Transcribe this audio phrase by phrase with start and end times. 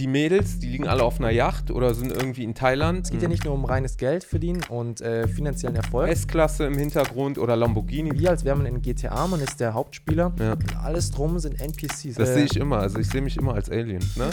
[0.00, 3.04] die Mädels, die liegen alle auf einer Yacht oder sind irgendwie in Thailand.
[3.04, 6.08] Es geht ja nicht nur um reines Geld verdienen und äh, finanziellen Erfolg.
[6.08, 8.18] S-Klasse im Hintergrund oder Lamborghini.
[8.18, 10.32] Wie als wäre man in GTA, man ist der Hauptspieler.
[10.38, 10.52] Ja.
[10.54, 12.14] Und alles drum sind NPCs.
[12.14, 12.78] Das Äh, sehe ich immer.
[12.78, 14.02] Also ich sehe mich immer als Alien.
[14.16, 14.30] Ne?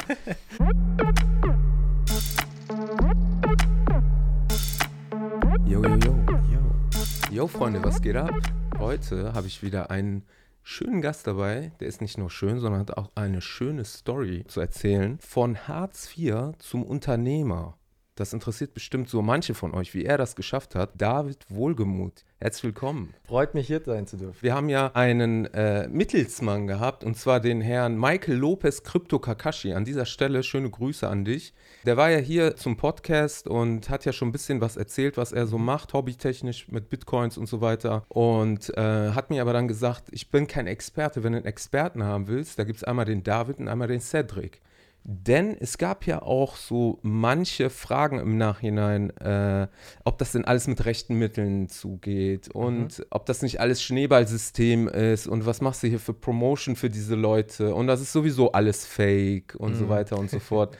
[5.65, 5.97] yo, yo, yo.
[5.97, 7.29] yo.
[7.29, 8.31] Yo, Freunde, was geht ab?
[8.79, 10.23] Heute habe ich wieder einen
[10.67, 11.71] schönen Gast dabei.
[11.79, 15.17] Der ist nicht nur schön, sondern hat auch eine schöne Story zu erzählen.
[15.19, 17.77] Von Hartz IV zum Unternehmer.
[18.15, 20.91] Das interessiert bestimmt so manche von euch, wie er das geschafft hat.
[21.01, 23.13] David Wohlgemuth, herzlich willkommen.
[23.23, 24.41] Freut mich, hier sein zu dürfen.
[24.41, 29.73] Wir haben ja einen äh, Mittelsmann gehabt, und zwar den Herrn Michael Lopez Crypto Kakashi.
[29.73, 31.53] An dieser Stelle schöne Grüße an dich.
[31.85, 35.31] Der war ja hier zum Podcast und hat ja schon ein bisschen was erzählt, was
[35.31, 38.05] er so macht, hobbytechnisch mit Bitcoins und so weiter.
[38.09, 41.23] Und äh, hat mir aber dann gesagt, ich bin kein Experte.
[41.23, 44.01] Wenn du einen Experten haben willst, da gibt es einmal den David und einmal den
[44.01, 44.61] Cedric.
[45.09, 49.69] Denn es gab ja auch so manche Fragen im Nachhinein, äh,
[50.03, 55.27] ob das denn alles mit rechten Mitteln zugeht und ob das nicht alles Schneeballsystem ist
[55.27, 58.85] und was machst du hier für Promotion für diese Leute und das ist sowieso alles
[58.85, 60.77] Fake und so weiter und so fort.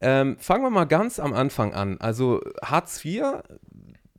[0.00, 2.00] Ähm, fangen wir mal ganz am Anfang an.
[2.00, 3.24] Also Hartz IV,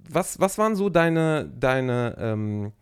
[0.08, 2.74] was, was waren so deine, deine, ähm,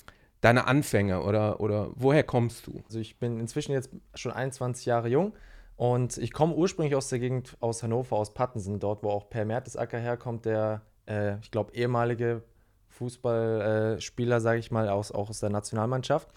[0.41, 2.83] deine Anfänge oder, oder woher kommst du?
[2.85, 5.31] Also ich bin inzwischen jetzt schon 21 Jahre jung
[5.77, 9.45] und ich komme ursprünglich aus der Gegend aus Hannover, aus Pattensen, dort wo auch Per
[9.45, 12.43] Mertesacker herkommt, der, äh, ich glaube, ehemalige
[12.89, 16.29] Fußballspieler, sage ich mal, aus, auch aus der Nationalmannschaft.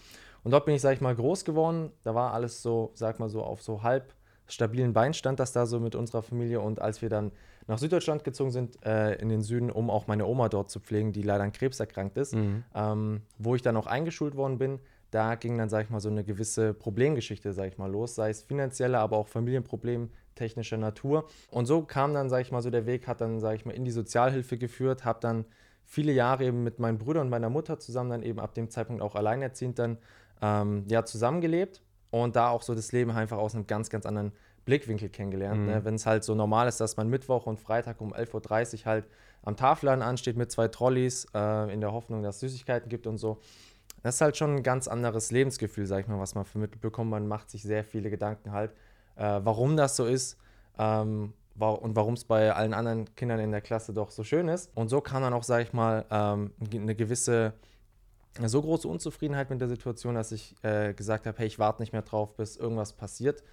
[0.43, 1.91] Und dort bin ich, sage ich mal, groß geworden.
[2.03, 4.13] Da war alles so, sag mal so, auf so halb
[4.47, 6.59] stabilen Beinen stand das da so mit unserer Familie.
[6.59, 7.31] Und als wir dann
[7.67, 11.13] nach Süddeutschland gezogen sind, äh, in den Süden, um auch meine Oma dort zu pflegen,
[11.13, 12.33] die leider an Krebs erkrankt ist,
[12.75, 14.79] ähm, wo ich dann auch eingeschult worden bin,
[15.11, 18.29] da ging dann, sag ich mal, so eine gewisse Problemgeschichte, sag ich mal, los, sei
[18.29, 21.27] es finanzielle, aber auch Familienproblem technischer Natur.
[21.51, 23.73] Und so kam dann, sag ich mal, so der Weg, hat dann, sag ich mal,
[23.73, 25.45] in die Sozialhilfe geführt, habe dann
[25.83, 29.01] viele Jahre eben mit meinen Brüdern und meiner Mutter zusammen dann eben ab dem Zeitpunkt
[29.01, 29.97] auch alleinerziehend dann
[30.41, 31.81] ähm, ja, zusammengelebt
[32.11, 34.31] und da auch so das Leben einfach aus einem ganz, ganz anderen
[34.65, 35.65] Blickwinkel kennengelernt.
[35.65, 35.83] Ne?
[35.83, 39.05] Wenn es halt so normal ist, dass man Mittwoch und Freitag um 11.30 Uhr halt
[39.41, 43.17] am Tafelladen ansteht mit zwei Trolleys, äh, in der Hoffnung, dass es Süßigkeiten gibt und
[43.17, 43.39] so.
[44.01, 47.09] Das ist halt schon ein ganz anderes Lebensgefühl, sag ich mal, was man vermittelt bekommt.
[47.11, 48.71] Man macht sich sehr viele Gedanken halt,
[49.15, 50.37] äh, warum das so ist
[50.77, 54.71] ähm, und warum es bei allen anderen Kindern in der Klasse doch so schön ist.
[54.75, 57.53] Und so kann dann auch, sag ich mal, ähm, eine gewisse,
[58.45, 61.91] so große Unzufriedenheit mit der Situation, dass ich äh, gesagt habe, hey, ich warte nicht
[61.91, 63.43] mehr drauf, bis irgendwas passiert.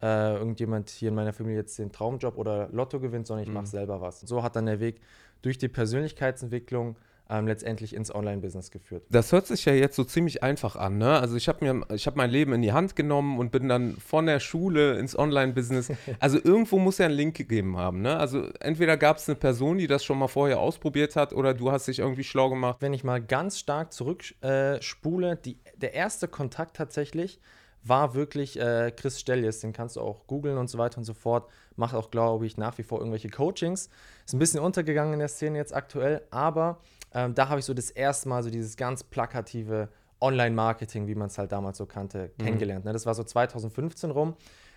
[0.00, 3.66] Äh, irgendjemand hier in meiner Familie jetzt den Traumjob oder Lotto gewinnt, sondern ich mache
[3.66, 4.20] selber was.
[4.20, 5.00] So hat dann der Weg
[5.40, 6.96] durch die Persönlichkeitsentwicklung
[7.28, 9.04] ähm, letztendlich ins Online-Business geführt.
[9.10, 11.18] Das hört sich ja jetzt so ziemlich einfach an, ne?
[11.18, 13.96] Also ich habe mir, ich habe mein Leben in die Hand genommen und bin dann
[13.96, 15.92] von der Schule ins Online-Business.
[16.18, 18.16] Also irgendwo muss ja ein Link gegeben haben, ne?
[18.16, 21.70] Also entweder gab es eine Person, die das schon mal vorher ausprobiert hat, oder du
[21.70, 22.78] hast dich irgendwie schlau gemacht.
[22.80, 27.40] Wenn ich mal ganz stark zurückspule, äh, die, der erste Kontakt tatsächlich
[27.88, 31.14] war wirklich äh, Chris Stellies, den kannst du auch googeln und so weiter und so
[31.14, 31.48] fort.
[31.76, 33.90] Macht auch, glaube ich, nach wie vor irgendwelche Coachings.
[34.24, 36.80] Ist ein bisschen untergegangen in der Szene jetzt aktuell, aber
[37.16, 39.88] ähm, da habe ich so das erste Mal so dieses ganz plakative
[40.20, 42.84] Online-Marketing, wie man es halt damals so kannte, kennengelernt.
[42.84, 42.92] Ne?
[42.92, 44.36] Das war so 2015 rum.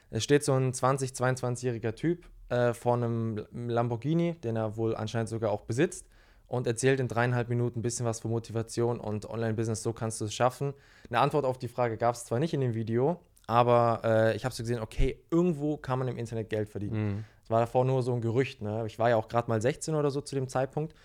[0.10, 5.28] Es steht so ein 20-, 22-jähriger Typ äh, vor einem Lamborghini, den er wohl anscheinend
[5.28, 6.08] sogar auch besitzt
[6.48, 10.26] und erzählt in dreieinhalb Minuten ein bisschen was für Motivation und Online-Business, so kannst du
[10.26, 10.74] es schaffen.
[11.10, 14.46] Eine Antwort auf die Frage gab es zwar nicht in dem Video, aber äh, ich
[14.46, 17.26] habe so gesehen, okay, irgendwo kann man im Internet Geld verdienen.
[17.44, 18.62] Es war davor nur so ein Gerücht.
[18.62, 18.86] Ne?
[18.88, 20.96] Ich war ja auch gerade mal 16 oder so zu dem Zeitpunkt.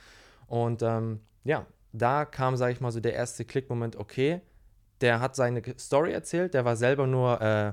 [0.47, 4.41] Und ähm, ja, da kam, sage ich mal, so der erste Klickmoment, okay,
[5.01, 7.73] der hat seine Story erzählt, der war selber nur, äh,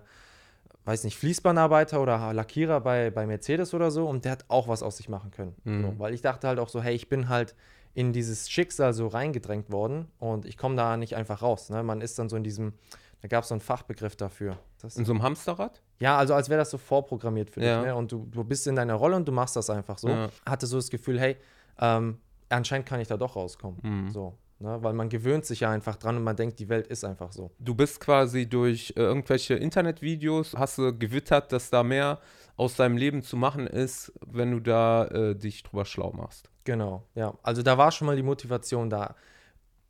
[0.86, 4.84] weiß nicht, Fließbandarbeiter oder Lackierer bei, bei Mercedes oder so und der hat auch was
[4.84, 5.56] aus sich machen können.
[5.64, 7.56] So, weil ich dachte halt auch so, hey, ich bin halt
[7.94, 11.70] in dieses Schicksal so reingedrängt worden und ich komme da nicht einfach raus.
[11.70, 11.84] Ne?
[11.84, 12.74] Man ist dann so in diesem,
[13.22, 14.58] da gab es so einen Fachbegriff dafür.
[14.82, 15.82] Das, In so einem Hamsterrad?
[16.00, 17.78] ja, also als wäre das so vorprogrammiert für Ja.
[17.80, 17.88] dich.
[17.88, 17.96] Ne?
[17.96, 20.10] Und du, du bist in deiner Rolle und du machst das einfach so.
[20.10, 20.30] Ja.
[20.46, 21.38] Hatte so das Gefühl, hey,
[21.80, 22.18] ähm,
[22.52, 23.80] anscheinend kann ich da doch rauskommen.
[23.82, 24.10] Mhm.
[24.10, 24.78] So, ne?
[24.82, 27.52] Weil man gewöhnt sich ja einfach dran und man denkt, die Welt ist einfach so.
[27.60, 32.20] Du bist quasi durch äh, irgendwelche Internetvideos, hast du gewittert, dass da mehr
[32.58, 36.50] aus deinem Leben zu machen ist, wenn du da äh, dich drüber schlau machst.
[36.64, 37.34] Genau, ja.
[37.44, 39.16] Also da war schon mal die Motivation da.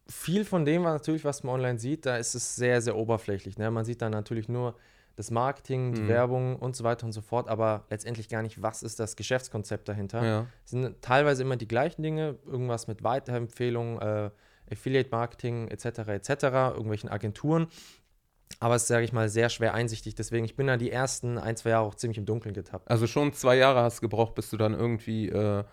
[0.07, 3.57] Viel von dem, was natürlich, was man online sieht, da ist es sehr, sehr oberflächlich.
[3.57, 3.71] Ne?
[3.71, 4.75] Man sieht dann natürlich nur
[5.15, 6.07] das Marketing, die Mhm.
[6.07, 9.87] Werbung und so weiter und so fort, aber letztendlich gar nicht, was ist das Geschäftskonzept
[9.89, 10.23] dahinter.
[10.25, 10.45] Ja.
[10.65, 14.29] Es sind teilweise immer die gleichen Dinge, irgendwas mit Weiterempfehlungen, äh,
[14.71, 15.85] Affiliate-Marketing etc.
[16.09, 16.43] etc.,
[16.73, 17.67] irgendwelchen Agenturen.
[18.59, 20.13] aber es ist, sage ich mal, sehr schwer einsichtig.
[20.15, 22.91] Deswegen, ich bin da die ersten ein, zwei Jahre auch ziemlich im Dunkeln getappt.
[22.91, 25.63] Also schon zwei Jahre hast du gebraucht, bis du dann irgendwie äh,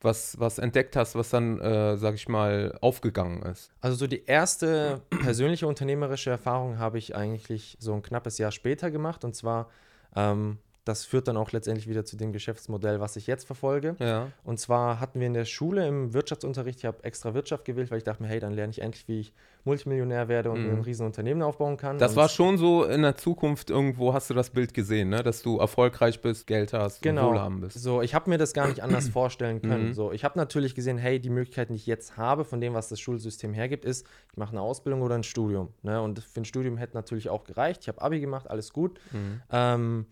[0.00, 3.70] was, was entdeckt hast, was dann, äh, sag ich mal, aufgegangen ist.
[3.80, 8.90] Also so die erste persönliche unternehmerische Erfahrung habe ich eigentlich so ein knappes Jahr später
[8.90, 9.24] gemacht.
[9.24, 9.68] Und zwar
[10.16, 13.96] ähm, das führt dann auch letztendlich wieder zu dem Geschäftsmodell, was ich jetzt verfolge.
[13.98, 14.28] Ja.
[14.44, 17.98] Und zwar hatten wir in der Schule im Wirtschaftsunterricht, ich habe extra Wirtschaft gewählt, weil
[17.98, 19.32] ich dachte mir, hey, dann lerne ich endlich, wie ich
[19.64, 20.76] Multimillionär werde und Mhm.
[20.76, 21.98] ein riesen Unternehmen aufbauen kann.
[21.98, 25.22] Das und war schon so in der Zukunft irgendwo, hast du das Bild gesehen, ne?
[25.22, 27.28] dass du erfolgreich bist, Geld hast Genau.
[27.28, 27.78] und wohlhabend bist.
[27.82, 29.88] So, ich habe mir das gar nicht anders vorstellen können.
[29.88, 29.92] Mhm.
[29.92, 32.88] So, ich habe natürlich gesehen, hey, die Möglichkeiten, die ich jetzt habe, von dem, was
[32.88, 35.68] das Schulsystem hergibt, ist, ich mache eine Ausbildung oder ein Studium.
[35.82, 36.00] Ne?
[36.00, 37.82] Und für ein Studium hätte natürlich auch gereicht.
[37.82, 38.98] Ich habe Abi gemacht, alles gut.
[39.12, 39.42] Mhm.
[39.52, 40.06] Ähm,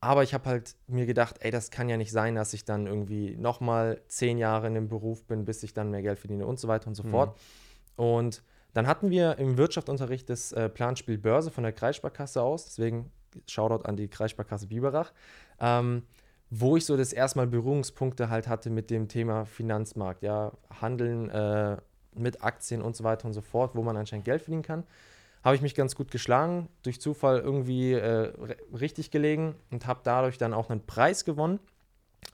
[0.00, 2.86] aber ich habe halt mir gedacht, ey, das kann ja nicht sein, dass ich dann
[2.86, 6.58] irgendwie nochmal zehn Jahre in dem Beruf bin, bis ich dann mehr Geld verdiene und
[6.58, 7.10] so weiter und so Mhm.
[7.10, 7.38] fort.
[7.96, 8.42] Und
[8.72, 13.10] dann hatten wir im Wirtschaftsunterricht das äh, Planspiel Börse von der Kreissparkasse aus, deswegen
[13.46, 15.12] Shoutout an die Kreissparkasse Biberach,
[15.60, 16.04] ähm,
[16.48, 21.28] wo ich so das erste Mal Berührungspunkte halt hatte mit dem Thema Finanzmarkt, ja, Handeln
[21.28, 21.76] äh,
[22.14, 24.84] mit Aktien und so weiter und so fort, wo man anscheinend Geld verdienen kann
[25.42, 28.32] habe ich mich ganz gut geschlagen, durch Zufall irgendwie äh,
[28.74, 31.60] richtig gelegen und habe dadurch dann auch einen Preis gewonnen.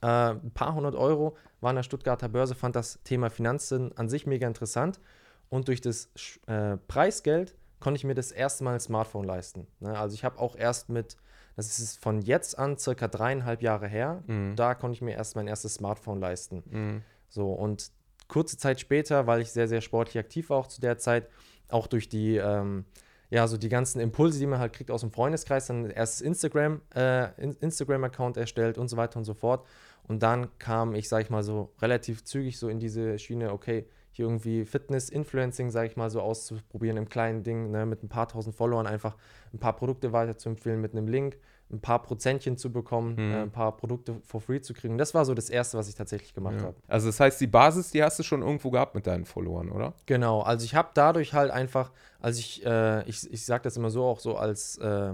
[0.02, 4.08] Äh, ein paar hundert Euro war an der Stuttgarter Börse, fand das Thema Finanzen an
[4.08, 5.00] sich mega interessant
[5.48, 6.10] und durch das
[6.46, 9.66] äh, Preisgeld konnte ich mir das erste Mal ein Smartphone leisten.
[9.80, 9.96] Ne?
[9.96, 11.16] Also ich habe auch erst mit,
[11.54, 14.56] das ist von jetzt an circa dreieinhalb Jahre her, Mhm.
[14.56, 16.62] da konnte ich mir erst mein erstes Smartphone leisten.
[16.68, 17.02] Mhm.
[17.28, 17.90] So, und
[18.28, 21.28] kurze Zeit später, weil ich sehr, sehr sportlich aktiv war, auch zu der Zeit,
[21.68, 22.84] auch durch die, ähm,
[23.30, 26.80] ja, so die ganzen Impulse, die man halt kriegt aus dem Freundeskreis, dann erst Instagram,
[26.94, 29.66] äh, In- Instagram-Account erstellt und so weiter und so fort.
[30.04, 33.86] Und dann kam ich, sag ich mal, so relativ zügig so in diese Schiene, okay,
[34.12, 38.28] hier irgendwie Fitness-Influencing, sag ich mal, so auszuprobieren im kleinen Ding, ne, mit ein paar
[38.28, 39.16] tausend Followern einfach
[39.52, 41.36] ein paar Produkte weiterzuempfehlen mit einem Link,
[41.70, 43.32] ein paar Prozentchen zu bekommen, Mhm.
[43.34, 44.98] äh, ein paar Produkte for free zu kriegen.
[44.98, 46.66] Das war so das Erste, was ich tatsächlich gemacht Ja.
[46.68, 46.76] habe.
[46.86, 49.94] Also das heißt, die Basis, die hast du schon irgendwo gehabt mit deinen Followern, oder?
[50.06, 51.90] Genau, also ich habe dadurch halt einfach,
[52.20, 55.12] also ich, äh, ich, ich sage das immer so auch so als äh,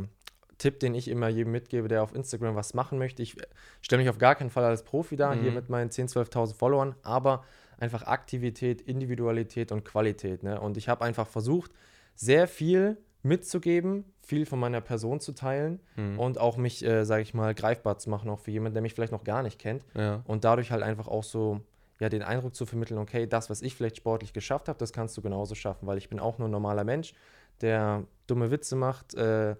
[0.58, 3.22] Tipp, den ich immer jedem mitgebe, der auf Instagram was machen möchte.
[3.22, 3.34] Ich
[3.80, 5.54] stelle mich auf gar keinen Fall als Profi da, hier Mhm.
[5.56, 7.44] mit meinen 10.000, 12.000 Followern, aber
[7.78, 10.42] einfach Aktivität, Individualität und Qualität.
[10.44, 10.60] Ne?
[10.60, 11.72] Und ich habe einfach versucht,
[12.14, 16.18] sehr viel mitzugeben, viel von meiner Person zu teilen Mhm.
[16.18, 18.94] und auch mich, äh, sage ich mal, greifbar zu machen, auch für jemanden, der mich
[18.94, 20.22] vielleicht noch gar nicht kennt Ja.
[20.26, 21.60] und dadurch halt einfach auch so
[22.00, 25.16] ja den Eindruck zu vermitteln, okay, das, was ich vielleicht sportlich geschafft habe, das kannst
[25.16, 27.14] du genauso schaffen, weil ich bin auch nur ein normaler Mensch,
[27.60, 29.54] der dumme Witze macht, äh,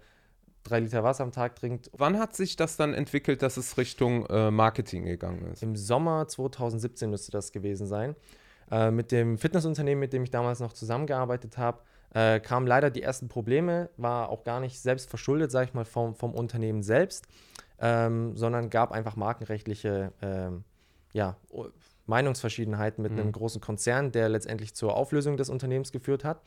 [0.64, 1.90] drei Liter Wasser am Tag trinkt.
[1.92, 5.62] Wann hat sich das dann entwickelt, dass es Richtung äh, Marketing gegangen ist?
[5.62, 8.14] Im Sommer 2017 müsste das gewesen sein.
[8.70, 11.80] Äh, mit dem Fitnessunternehmen, mit dem ich damals noch zusammengearbeitet habe,
[12.14, 15.84] äh, kamen leider die ersten Probleme, war auch gar nicht selbst verschuldet, sage ich mal,
[15.84, 17.26] vom, vom Unternehmen selbst,
[17.78, 20.64] ähm, sondern gab einfach markenrechtliche ähm,
[21.12, 21.36] ja,
[22.06, 23.18] Meinungsverschiedenheiten mit Mhm.
[23.18, 26.42] einem großen Konzern, der letztendlich zur Auflösung des Unternehmens geführt hat.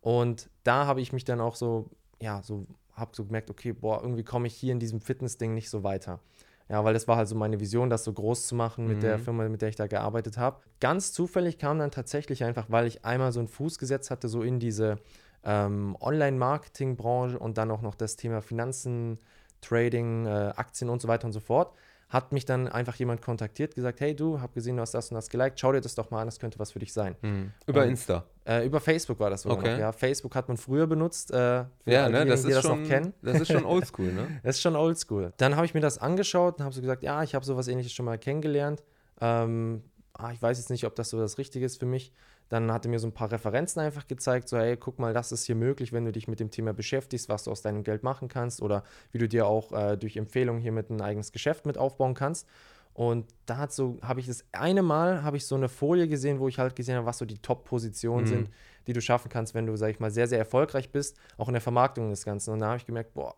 [0.00, 1.90] Und da habe ich mich dann auch so,
[2.20, 5.70] ja, so, habe so gemerkt, okay, boah, irgendwie komme ich hier in diesem Fitness-Ding nicht
[5.70, 6.20] so weiter.
[6.68, 9.16] Ja, weil das war halt so meine Vision, das so groß zu machen mit der
[9.18, 9.22] Mhm.
[9.22, 10.60] Firma, mit der ich da gearbeitet habe.
[10.80, 14.42] Ganz zufällig kam dann tatsächlich einfach, weil ich einmal so einen Fuß gesetzt hatte, so
[14.42, 14.98] in diese
[15.44, 19.18] ähm, Online-Marketing-Branche und dann auch noch das Thema Finanzen,
[19.60, 21.74] Trading, äh, Aktien und so weiter und so fort,
[22.10, 25.16] hat mich dann einfach jemand kontaktiert, gesagt, hey du, hab gesehen, du hast das und
[25.16, 27.16] das geliked, schau dir das doch mal an, das könnte was für dich sein.
[27.20, 27.52] Mhm.
[27.66, 28.24] Über Ähm, Insta.
[28.46, 29.72] Äh, über Facebook war das sogar Okay.
[29.72, 29.92] noch, ja.
[29.92, 32.88] Facebook hat man früher benutzt, äh, für Ja, ne, das die ist, das schon, noch
[32.88, 33.12] kennen.
[33.20, 34.40] das ist schon oldschool, ne?
[34.42, 35.34] Das ist schon oldschool.
[35.36, 37.92] Dann habe ich mir das angeschaut und habe so gesagt, ja, ich habe sowas ähnliches
[37.92, 38.82] schon mal kennengelernt.
[39.20, 39.82] Ähm,
[40.14, 42.12] ah, ich weiß jetzt nicht, ob das so das Richtige ist für mich.
[42.48, 45.32] Dann hat er mir so ein paar Referenzen einfach gezeigt, so, hey, guck mal, das
[45.32, 48.02] ist hier möglich, wenn du dich mit dem Thema beschäftigst, was du aus deinem Geld
[48.02, 51.66] machen kannst oder wie du dir auch äh, durch Empfehlungen hier mit ein eigenes Geschäft
[51.66, 52.46] mit aufbauen kannst.
[52.94, 56.40] Und da hat so, habe ich das eine Mal, habe ich so eine Folie gesehen,
[56.40, 58.28] wo ich halt gesehen habe, was so die Top-Positionen Mhm.
[58.28, 58.50] sind,
[58.88, 61.54] die du schaffen kannst, wenn du, sag ich mal, sehr, sehr erfolgreich bist, auch in
[61.54, 62.52] der Vermarktung des Ganzen.
[62.54, 63.36] Und da habe ich gemerkt, boah,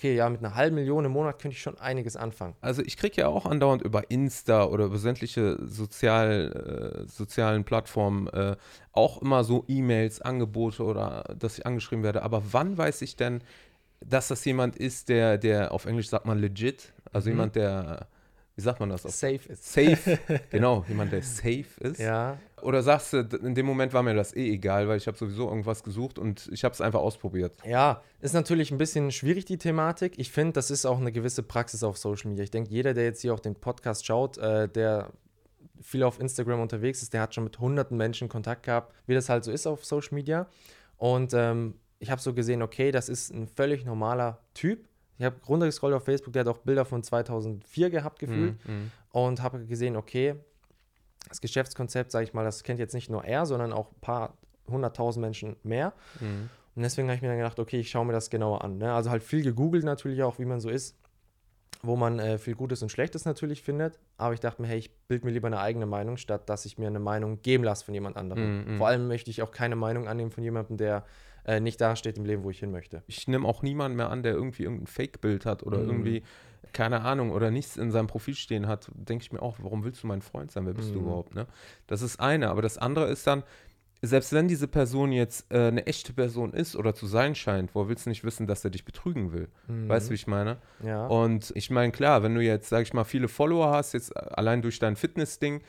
[0.00, 2.54] okay, ja, mit einer halben Million im Monat könnte ich schon einiges anfangen.
[2.62, 8.26] Also ich kriege ja auch andauernd über Insta oder über sämtliche sozial, äh, sozialen Plattformen
[8.28, 8.56] äh,
[8.92, 12.22] auch immer so E-Mails, Angebote oder dass ich angeschrieben werde.
[12.22, 13.42] Aber wann weiß ich denn,
[14.00, 17.34] dass das jemand ist, der, der auf Englisch sagt man legit, also Mhm.
[17.34, 18.06] jemand, der,
[18.56, 19.06] wie sagt man das?
[19.06, 19.72] Auf Safe ist.
[19.72, 20.18] safe,
[20.50, 21.98] genau, jemand, der safe ist.
[21.98, 25.16] Ja, Oder sagst du, in dem Moment war mir das eh egal, weil ich habe
[25.16, 27.56] sowieso irgendwas gesucht und ich habe es einfach ausprobiert.
[27.64, 30.18] Ja, ist natürlich ein bisschen schwierig, die Thematik.
[30.18, 32.44] Ich finde, das ist auch eine gewisse Praxis auf Social Media.
[32.44, 35.10] Ich denke, jeder, der jetzt hier auch den Podcast schaut, äh, der
[35.80, 39.28] viel auf Instagram unterwegs ist, der hat schon mit hunderten Menschen Kontakt gehabt, wie das
[39.28, 40.46] halt so ist auf Social Media.
[40.96, 44.88] Und ähm, ich habe so gesehen, okay, das ist ein völlig normaler Typ.
[45.20, 48.90] Ich habe runtergescrollt auf Facebook, der hat auch Bilder von 2004 gehabt gefühlt Mhm.
[49.12, 50.34] und habe gesehen, okay,
[51.28, 54.32] das Geschäftskonzept, sage ich mal, das kennt jetzt nicht nur er, sondern auch ein paar
[54.66, 55.92] hunderttausend Menschen mehr.
[56.20, 56.48] Mhm.
[56.74, 58.78] Und deswegen habe ich mir dann gedacht, okay, ich schaue mir das genauer an.
[58.78, 58.92] Ne?
[58.94, 60.96] Also halt viel gegoogelt natürlich auch, wie man so ist,
[61.82, 63.98] wo man äh, viel Gutes und Schlechtes natürlich findet.
[64.16, 66.78] Aber ich dachte mir, hey, ich bilde mir lieber eine eigene Meinung, statt dass ich
[66.78, 68.64] mir eine Meinung geben lasse von jemand anderem.
[68.64, 68.78] Mhm, mhm.
[68.78, 71.04] Vor allem möchte ich auch keine Meinung annehmen von jemandem, der
[71.44, 73.02] äh, nicht da steht im Leben, wo ich hin möchte.
[73.06, 75.86] Ich nehme auch niemanden mehr an, der irgendwie irgendein Fake-Bild hat oder Mhm.
[75.88, 76.22] irgendwie,
[76.72, 78.90] keine Ahnung, oder nichts in seinem Profil stehen hat.
[78.94, 80.66] Denke ich mir auch, warum willst du mein Freund sein?
[80.66, 81.06] Wer bist du Mhm.
[81.06, 81.34] überhaupt?
[81.34, 81.46] Ne?
[81.86, 82.50] Das ist eine.
[82.50, 83.42] Aber das andere ist dann,
[84.02, 87.86] selbst wenn diese Person jetzt äh, eine echte Person ist oder zu sein scheint, wo
[87.88, 89.48] willst du nicht wissen, dass er dich betrügen will?
[89.66, 90.56] Weißt du, wie ich meine?
[90.82, 91.06] Ja.
[91.06, 94.62] Und ich meine, klar, wenn du jetzt, sag ich mal, viele Follower hast, jetzt allein
[94.62, 95.60] durch dein Fitness-Ding,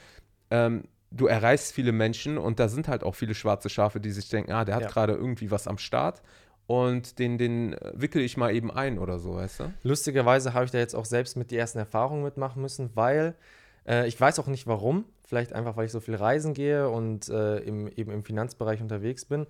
[0.50, 4.30] ähm, du erreichst viele Menschen und da sind halt auch viele schwarze Schafe, die sich
[4.30, 4.90] denken, ah, der hat Ja.
[4.90, 6.22] gerade irgendwie was am Start
[6.68, 9.74] und den, den äh, wickel ich mal eben ein oder so, weißt du?
[9.84, 13.36] Lustigerweise habe ich da jetzt auch selbst mit die ersten Erfahrungen mitmachen müssen, weil
[13.88, 15.06] äh, ich weiß auch nicht warum.
[15.28, 19.26] Vielleicht einfach, weil ich so viel reisen gehe und äh, im, eben im Finanzbereich unterwegs
[19.26, 19.48] bin.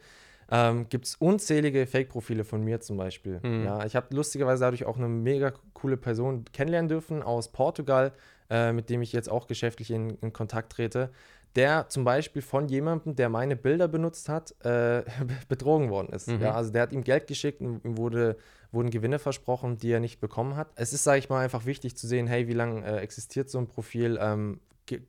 [0.51, 3.39] Ähm, Gibt es unzählige Fake-Profile von mir zum Beispiel.
[3.41, 3.63] Mhm.
[3.65, 8.11] Ja, ich habe lustigerweise dadurch auch eine mega coole Person kennenlernen dürfen aus Portugal,
[8.49, 11.09] äh, mit dem ich jetzt auch geschäftlich in, in Kontakt trete,
[11.55, 15.03] der zum Beispiel von jemandem, der meine Bilder benutzt hat, äh,
[15.49, 16.27] betrogen worden ist.
[16.27, 16.41] Mhm.
[16.41, 18.37] Ja, also der hat ihm Geld geschickt und ihm wurde,
[18.71, 20.69] wurden Gewinne versprochen, die er nicht bekommen hat.
[20.75, 23.57] Es ist, sage ich mal, einfach wichtig zu sehen, hey, wie lange äh, existiert so
[23.57, 24.17] ein Profil?
[24.21, 24.59] Ähm,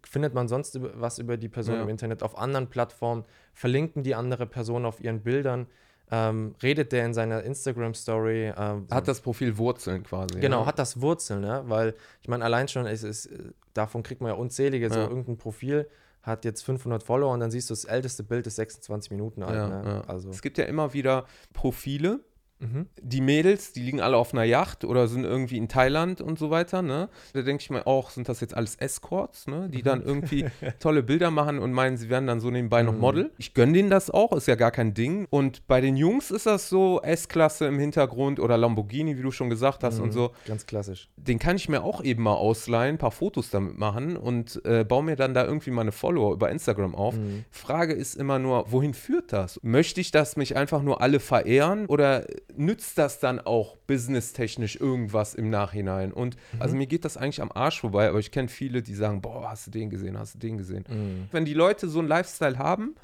[0.04, 1.82] findet man sonst was über die Person Ja.
[1.82, 3.24] im Internet auf anderen Plattformen?
[3.52, 5.66] Verlinken die andere Person auf ihren Bildern?
[6.10, 8.52] Ähm, redet der in seiner Instagram-Story?
[8.56, 10.40] Ähm, Hat das Profil Wurzeln quasi.
[10.40, 10.66] Genau, ja?
[10.66, 11.62] hat das Wurzeln, ne?
[11.66, 13.38] Weil ich meine, allein schon, es ist, äh,
[13.74, 15.08] davon kriegt man ja unzählige, so Ja.
[15.08, 15.88] irgendein Profil
[16.22, 19.56] hat jetzt 500 Follower und dann siehst du, das älteste Bild ist 26 Minuten alt.
[19.56, 19.88] Ja, ne?
[19.88, 20.00] ja.
[20.02, 22.20] Also, Es gibt ja immer wieder Profile,
[22.62, 22.86] mhm.
[23.02, 26.50] die Mädels, die liegen alle auf einer Yacht oder sind irgendwie in Thailand und so
[26.50, 27.08] weiter, ne?
[27.34, 29.68] Da denke ich mir auch, sind das jetzt alles Escorts, ne?
[29.68, 30.46] Die dann irgendwie
[30.80, 32.98] tolle Bilder machen und meinen, sie werden dann so nebenbei noch Mhm.
[33.00, 33.30] Model.
[33.38, 35.26] Ich gönne denen das auch, ist ja gar kein Ding.
[35.30, 39.50] Und bei den Jungs ist das so S-Klasse im Hintergrund oder Lamborghini, wie du schon
[39.50, 40.12] gesagt hast und Mhm.
[40.12, 40.30] so.
[40.46, 41.08] Ganz klassisch.
[41.16, 44.84] Den kann ich mir auch eben mal ausleihen, ein paar Fotos damit machen und äh,
[44.84, 47.14] baue mir dann da irgendwie meine Follower über Instagram auf.
[47.16, 47.44] Mhm.
[47.50, 49.58] Frage ist immer nur, wohin führt das?
[49.62, 55.34] Möchte ich, dass mich einfach nur alle verehren oder nützt das dann auch businesstechnisch irgendwas
[55.34, 56.12] im Nachhinein?
[56.12, 59.20] Und also mir geht das eigentlich am Arsch vorbei, aber ich kenne viele, die sagen,
[59.20, 60.84] boah, hast du den gesehen, hast du den gesehen?
[60.88, 61.28] Mhm.
[61.30, 62.94] Wenn die Leute so einen Lifestyle haben,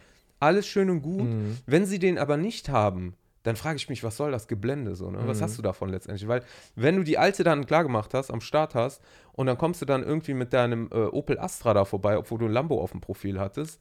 [0.40, 1.28] alles schön und gut.
[1.28, 1.56] Mhm.
[1.66, 3.14] Wenn sie den aber nicht haben,
[3.44, 5.20] dann frage ich mich, was soll das Geblende so, ne?
[5.24, 5.44] Was Mhm.
[5.44, 6.28] hast du davon letztendlich?
[6.28, 6.42] Weil,
[6.76, 9.00] wenn du die alte dann klar gemacht hast, am Start hast
[9.32, 12.44] und dann kommst du dann irgendwie mit deinem äh, Opel Astra da vorbei, obwohl du
[12.46, 13.80] ein Lambo auf dem Profil hattest,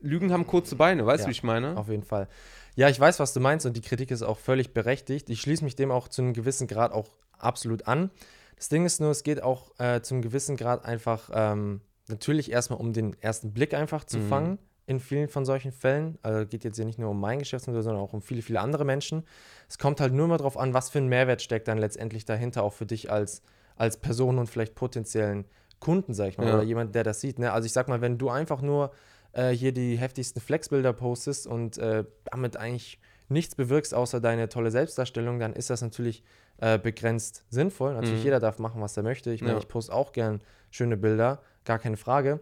[0.00, 1.76] Lügen haben kurze Beine, weißt du, Ja, wie ich meine?
[1.76, 2.28] Auf jeden Fall.
[2.76, 5.28] Ja, ich weiß, was du meinst und die Kritik ist auch völlig berechtigt.
[5.30, 8.10] Ich schließe mich dem auch zu einem gewissen Grad auch absolut an.
[8.56, 12.50] Das Ding ist nur, es geht auch äh, zu einem gewissen Grad einfach ähm, natürlich
[12.52, 14.28] erstmal um den ersten Blick einfach zu Mhm.
[14.28, 16.18] fangen in vielen von solchen Fällen.
[16.22, 18.84] Also geht jetzt hier nicht nur um mein Geschäftsmodell, sondern auch um viele, viele andere
[18.84, 19.24] Menschen.
[19.68, 22.62] Es kommt halt nur mal drauf an, was für ein Mehrwert steckt dann letztendlich dahinter,
[22.62, 23.42] auch für dich als,
[23.76, 25.44] als Person und vielleicht potenziellen
[25.78, 26.54] Kunden, sag ich mal, Ja.
[26.54, 27.38] oder jemand, der das sieht.
[27.38, 27.52] Ne?
[27.52, 28.92] Also ich sag mal, wenn du einfach nur
[29.38, 34.70] äh, hier die heftigsten Flexbilder postest und äh, damit eigentlich nichts bewirkst, außer deine tolle
[34.70, 36.22] Selbstdarstellung, dann ist das natürlich
[36.60, 37.94] äh, begrenzt sinnvoll.
[37.94, 38.24] Natürlich, Mhm.
[38.24, 39.30] jeder darf machen, was er möchte.
[39.32, 39.58] Ich meine, Ja.
[39.58, 40.40] ich poste auch gern
[40.70, 42.40] schöne Bilder, gar keine Frage.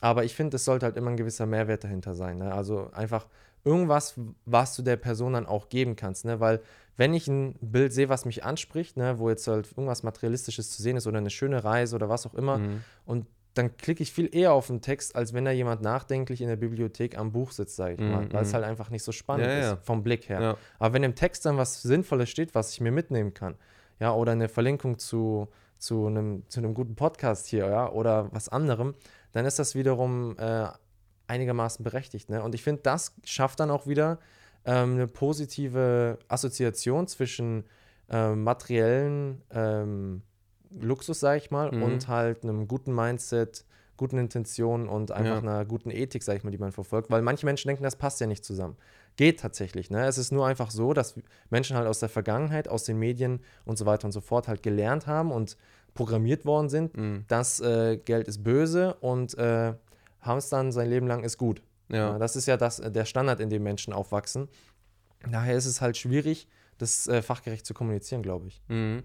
[0.00, 2.38] Aber ich finde, es sollte halt immer ein gewisser Mehrwert dahinter sein.
[2.38, 2.52] Ne?
[2.52, 3.26] Also einfach
[3.64, 6.24] irgendwas, was du der Person dann auch geben kannst.
[6.26, 6.38] Ne?
[6.38, 6.60] Weil
[6.96, 10.80] wenn ich ein Bild sehe, was mich anspricht, ne, wo jetzt halt irgendwas Materialistisches zu
[10.82, 12.84] sehen ist oder eine schöne Reise oder was auch immer, Mhm.
[13.04, 13.26] und
[13.56, 16.56] dann klicke ich viel eher auf den Text, als wenn da jemand nachdenklich in der
[16.56, 18.54] Bibliothek am Buch sitzt, sage ich mal, weil es mhm.
[18.54, 19.72] halt einfach nicht so spannend Ja, ja.
[19.72, 20.40] ist vom Blick her.
[20.40, 20.56] Ja.
[20.78, 23.54] Aber wenn im Text dann was Sinnvolles steht, was ich mir mitnehmen kann,
[23.98, 25.48] ja, oder eine Verlinkung zu,
[25.78, 28.94] zu, einem, zu einem guten Podcast hier, ja, oder was anderem,
[29.32, 30.66] dann ist das wiederum äh,
[31.26, 32.28] einigermaßen berechtigt.
[32.28, 32.42] Ne?
[32.42, 34.18] Und ich finde, das schafft dann auch wieder
[34.66, 37.64] ähm, eine positive Assoziation zwischen
[38.10, 40.22] ähm, materiellen ähm,
[40.80, 41.82] Luxus, sage ich mal, Mhm.
[41.82, 43.64] und halt einem guten Mindset,
[43.96, 45.50] guten Intentionen und einfach Ja.
[45.50, 47.10] einer guten Ethik, sage ich mal, die man verfolgt.
[47.10, 48.76] Weil manche Menschen denken, das passt ja nicht zusammen.
[49.16, 49.88] Geht tatsächlich.
[49.90, 50.04] Ne?
[50.06, 51.14] Es ist nur einfach so, dass
[51.48, 54.62] Menschen halt aus der Vergangenheit, aus den Medien und so weiter und so fort halt
[54.62, 55.56] gelernt haben und
[55.94, 57.24] programmiert worden sind, Mhm.
[57.26, 59.72] dass äh, Geld ist böse und äh,
[60.20, 61.62] Hamstern sein Leben lang ist gut.
[61.88, 62.18] Ja, Ja.
[62.18, 64.48] das ist ja das, der Standard, in dem Menschen aufwachsen.
[65.30, 68.60] Daher ist es halt schwierig, das äh, fachgerecht zu kommunizieren, glaube ich.
[68.68, 69.02] Mhm.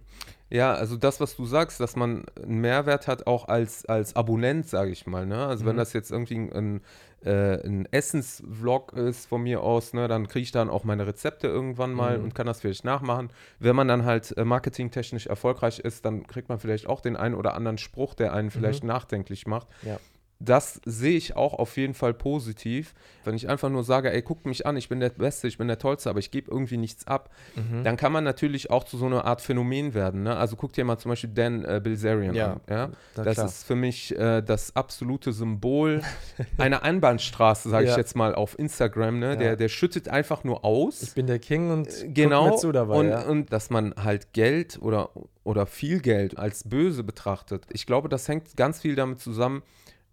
[0.49, 4.67] Ja, also das, was du sagst, dass man einen Mehrwert hat, auch als, als Abonnent,
[4.67, 5.25] sage ich mal.
[5.25, 5.45] Ne?
[5.45, 5.69] Also mhm.
[5.69, 6.81] wenn das jetzt irgendwie ein,
[7.23, 11.47] äh, ein Essensvlog ist von mir aus, ne, dann kriege ich dann auch meine Rezepte
[11.47, 12.25] irgendwann mal mhm.
[12.25, 13.29] und kann das vielleicht nachmachen.
[13.59, 17.35] Wenn man dann halt äh, marketingtechnisch erfolgreich ist, dann kriegt man vielleicht auch den einen
[17.35, 18.89] oder anderen Spruch, der einen vielleicht mhm.
[18.89, 19.67] nachdenklich macht.
[19.83, 19.99] Ja
[20.43, 22.93] das sehe ich auch auf jeden Fall positiv.
[23.23, 25.67] Wenn ich einfach nur sage, ey, guckt mich an, ich bin der Beste, ich bin
[25.67, 27.83] der Tollste, aber ich gebe irgendwie nichts ab, mhm.
[27.83, 30.23] dann kann man natürlich auch zu so einer Art Phänomen werden.
[30.23, 30.35] Ne?
[30.35, 32.61] Also guckt dir mal zum Beispiel Dan äh, Bilzerian ja, an.
[32.69, 32.89] Ja?
[33.15, 33.45] Das klar.
[33.45, 36.01] ist für mich äh, das absolute Symbol
[36.57, 37.91] einer Einbahnstraße, sage ja.
[37.91, 39.19] ich jetzt mal, auf Instagram.
[39.19, 39.37] Ne?
[39.37, 41.03] Der, der schüttet einfach nur aus.
[41.03, 42.95] Ich bin der King und äh, genau, zu dabei.
[42.95, 43.21] Und, ja.
[43.21, 45.11] und dass man halt Geld oder,
[45.43, 47.65] oder viel Geld als böse betrachtet.
[47.69, 49.61] Ich glaube, das hängt ganz viel damit zusammen,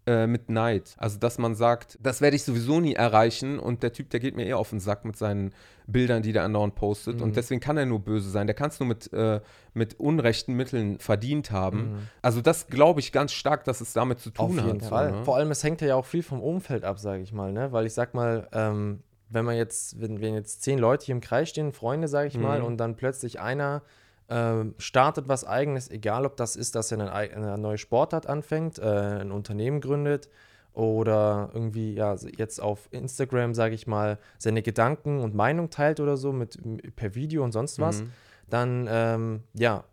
[0.05, 0.95] äh, mit Neid.
[0.97, 4.35] Also, dass man sagt, das werde ich sowieso nie erreichen und der Typ, der geht
[4.35, 5.53] mir eher auf den Sack mit seinen
[5.87, 7.23] Bildern, die der andauernd postet mhm.
[7.23, 8.47] und deswegen kann er nur böse sein.
[8.47, 9.41] Der kann es nur mit, äh,
[9.73, 11.77] mit unrechten Mitteln verdient haben.
[11.77, 11.97] Mhm.
[12.21, 14.89] Also, das glaube ich ganz stark, dass es damit zu tun auf jeden hat.
[14.89, 15.11] Fall.
[15.11, 15.23] Ne?
[15.25, 17.71] Vor allem, es hängt ja auch viel vom Umfeld ab, sage ich mal, ne?
[17.71, 21.21] Weil ich sag mal, ähm, wenn man jetzt, wenn, wenn jetzt zehn Leute hier im
[21.21, 22.43] Kreis stehen, Freunde, sage ich mhm.
[22.43, 23.83] mal, und dann plötzlich einer
[24.29, 28.79] ähm, startet was eigenes, egal ob das ist, dass er eine, eine neue Sportart anfängt,
[28.79, 28.83] äh,
[29.21, 30.29] ein Unternehmen gründet
[30.73, 36.15] oder irgendwie ja jetzt auf Instagram, sage ich mal, seine Gedanken und Meinung teilt oder
[36.15, 36.57] so mit
[36.95, 38.11] per Video und sonst was, mhm.
[38.49, 39.83] dann ähm, ja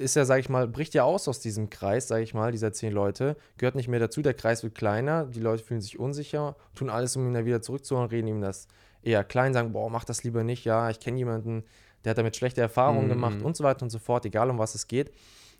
[0.00, 2.72] ist er, sage ich mal, bricht ja aus aus diesem Kreis, sage ich mal, dieser
[2.72, 6.56] zehn Leute, gehört nicht mehr dazu, der Kreis wird kleiner, die Leute fühlen sich unsicher,
[6.74, 8.66] tun alles, um ihn da wieder zurückzuholen, reden ihm das
[9.02, 11.64] eher klein, sagen, boah, mach das lieber nicht, ja, ich kenne jemanden,
[12.04, 13.10] der hat damit schlechte Erfahrungen mhm.
[13.10, 15.12] gemacht und so weiter und so fort, egal um was es geht.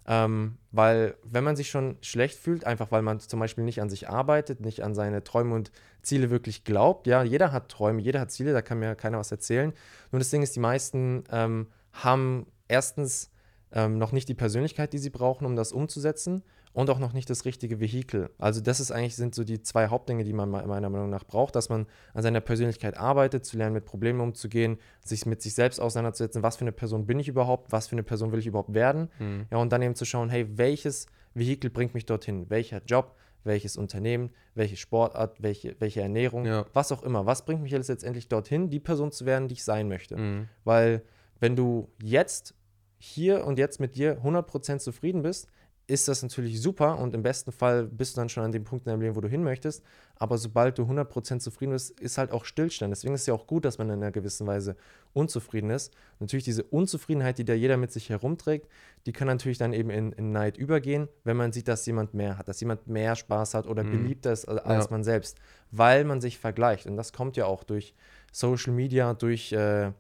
[0.07, 3.91] Ähm, weil wenn man sich schon schlecht fühlt, einfach weil man zum Beispiel nicht an
[3.91, 5.71] sich arbeitet, nicht an seine Träume und
[6.03, 9.31] Ziele wirklich glaubt, ja, jeder hat Träume, jeder hat Ziele, da kann mir keiner was
[9.31, 9.73] erzählen.
[10.11, 13.31] Nur das Ding ist, die meisten ähm, haben erstens
[13.73, 17.29] ähm, noch nicht die Persönlichkeit, die sie brauchen, um das umzusetzen und auch noch nicht
[17.29, 18.31] das richtige Vehikel.
[18.39, 21.57] Also das ist eigentlich sind so die zwei Hauptdinge, die man meiner Meinung nach braucht,
[21.57, 25.81] dass man an seiner Persönlichkeit arbeitet, zu lernen, mit Problemen umzugehen, sich mit sich selbst
[25.81, 28.75] auseinanderzusetzen, was für eine Person bin ich überhaupt, was für eine Person will ich überhaupt
[28.75, 29.09] werden.
[29.19, 29.47] Mhm.
[29.51, 32.49] Ja, und dann eben zu schauen, hey, welches Vehikel bringt mich dorthin?
[32.51, 36.67] Welcher Job, welches Unternehmen, welche Sportart, welche, welche Ernährung, ja.
[36.73, 37.27] was auch immer.
[37.27, 40.17] Was bringt mich jetzt letztendlich dorthin, die Person zu werden, die ich sein möchte?
[40.17, 40.49] Mhm.
[40.65, 41.03] Weil
[41.41, 42.55] wenn du jetzt
[42.99, 45.49] hier und jetzt mit dir 100% zufrieden bist,
[45.91, 48.87] ist das natürlich super und im besten Fall bist du dann schon an dem Punkt
[48.87, 49.85] in deinem Leben, wo du hin möchtest.
[50.15, 52.93] Aber sobald du 100% zufrieden bist, ist halt auch Stillstand.
[52.93, 54.77] Deswegen ist es ja auch gut, dass man in einer gewissen Weise
[55.13, 55.93] unzufrieden ist.
[56.21, 58.69] Natürlich diese Unzufriedenheit, die da jeder mit sich herumträgt,
[59.07, 62.39] die kann natürlich dann eben in, in Neid übergehen, wenn man sieht, dass jemand mehr
[62.39, 63.91] hat, dass jemand mehr Spaß hat oder mhm.
[63.91, 65.39] beliebter ist als, als man selbst,
[65.73, 66.87] weil man sich vergleicht.
[66.87, 67.95] Und das kommt ja auch durch
[68.31, 69.91] Social Media, durch äh,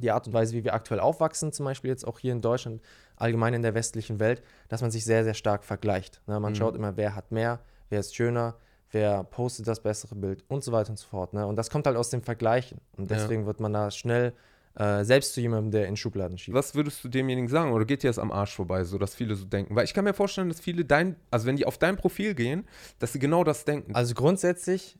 [0.00, 2.80] die Art und Weise, wie wir aktuell aufwachsen, zum Beispiel jetzt auch hier in Deutschland,
[3.20, 6.20] allgemein in der westlichen Welt, dass man sich sehr, sehr stark vergleicht.
[6.26, 6.40] Ne?
[6.40, 6.56] Man mhm.
[6.56, 8.56] schaut immer, wer hat mehr, wer ist schöner,
[8.90, 11.34] wer postet das bessere Bild und so weiter und so fort.
[11.34, 11.46] Ne?
[11.46, 12.80] Und das kommt halt aus dem Vergleichen.
[12.96, 13.46] Und deswegen ja.
[13.46, 14.32] wird man da schnell
[14.78, 16.54] äh, selbst zu jemandem, der in Schubladen schiebt.
[16.54, 17.72] Was würdest du demjenigen sagen?
[17.72, 19.74] Oder geht dir das am Arsch vorbei, so dass viele so denken?
[19.74, 22.66] Weil ich kann mir vorstellen, dass viele dein, also wenn die auf dein Profil gehen,
[22.98, 23.94] dass sie genau das denken.
[23.94, 24.98] Also grundsätzlich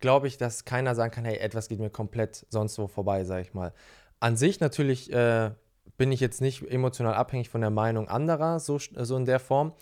[0.00, 3.42] glaube ich, dass keiner sagen kann, hey, etwas geht mir komplett sonst wo vorbei, sage
[3.42, 3.72] ich mal.
[4.20, 5.50] An sich natürlich äh,
[5.96, 9.72] bin ich jetzt nicht emotional abhängig von der Meinung anderer, so, so in der Form.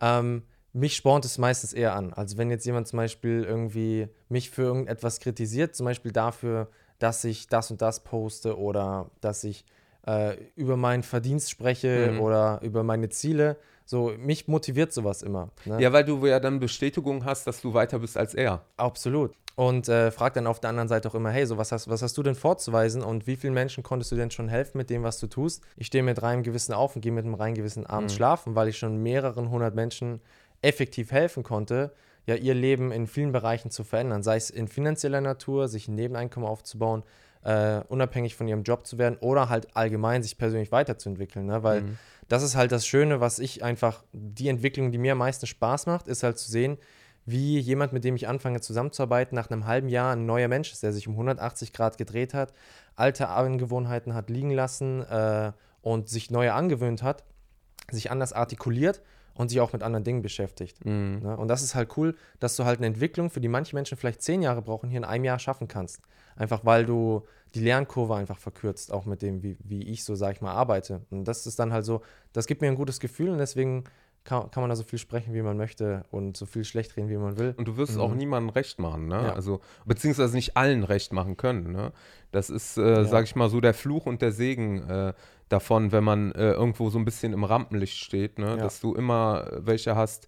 [0.00, 2.12] Ähm, mich spornt es meistens eher an.
[2.12, 7.24] Also wenn jetzt jemand zum Beispiel irgendwie mich für irgendetwas kritisiert, zum Beispiel dafür, dass
[7.24, 9.64] ich das und das poste oder dass ich
[10.06, 12.20] äh, über meinen Verdienst spreche mhm.
[12.20, 13.56] oder über meine Ziele,
[13.88, 15.48] so mich motiviert sowas immer.
[15.64, 15.80] Ne?
[15.80, 18.62] Ja, weil du ja dann Bestätigung hast, dass du weiter bist als er.
[18.76, 21.90] Absolut und äh, fragt dann auf der anderen Seite auch immer, hey, so was hast,
[21.90, 24.88] was hast du denn vorzuweisen und wie vielen Menschen konntest du denn schon helfen mit
[24.88, 25.64] dem, was du tust?
[25.76, 28.18] Ich stehe mit reinem Gewissen auf und gehe mit einem reinen Gewissen abends mhm.
[28.18, 30.20] schlafen, weil ich schon mehreren hundert Menschen
[30.62, 31.92] effektiv helfen konnte,
[32.26, 35.96] ja, ihr Leben in vielen Bereichen zu verändern, sei es in finanzieller Natur, sich ein
[35.96, 37.02] Nebeneinkommen aufzubauen,
[37.42, 41.64] äh, unabhängig von ihrem Job zu werden oder halt allgemein sich persönlich weiterzuentwickeln, ne?
[41.64, 41.98] weil mhm.
[42.28, 45.86] Das ist halt das Schöne, was ich einfach, die Entwicklung, die mir am meisten Spaß
[45.86, 46.78] macht, ist halt zu sehen,
[47.24, 50.82] wie jemand, mit dem ich anfange zusammenzuarbeiten, nach einem halben Jahr ein neuer Mensch ist,
[50.82, 52.54] der sich um 180 Grad gedreht hat,
[52.96, 57.24] alte Angewohnheiten hat liegen lassen äh, und sich neue angewöhnt hat,
[57.90, 59.02] sich anders artikuliert
[59.34, 60.84] und sich auch mit anderen Dingen beschäftigt.
[60.84, 61.20] Mhm.
[61.22, 61.36] Ne?
[61.36, 64.22] Und das ist halt cool, dass du halt eine Entwicklung, für die manche Menschen vielleicht
[64.22, 66.00] zehn Jahre brauchen, hier in einem Jahr schaffen kannst.
[66.34, 70.34] Einfach weil du die Lernkurve einfach verkürzt, auch mit dem, wie, wie ich so, sag
[70.36, 71.02] ich mal, arbeite.
[71.10, 73.84] Und das ist dann halt so, das gibt mir ein gutes Gefühl und deswegen
[74.24, 77.08] kann, kann man da so viel sprechen, wie man möchte und so viel schlecht reden,
[77.08, 77.54] wie man will.
[77.56, 78.00] Und du wirst Mhm.
[78.02, 79.22] auch niemandem recht machen, ne?
[79.22, 79.32] Ja.
[79.32, 81.92] Also, beziehungsweise nicht allen recht machen können, ne?
[82.30, 85.14] Das ist, äh, sag ich mal, so der Fluch und der Segen äh,
[85.48, 88.48] davon, wenn man äh, irgendwo so ein bisschen im Rampenlicht steht, ne?
[88.48, 88.56] Ja.
[88.56, 90.26] Dass du immer welche hast,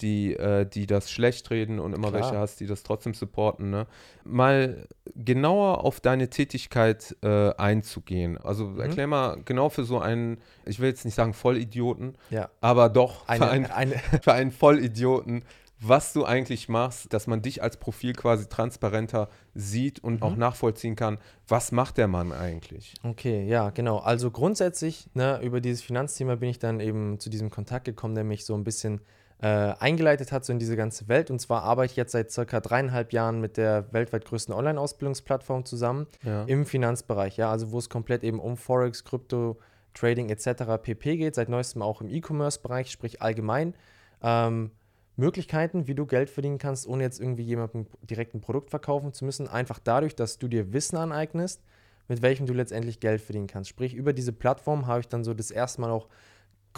[0.00, 2.22] die, äh, die das schlecht reden und immer Klar.
[2.22, 3.86] welche hast, die das trotzdem supporten, ne?
[4.24, 8.38] Mal genauer auf deine Tätigkeit äh, einzugehen.
[8.38, 8.80] Also Mhm.
[8.80, 12.48] erklär mal genau für so einen, ich will jetzt nicht sagen Vollidioten, Ja.
[12.60, 15.44] aber doch für einen Eine, eine, für einen Vollidioten,
[15.80, 20.22] was du eigentlich machst, dass man dich als Profil quasi transparenter sieht und Mhm.
[20.24, 22.94] auch nachvollziehen kann, was macht der Mann eigentlich?
[23.04, 23.98] Okay, ja, genau.
[23.98, 28.24] Also grundsätzlich, ne, über dieses Finanzthema bin ich dann eben zu diesem Kontakt gekommen, der
[28.24, 29.00] mich so ein bisschen
[29.40, 31.30] äh, eingeleitet hat, so in diese ganze Welt.
[31.30, 36.06] Und zwar arbeite ich jetzt seit circa dreieinhalb Jahren mit der weltweit größten Online-Ausbildungsplattform zusammen
[36.22, 36.44] Ja.
[36.44, 39.58] im Finanzbereich, ja, also wo es komplett eben um Forex, Krypto,
[39.94, 40.64] Trading etc.
[40.82, 43.74] pp geht, seit neuestem auch im E-Commerce-Bereich, sprich allgemein.
[44.22, 44.70] Ähm,
[45.16, 49.24] Möglichkeiten, wie du Geld verdienen kannst, ohne jetzt irgendwie jemandem direkt ein Produkt verkaufen zu
[49.24, 51.60] müssen, einfach dadurch, dass du dir Wissen aneignest,
[52.06, 53.68] mit welchem du letztendlich Geld verdienen kannst.
[53.68, 56.06] Sprich, über diese Plattform habe ich dann so das erste Mal auch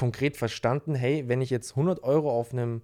[0.01, 2.81] konkret verstanden, hey, wenn ich jetzt 100 Euro auf einem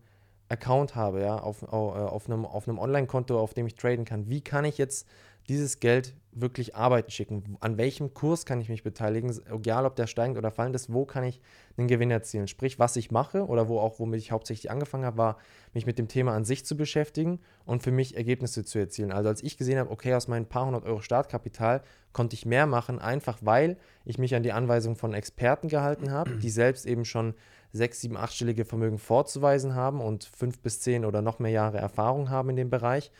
[0.50, 4.04] Account habe, ja, auf, au- äh, auf einem, auf einem Online-Konto, auf dem ich traden
[4.04, 5.08] kann, wie kann ich jetzt
[5.48, 7.56] dieses Geld wirklich arbeiten schicken?
[7.60, 9.34] An welchem Kurs kann ich mich beteiligen?
[9.50, 11.40] Egal, ob der steigend oder fallend ist, wo kann ich
[11.76, 12.46] einen Gewinn erzielen?
[12.46, 15.38] Sprich, was ich mache oder wo auch, womit ich hauptsächlich angefangen habe, war,
[15.72, 19.12] mich mit dem Thema an sich zu beschäftigen und für mich Ergebnisse zu erzielen.
[19.12, 22.66] Also als ich gesehen habe, okay, aus meinen paar hundert Euro Startkapital konnte ich mehr
[22.66, 27.04] machen, einfach weil ich mich an die Anweisungen von Experten gehalten habe, die selbst eben
[27.04, 27.34] schon
[27.72, 32.30] sechs, sieben, achtstellige Vermögen vorzuweisen haben und fünf bis zehn oder noch mehr Jahre Erfahrung
[32.30, 33.10] haben in dem Bereich.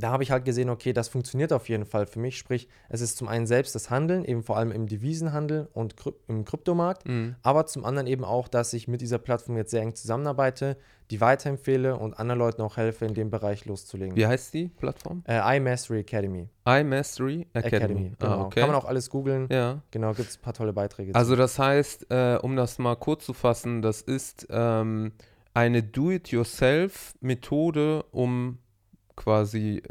[0.00, 2.38] Da habe ich halt gesehen, okay, das funktioniert auf jeden Fall für mich.
[2.38, 5.96] Sprich, es ist zum einen selbst das Handeln, eben vor allem im Devisenhandel und
[6.28, 7.34] im Kryptomarkt, Mhm.
[7.42, 10.76] aber zum anderen eben auch, dass ich mit dieser Plattform jetzt sehr eng zusammenarbeite,
[11.10, 14.14] die weiterempfehle und anderen Leuten auch helfe, in dem Bereich loszulegen.
[14.14, 15.24] Wie heißt die Plattform?
[15.26, 16.48] Äh, iMastery Academy.
[16.66, 17.76] iMastery Academy.
[17.76, 18.32] Academy, genau.
[18.32, 18.60] Ah, okay.
[18.60, 19.48] Kann man auch alles googeln.
[19.50, 19.80] ja.
[19.90, 21.12] Genau, gibt es ein paar tolle Beiträge.
[21.14, 25.12] Also das heißt, äh, um das mal kurz zu fassen, das ist ähm,
[25.54, 28.58] eine Do-it-yourself-Methode, um
[29.18, 29.88] quasi äh,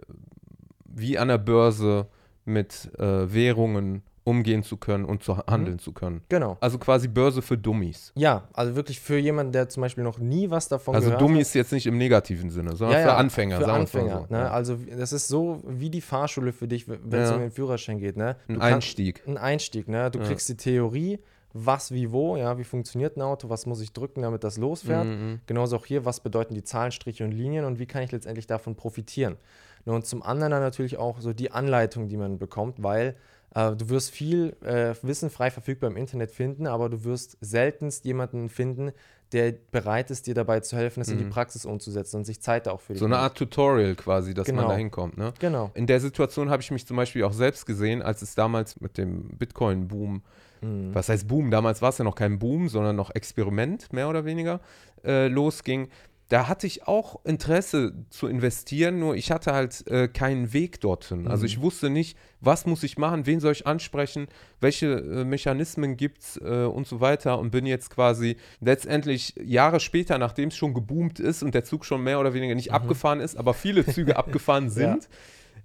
[0.85, 2.07] wie an der Börse
[2.45, 6.19] mit äh, Währungen umgehen zu können und zu handeln zu können.
[6.27, 6.57] genau.
[6.59, 8.11] Also quasi Börse für Dummies.
[8.15, 11.53] Ja, also wirklich für jemanden, der zum Beispiel noch nie was davon Also gehört Dummies
[11.53, 13.57] jetzt nicht im negativen Sinne, sondern Ja, für ja, Anfänger.
[13.57, 14.25] Für sagen wir's mal Anfänger.
[14.27, 14.33] so.
[14.33, 14.39] Ne?
[14.41, 14.51] Ja.
[14.51, 18.17] Also das ist so wie die Fahrschule für dich, wenn es um den Führerschein geht.
[18.17, 18.35] Ne?
[18.49, 19.23] Ein Du kann- Einstieg.
[19.25, 19.87] Ein Einstieg.
[19.87, 20.11] Ne?
[20.11, 21.19] Du kriegst die Theorie,
[21.65, 25.05] was, wie, wo, ja, wie funktioniert ein Auto, was muss ich drücken, damit das losfährt.
[25.05, 25.39] Mhm.
[25.45, 28.47] Genauso auch hier, was bedeuten die Zahlen, Striche und Linien und wie kann ich letztendlich
[28.47, 29.37] davon profitieren.
[29.85, 33.15] Ne, Und zum anderen dann natürlich auch so die Anleitung, die man bekommt, weil
[33.55, 38.03] äh, du wirst viel äh, Wissen frei verfügbar im Internet finden, aber du wirst seltenst
[38.05, 38.91] jemanden finden,
[39.33, 41.31] der bereit ist, dir dabei zu helfen, es in die Mhm.
[41.31, 43.17] Praxis umzusetzen und sich Zeit auch für dich So eine.
[43.17, 44.69] Art Tutorial quasi, dass man Genau.
[44.69, 45.17] da hinkommt.
[45.17, 45.33] Ne?
[45.39, 45.69] Genau.
[45.73, 48.97] In der Situation habe ich mich zum Beispiel auch selbst gesehen, als es damals mit
[48.97, 50.21] dem Bitcoin-Boom,
[50.61, 50.93] Mhm.
[50.93, 54.25] was heißt Boom, damals war es ja noch kein Boom, sondern noch Experiment, mehr oder
[54.25, 54.59] weniger,
[55.05, 55.89] äh, losging.
[56.29, 61.25] Da hatte ich auch Interesse zu investieren, nur ich hatte halt äh, keinen Weg dorthin.
[61.25, 61.45] Also Mhm.
[61.45, 64.27] ich wusste nicht, was muss ich machen, wen soll ich ansprechen,
[64.59, 69.79] welche äh, Mechanismen gibt es äh, und so weiter und bin jetzt quasi letztendlich Jahre
[69.79, 73.21] später, nachdem es schon geboomt ist und der Zug schon mehr oder weniger nicht abgefahren
[73.21, 75.07] ist, aber viele Züge abgefahren sind,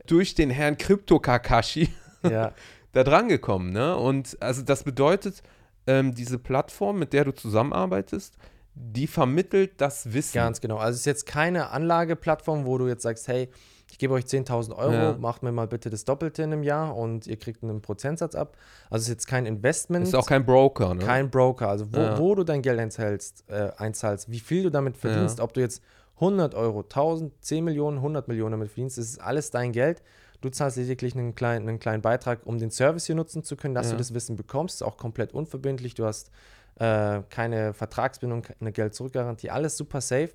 [0.07, 1.89] durch den Herrn Crypto Kakashi
[2.23, 2.53] Ja.
[2.93, 3.71] da dran gekommen.
[3.73, 3.97] Ne?
[3.97, 5.43] Und also das bedeutet,
[5.87, 8.37] ähm, diese Plattform, mit der du zusammenarbeitest,
[8.75, 10.35] die vermittelt das Wissen.
[10.35, 10.77] Ganz genau.
[10.77, 13.49] Also es ist jetzt keine Anlageplattform, wo du jetzt sagst, hey,
[13.91, 15.17] ich gebe euch 10.000 Euro, Ja.
[15.19, 18.57] macht mir mal bitte das Doppelte in einem Jahr und ihr kriegt einen Prozentsatz ab.
[18.89, 21.05] Also es ist jetzt kein Investment, Ist auch kein Broker, ne?
[21.05, 21.69] kein Broker.
[21.69, 22.17] Also wo, Ja.
[22.19, 25.83] wo du dein Geld einzahlst, äh, einzahlst, wie viel du damit verdienst, ob du jetzt
[26.21, 30.03] 100 Euro, 1000, 10 Millionen, 100 Millionen damit verdienst, das ist alles dein Geld.
[30.43, 33.75] Du zahlst lediglich einen kleinen, einen kleinen Beitrag, um den Service hier nutzen zu können,
[33.75, 33.93] dass Ja.
[33.93, 34.77] du das Wissen bekommst.
[34.77, 35.95] Ist auch komplett unverbindlich.
[35.95, 36.31] Du hast
[36.79, 40.31] äh, keine Vertragsbindung, eine Geld-Zurück-Garantie, alles super safe.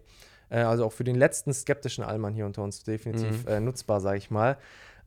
[0.49, 3.51] Äh, also auch für den letzten skeptischen Allmann hier unter uns definitiv Mhm.
[3.51, 4.57] äh, nutzbar, sage ich mal,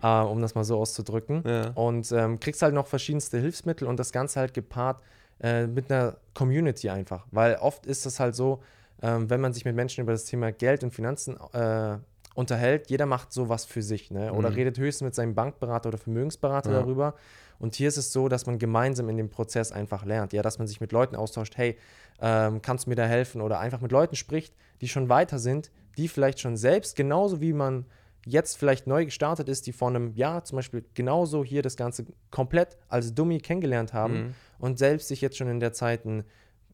[0.02, 1.44] äh, um das mal so auszudrücken.
[1.46, 1.70] Ja.
[1.76, 5.00] Und ähm, kriegst halt noch verschiedenste Hilfsmittel und das Ganze halt gepaart
[5.42, 7.26] äh, mit einer Community einfach.
[7.30, 8.60] Weil oft ist es halt so,
[9.00, 11.96] ähm, wenn man sich mit Menschen über das Thema Geld und Finanzen äh,
[12.34, 14.32] unterhält, jeder macht sowas für sich, ne?
[14.32, 14.54] Oder Mhm.
[14.56, 16.80] redet höchstens mit seinem Bankberater oder Vermögensberater Ja.
[16.80, 17.14] darüber.
[17.58, 20.32] Und hier ist es so, dass man gemeinsam in dem Prozess einfach lernt.
[20.32, 21.76] Ja, dass man sich mit Leuten austauscht, hey,
[22.20, 23.40] ähm, kannst du mir da helfen?
[23.40, 27.52] Oder einfach mit Leuten spricht, die schon weiter sind, die vielleicht schon selbst, genauso wie
[27.52, 27.84] man
[28.26, 32.04] jetzt vielleicht neu gestartet ist, die vor einem Jahr zum Beispiel genauso hier das Ganze
[32.30, 34.34] komplett als Dummy kennengelernt haben Mhm.
[34.58, 36.24] und selbst sich jetzt schon in der Zeit ein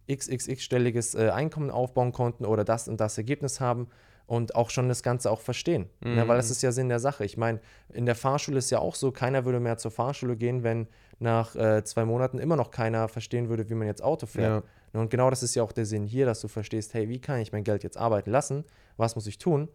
[0.08, 3.88] xxx-stelliges äh, Einkommen aufbauen konnten oder das und das Ergebnis haben
[4.26, 5.88] und auch schon das Ganze auch verstehen.
[6.00, 6.18] Ne, Mhm.
[6.18, 7.24] Ja, weil das ist ja Sinn der Sache.
[7.24, 7.60] Ich meine,
[7.92, 11.54] in der Fahrschule ist ja auch so, keiner würde mehr zur Fahrschule gehen, wenn nach
[11.54, 14.64] äh, zwei Monaten immer noch keiner verstehen würde, wie man jetzt Auto fährt.
[14.64, 15.00] Ja.
[15.00, 17.40] Und genau das ist ja auch der Sinn hier, dass du verstehst, hey, wie kann
[17.40, 18.64] ich mein Geld jetzt arbeiten lassen?
[18.96, 19.68] Was muss ich tun?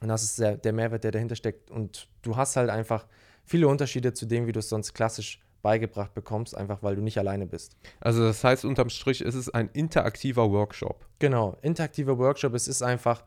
[0.00, 1.70] Und das ist der, der Mehrwert, der dahinter steckt.
[1.70, 3.06] Und du hast halt einfach
[3.44, 7.18] viele Unterschiede zu dem, wie du es sonst klassisch beigebracht bekommst, einfach weil du nicht
[7.18, 7.76] alleine bist.
[8.00, 11.06] Also das heißt, unterm Strich ist es ein interaktiver Workshop.
[11.20, 12.54] Genau, interaktiver Workshop.
[12.54, 13.22] Es ist einfach,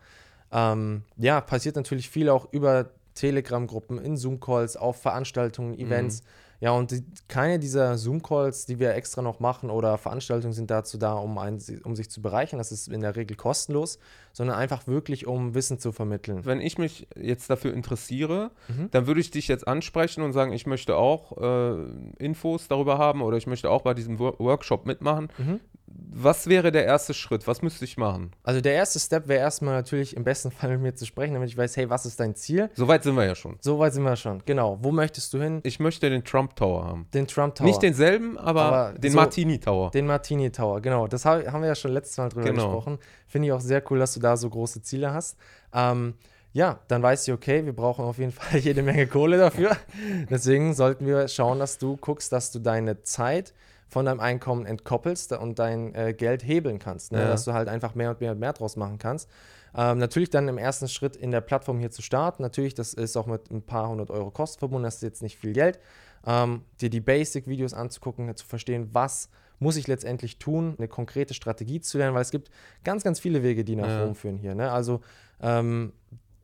[0.55, 6.21] ähm, ja, passiert natürlich viel auch über Telegram-Gruppen, in Zoom-Calls, auf Veranstaltungen, Events.
[6.61, 10.97] Ja, und die, keine dieser Zoom-Calls, die wir extra noch machen oder Veranstaltungen sind dazu
[10.97, 12.59] da, um, ein, um sich zu bereichern.
[12.59, 13.99] Das ist in der Regel kostenlos,
[14.31, 16.45] sondern einfach wirklich, um Wissen zu vermitteln.
[16.45, 18.89] Wenn ich mich jetzt dafür interessiere, Mhm.
[18.91, 23.21] dann würde ich dich jetzt ansprechen und sagen, ich möchte auch äh, Infos darüber haben
[23.21, 25.27] oder ich möchte auch bei diesem Wor Workshop mitmachen.
[25.37, 25.59] Mhm.
[25.87, 27.45] Was wäre der erste Schritt?
[27.45, 28.31] Was müsste ich machen?
[28.43, 31.49] Also der erste Step wäre erstmal natürlich im besten Fall mit mir zu sprechen, damit
[31.49, 32.69] ich weiß, hey, was ist dein Ziel?
[32.73, 33.57] Soweit sind wir ja schon.
[33.61, 34.41] So weit sind wir schon.
[34.45, 34.79] Genau.
[34.81, 35.59] Wo möchtest du hin?
[35.63, 37.07] Ich möchte den Trump Tower haben.
[37.13, 37.67] Den Trump Tower.
[37.67, 39.91] Nicht denselben, aber, Aber den so- Martini Tower.
[39.91, 41.07] Den Martini Tower, genau.
[41.07, 42.63] Das hab, haben wir ja schon letztes Mal drüber Genau.
[42.65, 42.97] gesprochen.
[43.27, 45.37] Finde ich auch sehr cool, dass du da so große Ziele hast.
[45.73, 46.15] Ähm,
[46.53, 49.77] ja, dann weiß ich, okay, wir brauchen auf jeden Fall jede Menge Kohle dafür.
[50.31, 53.53] Deswegen sollten wir schauen, dass du guckst, dass du deine Zeit
[53.87, 57.11] von deinem Einkommen entkoppelst und dein äh, Geld hebeln kannst.
[57.11, 57.19] Ne?
[57.19, 57.27] Ja.
[57.27, 59.29] Dass du halt einfach mehr und mehr und mehr draus machen kannst.
[59.77, 62.41] Ähm, natürlich dann im ersten Schritt in der Plattform hier zu starten.
[62.41, 65.37] Natürlich, das ist auch mit ein paar hundert Euro Kosten verbunden, das ist jetzt nicht
[65.37, 65.79] viel Geld.
[66.25, 71.79] Ähm, dir die Basic-Videos anzugucken, zu verstehen, was muss ich letztendlich tun, eine konkrete Strategie
[71.79, 72.49] zu lernen, weil es gibt
[72.83, 74.03] ganz, ganz viele Wege, die nach Ja.
[74.03, 74.55] Rom führen hier.
[74.55, 74.71] Ne?
[74.71, 75.01] Also
[75.41, 75.93] ähm,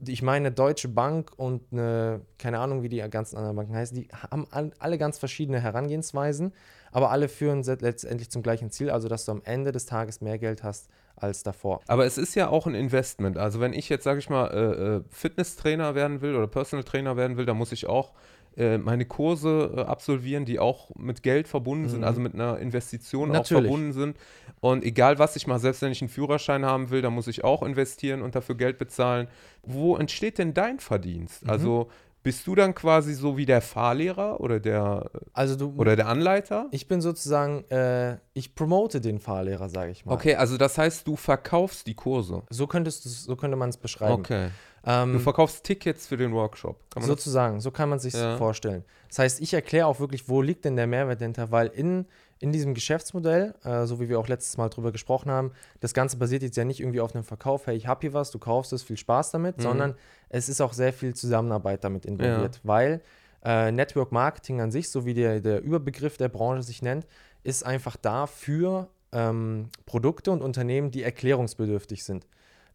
[0.08, 4.08] ich meine, Deutsche Bank und eine, keine Ahnung, wie die ganzen anderen Banken heißen, die
[4.32, 4.48] haben
[4.80, 6.54] alle ganz verschiedene Herangehensweisen,
[6.92, 10.38] aber alle führen letztendlich zum gleichen Ziel, also dass du am Ende des Tages mehr
[10.38, 11.82] Geld hast als davor.
[11.88, 13.38] Aber es ist ja auch ein Investment.
[13.38, 17.16] Also wenn ich jetzt, sage ich mal, äh, äh, Fitnesstrainer werden will oder Personal Trainer
[17.18, 18.14] werden will, dann muss ich auch
[18.58, 22.06] äh, meine Kurse absolvieren, die auch mit Geld verbunden sind, Mhm.
[22.06, 23.64] also mit einer Investition auch Natürlich.
[23.64, 24.18] verbunden sind.
[24.60, 27.44] Und egal was ich mache, selbst wenn ich einen Führerschein haben will, dann muss ich
[27.46, 29.28] auch investieren und dafür Geld bezahlen.
[29.64, 31.46] Wo entsteht denn dein Verdienst?
[31.46, 31.50] Mhm.
[31.50, 31.90] Also
[32.24, 36.68] bist du dann quasi so wie der Fahrlehrer oder der Also du, oder der Anleiter?
[36.72, 40.14] ich bin sozusagen, äh, ich promote den Fahrlehrer, sage ich mal.
[40.14, 42.44] Okay, also das heißt, du verkaufst die Kurse.
[42.50, 44.14] So, könntest so könnte man es beschreiben.
[44.22, 44.50] Okay.
[44.84, 46.78] Ähm, Du verkaufst Tickets für den Workshop.
[46.96, 48.38] Man das Sozusagen, so kann man sich Ja.
[48.38, 48.84] vorstellen.
[49.10, 52.06] Das heißt, ich erkläre auch wirklich, wo liegt denn der Mehrwert dahinter, weil in,
[52.42, 56.18] in diesem Geschäftsmodell, äh, so wie wir auch letztes Mal drüber gesprochen haben, das Ganze
[56.18, 58.74] basiert jetzt ja nicht irgendwie auf einem Verkauf, hey, ich habe hier was, du kaufst
[58.74, 59.62] es, viel Spaß damit, Mhm.
[59.62, 59.96] sondern
[60.30, 63.02] es ist auch sehr viel Zusammenarbeit damit involviert, weil
[63.44, 67.08] äh, Network Marketing an sich, so wie der, der Überbegriff der Branche sich nennt,
[67.44, 72.28] ist einfach da für ähm, Produkte und Unternehmen, die erklärungsbedürftig sind.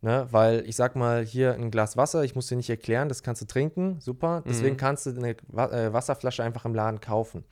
[0.02, 0.26] Ne?
[0.30, 3.42] Weil ich sag mal, hier ein Glas Wasser, ich muss dir nicht erklären, das kannst
[3.42, 4.42] du trinken, super.
[4.46, 4.78] Deswegen Mhm.
[4.78, 7.44] kannst du eine äh, Wasserflasche einfach im Laden kaufen.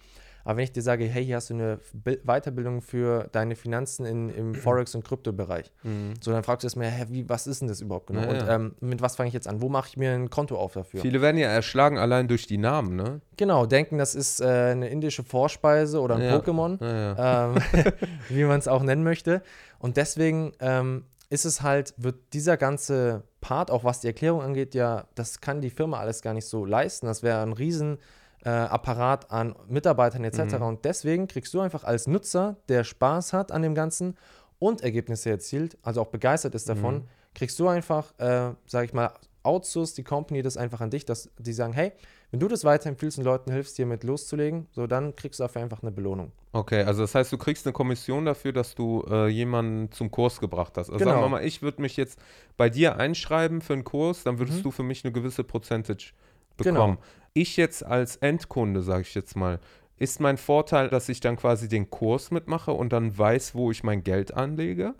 [0.44, 4.04] Aber wenn ich dir sage, hey, hier hast du eine Bil Weiterbildung für deine Finanzen
[4.04, 6.14] in, im Forex- und Kryptobereich, Mhm.
[6.20, 8.22] so dann fragst du erstmal, hä, wie, was ist denn das überhaupt genau?
[8.22, 8.54] Ja, und ja.
[8.54, 9.62] ähm, mit was fange ich jetzt an?
[9.62, 11.00] Wo mache ich mir ein Konto auf dafür?
[11.00, 13.20] Viele werden ja erschlagen allein durch die Namen, ne?
[13.36, 16.36] Genau, denken, das ist äh, eine indische Vorspeise oder ein Ja.
[16.36, 16.78] Pokémon
[17.18, 17.56] ähm,
[18.28, 19.42] wie man es auch nennen möchte.
[19.78, 24.74] Und deswegen ähm, ist es halt, wird dieser ganze Part, auch was die Erklärung angeht,
[24.74, 27.06] ja, das kann die Firma alles gar nicht so leisten.
[27.06, 27.98] Das wäre ein riesen
[28.44, 30.54] äh, Apparat an Mitarbeitern etc.
[30.58, 30.62] Mhm.
[30.62, 34.16] Und deswegen kriegst du einfach als Nutzer, der Spaß hat an dem Ganzen
[34.58, 37.02] und Ergebnisse erzielt, also auch begeistert ist davon, Mhm.
[37.34, 39.10] kriegst du einfach, äh, sag ich mal,
[39.42, 41.92] outsource die Company das einfach an dich, dass die sagen, hey,
[42.30, 45.62] wenn du das weiterempfiehlst und Leuten hilfst, hier mit loszulegen, so dann kriegst du dafür
[45.62, 46.32] einfach eine Belohnung.
[46.52, 50.40] Okay, also das heißt, du kriegst eine Kommission dafür, dass du äh, jemanden zum Kurs
[50.40, 50.88] gebracht hast.
[50.88, 51.10] Also Genau.
[51.12, 52.18] sagen wir mal, ich würde mich jetzt
[52.56, 54.62] bei dir einschreiben für einen Kurs, dann würdest Mhm.
[54.62, 56.12] du für mich eine gewisse Percentage
[56.58, 56.96] Genau.
[57.36, 59.58] Ich jetzt als Endkunde, sage ich jetzt mal,
[59.96, 63.82] ist mein Vorteil, dass ich dann quasi den Kurs mitmache und dann weiß, wo ich
[63.82, 64.94] mein Geld anlege?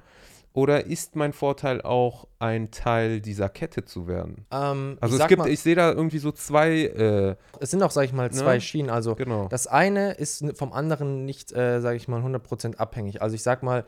[0.53, 4.47] Oder ist mein Vorteil auch ein Teil dieser Kette zu werden?
[4.53, 7.90] Ähm, Also es gibt, mal, ich sehe da irgendwie so zwei, äh, es sind auch,
[7.92, 8.61] sag ich mal, zwei Ne?
[8.61, 8.90] Schienen.
[8.90, 9.47] Also genau.
[9.49, 13.23] das eine ist vom anderen nicht, äh, sage ich mal, 100% abhängig.
[13.23, 13.85] Also ich sag mal,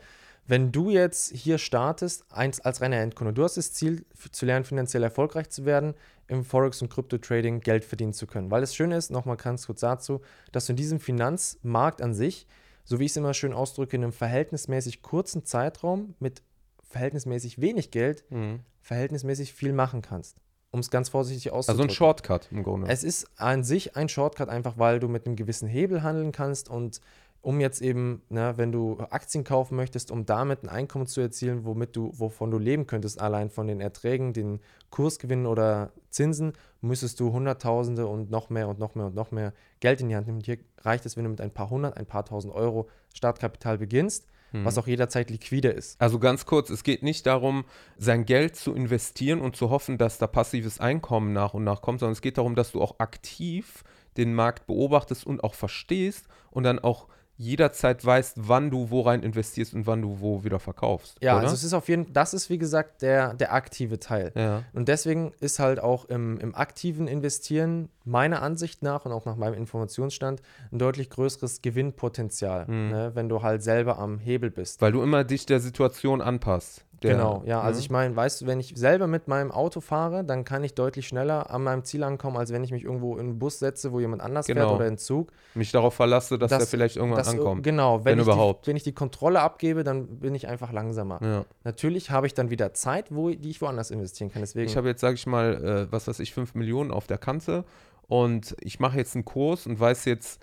[0.47, 4.65] wenn du jetzt hier startest, eins als reiner Endkunde, du hast das Ziel zu lernen,
[4.65, 5.93] finanziell erfolgreich zu werden,
[6.27, 8.49] im Forex- und Krypto-Trading Geld verdienen zu können.
[8.51, 12.47] Weil das Schöne ist, nochmal ganz kurz dazu, dass du in diesem Finanzmarkt an sich,
[12.83, 16.41] so wie ich es immer schön ausdrücke, in einem verhältnismäßig kurzen Zeitraum mit
[16.89, 18.59] verhältnismäßig wenig Geld Mhm.
[18.81, 20.37] verhältnismäßig viel machen kannst.
[20.71, 21.89] Um es ganz vorsichtig Also auszudrücken.
[21.91, 22.87] ein Shortcut im Grunde.
[22.89, 26.69] Es ist an sich ein Shortcut, einfach weil du mit einem gewissen Hebel handeln kannst
[26.69, 26.99] und
[27.41, 31.65] um jetzt eben, ne, wenn du Aktien kaufen möchtest, um damit ein Einkommen zu erzielen,
[31.65, 37.19] womit du, wovon du leben könntest, allein von den Erträgen, den Kursgewinnen oder Zinsen, müsstest
[37.19, 40.27] du Hunderttausende und noch mehr und noch mehr und noch mehr Geld in die Hand
[40.27, 40.41] nehmen.
[40.41, 44.27] Hier reicht es, wenn du mit ein paar hundert, ein paar tausend Euro Startkapital beginnst,
[44.51, 44.65] hm.
[44.65, 45.99] was auch jederzeit liquide ist.
[46.01, 47.65] Also ganz kurz, es geht nicht darum,
[47.97, 51.99] sein Geld zu investieren und zu hoffen, dass da passives Einkommen nach und nach kommt,
[51.99, 53.83] sondern es geht darum, dass du auch aktiv
[54.17, 59.21] den Markt beobachtest und auch verstehst und dann auch jederzeit weißt, wann du wo rein
[59.21, 61.17] investierst und wann du wo wieder verkaufst.
[61.21, 61.43] Ja, oder?
[61.43, 64.31] also es ist auf jeden Fall, das ist wie gesagt der, der aktive Teil.
[64.35, 64.63] Ja.
[64.73, 69.35] Und deswegen ist halt auch im, im aktiven Investieren meiner Ansicht nach und auch nach
[69.35, 72.89] meinem Informationsstand ein deutlich größeres Gewinnpotenzial, mhm.
[72.89, 74.81] ne, wenn du halt selber am Hebel bist.
[74.81, 76.85] Weil du immer dich der Situation anpasst.
[77.03, 77.61] Der, genau, ja.
[77.61, 77.81] Also mhm.
[77.81, 81.07] ich meine, weißt du, wenn ich selber mit meinem Auto fahre, dann kann ich deutlich
[81.07, 83.99] schneller an meinem Ziel ankommen, als wenn ich mich irgendwo in einen Bus setze, wo
[83.99, 84.61] jemand anders genau.
[84.61, 85.31] fährt oder in Zug.
[85.53, 87.63] Mich darauf verlasse, dass das, der vielleicht irgendwann das, ankommt.
[87.63, 88.65] Genau, wenn, wenn überhaupt.
[88.65, 91.19] Die, wenn ich die Kontrolle abgebe, dann bin ich einfach langsamer.
[91.21, 91.45] Ja.
[91.63, 94.41] Natürlich habe ich dann wieder Zeit, wo, die ich woanders investieren kann.
[94.41, 97.19] Deswegen ich habe jetzt, sage ich mal, äh, was weiß ich, 5 Millionen auf der
[97.19, 97.63] Kante
[98.07, 100.41] und ich mache jetzt einen Kurs und weiß jetzt,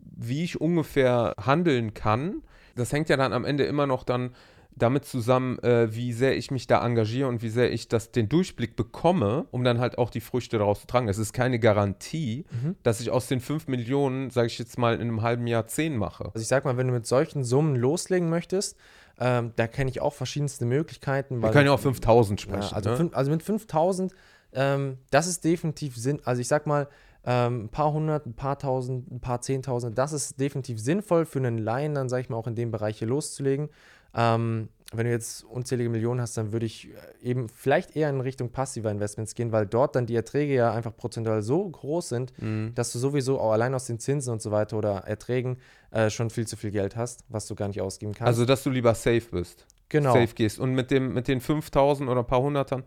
[0.00, 2.42] wie ich ungefähr handeln kann.
[2.74, 4.34] Das hängt ja dann am Ende immer noch dann
[4.76, 8.28] damit zusammen, äh, wie sehr ich mich da engagiere und wie sehr ich das, den
[8.28, 11.08] Durchblick bekomme, um dann halt auch die Früchte daraus zu tragen.
[11.08, 12.76] Es ist keine Garantie, mhm.
[12.82, 15.96] dass ich aus den 5 Millionen, sage ich jetzt mal, in einem halben Jahr 10
[15.96, 16.26] mache.
[16.26, 18.76] Also ich sag mal, wenn du mit solchen Summen loslegen möchtest,
[19.18, 21.42] ähm, da kenne ich auch verschiedenste Möglichkeiten.
[21.42, 22.68] Wir können ja auch 5000 sprechen.
[22.70, 23.10] Ja, also, ne?
[23.12, 24.12] also mit 5000,
[24.52, 26.20] ähm, das ist definitiv Sinn.
[26.24, 26.88] Also ich sag mal,
[27.24, 31.40] ähm, ein paar hundert, ein paar tausend, ein paar zehntausend, das ist definitiv sinnvoll für
[31.40, 33.68] einen Laien, dann sage ich mal auch in dem Bereich hier loszulegen.
[34.16, 36.90] Ähm, wenn du jetzt unzählige Millionen hast, dann würde ich äh,
[37.22, 40.96] eben vielleicht eher in Richtung passiver Investments gehen, weil dort dann die Erträge ja einfach
[40.96, 42.72] prozentual so groß sind, mhm.
[42.74, 45.58] dass du sowieso auch allein aus den Zinsen und so weiter oder Erträgen
[45.90, 48.28] äh, schon viel zu viel Geld hast, was du gar nicht ausgeben kannst.
[48.28, 49.66] Also, dass du lieber safe bist.
[49.88, 50.14] Genau.
[50.14, 50.58] Safe gehst.
[50.58, 52.84] Und mit, dem, mit den 5000 oder ein paar Hundertern,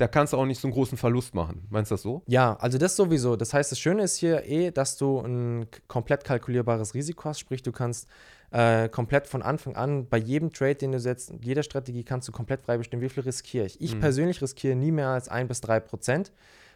[0.00, 1.66] da kannst du auch nicht so einen großen Verlust machen.
[1.68, 2.22] Meinst du das so?
[2.26, 3.36] Ja, also das sowieso.
[3.36, 7.62] Das heißt, das Schöne ist hier eh, dass du ein komplett kalkulierbares Risiko hast, sprich,
[7.62, 8.08] du kannst
[8.50, 12.32] äh, komplett von Anfang an bei jedem Trade, den du setzt, jeder Strategie kannst du
[12.32, 13.78] komplett frei bestimmen, wie viel riskiere ich.
[13.80, 14.00] Ich mhm.
[14.00, 16.32] persönlich riskiere nie mehr als 1 bis 3 Prozent,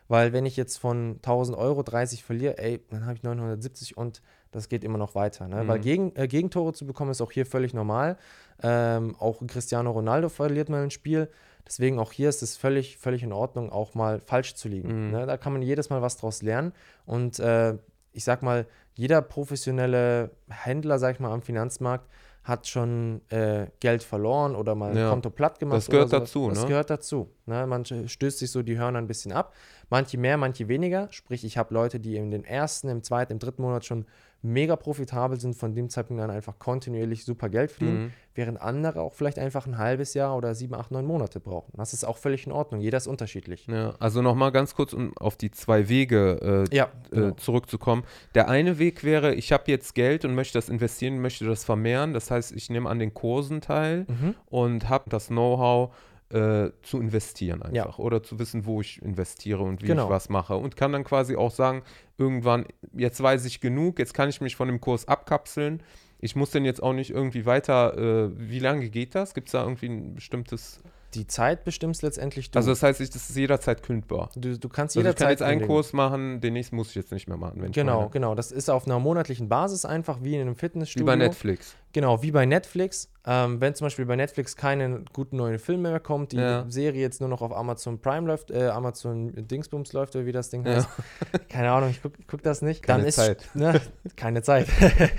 [0.06, 4.20] weil wenn ich jetzt von 1000 Euro 30 verliere, ey, dann habe ich 970 und
[4.52, 5.48] das geht immer noch weiter.
[5.48, 5.64] Ne?
[5.64, 5.68] Mhm.
[5.68, 8.18] Weil gegen, äh, Gegentore zu bekommen ist auch hier völlig normal.
[8.62, 11.30] Ähm, auch Cristiano Ronaldo verliert mal ein Spiel.
[11.66, 15.06] Deswegen auch hier ist es völlig, völlig in Ordnung, auch mal falsch zu liegen.
[15.06, 15.10] Mhm.
[15.12, 15.26] Ne?
[15.26, 16.72] Da kann man jedes Mal was draus lernen.
[17.06, 17.78] Und äh,
[18.12, 22.08] ich sag mal, jeder professionelle Händler, sag ich mal, am Finanzmarkt
[22.44, 25.08] hat schon äh, Geld verloren oder mal ja.
[25.08, 25.78] Konto platt gemacht.
[25.78, 26.68] Das gehört dazu, Das ne?
[26.68, 27.30] gehört dazu.
[27.46, 27.66] Ne?
[27.66, 29.54] Manche stößt sich so die Hörner ein bisschen ab.
[29.88, 31.08] Manche mehr, manche weniger.
[31.10, 34.04] Sprich, ich habe Leute, die in den ersten, im zweiten, im dritten Monat schon
[34.44, 38.12] mega profitabel sind, von dem Zeitpunkt an einfach kontinuierlich super Geld verdienen, mhm.
[38.34, 41.72] während andere auch vielleicht einfach ein halbes Jahr oder sieben, acht, neun Monate brauchen.
[41.76, 42.80] Das ist auch völlig in Ordnung.
[42.80, 43.66] Jeder ist unterschiedlich.
[43.66, 47.28] Ja, also nochmal ganz kurz, um auf die zwei Wege äh, ja, äh, genau.
[47.28, 48.04] äh, zurückzukommen.
[48.34, 52.12] Der eine Weg wäre, ich habe jetzt Geld und möchte das investieren, möchte das vermehren.
[52.12, 54.34] Das heißt, ich nehme an den Kursen teil mhm.
[54.46, 55.94] und habe das Know-how,
[56.30, 58.04] äh, zu investieren einfach ja.
[58.04, 60.04] oder zu wissen, wo ich investiere und wie genau.
[60.04, 61.82] ich was mache und kann dann quasi auch sagen,
[62.18, 65.82] irgendwann, jetzt weiß ich genug, jetzt kann ich mich von dem Kurs abkapseln.
[66.18, 69.34] Ich muss den jetzt auch nicht irgendwie weiter, äh, wie lange geht das?
[69.34, 70.80] Gibt es da irgendwie ein bestimmtes
[71.14, 72.58] die Zeit bestimmst letztendlich du.
[72.58, 74.30] Also das heißt, das ist jederzeit kündbar.
[74.34, 75.28] Du, du kannst jederzeit.
[75.28, 77.70] Also ich kann jetzt einen Kurs machen, den nächsten muss ich jetzt nicht mehr machen.
[77.72, 78.34] genau, genau.
[78.34, 81.06] Das ist auf einer monatlichen Basis einfach wie in einem Fitnessstudio.
[81.06, 81.76] Wie bei Netflix.
[81.94, 83.08] Genau, wie bei Netflix.
[83.24, 86.66] Ähm, wenn zum Beispiel bei Netflix keine guten neuen Filme mehr kommt, die ja.
[86.68, 90.50] Serie jetzt nur noch auf Amazon Prime läuft, äh, Amazon Dingsbums läuft oder wie das
[90.50, 90.88] Ding heißt.
[91.32, 91.38] Ja.
[91.48, 92.82] Keine Ahnung, ich gucke guck das nicht.
[92.82, 93.42] Keine dann Zeit.
[93.42, 93.80] Ist, ne,
[94.16, 94.66] keine Zeit.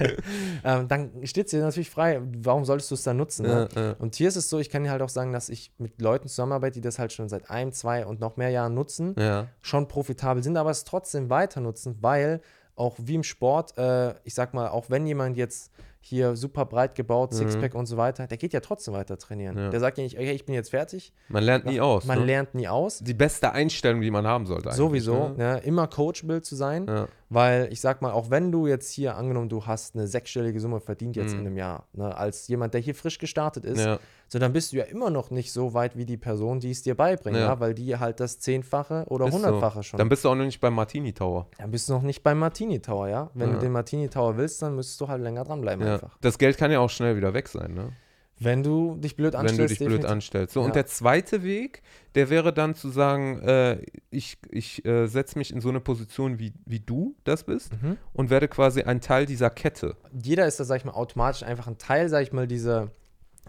[0.65, 3.43] ähm, dann steht es dir natürlich frei, warum solltest du es dann nutzen?
[3.43, 3.69] Ne?
[3.73, 6.01] Ja, und hier ist es so, ich kann dir halt auch sagen, dass ich mit
[6.01, 9.15] Leuten zusammenarbeite, die das halt schon seit ein, zwei und noch mehr Jahren nutzen,
[9.61, 12.41] schon profitabel sind, aber es trotzdem weiter nutzen, weil
[12.75, 15.71] auch wie im Sport, äh, ich sag mal, auch wenn jemand jetzt
[16.07, 17.37] hier super breit gebaut, mhm.
[17.37, 19.57] Sixpack und so weiter, der geht ja trotzdem weiter trainieren.
[19.57, 19.69] Ja.
[19.69, 21.11] Der sagt ja nicht, okay, ich bin jetzt fertig.
[21.29, 22.05] Man lernt nie aus.
[22.05, 22.25] Man ne?
[22.25, 22.99] lernt nie aus.
[22.99, 24.71] Die beste Einstellung, die man haben sollte.
[24.71, 25.35] Sowieso, ne?
[25.39, 27.07] Ja, immer coachable zu sein, ja.
[27.29, 30.79] weil ich sag mal, auch wenn du jetzt hier angenommen, du hast eine sechsstellige Summe
[30.79, 31.39] verdient jetzt mhm.
[31.39, 33.87] in einem Jahr, ne, als jemand, der hier frisch gestartet ist,
[34.27, 36.81] so dann bist du ja immer noch nicht so weit wie die Person, die es
[36.81, 37.59] dir beibringt, ja.
[37.59, 39.83] weil die halt das zehnfache oder hundertfache so.
[39.83, 39.97] schon.
[39.97, 41.47] Dann bist du auch noch nicht beim Martini Tower.
[41.57, 43.29] Dann bist du noch nicht beim Martini Tower, ja.
[43.33, 46.17] Wenn du den Martini Tower willst, dann müsstest du halt länger dranbleiben einfach.
[46.21, 47.91] Das Geld kann ja auch schnell wieder weg sein, ne?
[48.37, 49.59] Wenn du dich blöd anstellst.
[49.59, 50.53] Wenn du dich blöd anstellst.
[50.53, 50.65] So, Ja.
[50.65, 51.81] und der zweite Weg,
[52.15, 56.37] der wäre dann zu sagen, äh, ich, ich äh, setze mich in so eine Position,
[56.37, 57.95] wie, wie du das bist Mhm.
[58.11, 59.95] und werde quasi ein Teil dieser Kette.
[60.21, 62.91] Jeder ist da, sag ich mal, automatisch einfach ein Teil, sag ich mal, dieser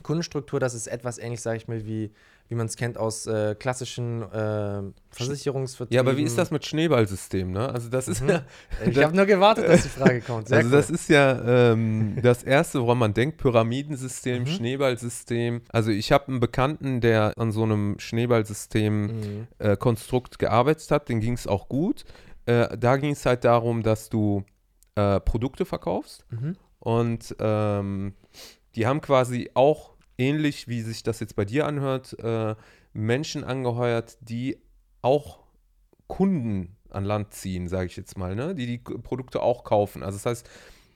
[0.07, 0.61] Kundenstruktur.
[0.61, 2.13] Das ist etwas ähnlich, sag ich mal, wie,
[2.49, 5.95] wie man es kennt aus äh, klassischen äh, Versicherungsverträgen.
[5.95, 7.69] Ja, aber wie ist das mit Schneeballsystem, ne?
[7.69, 8.29] Also das ist Mhm.
[8.31, 8.43] ja,
[8.89, 10.49] Ich habe nur gewartet, dass die Frage kommt.
[10.49, 14.47] Sehr also das ist ja ähm, das Erste, woran man denkt, Pyramidensystem, Mhm.
[14.47, 15.63] Schneeballsystem.
[15.71, 19.47] Also ich habe einen Bekannten, der an so einem Schneeballsystem Mhm.
[19.59, 22.05] äh, Konstrukt gearbeitet hat, den ging es auch gut.
[22.47, 24.45] Äh, da ging es halt darum, dass du
[24.95, 26.57] äh, Produkte verkaufst Mhm.
[26.79, 28.15] und ähm,
[28.77, 32.55] die haben quasi auch ähnlich, wie sich das jetzt bei dir anhört, äh,
[32.93, 34.59] Menschen angeheuert, die
[35.03, 35.41] auch
[36.07, 38.55] Kunden an Land ziehen, sage ich jetzt mal, ne?
[38.55, 40.03] die die Produkte auch kaufen.
[40.03, 40.51] Also das heißt,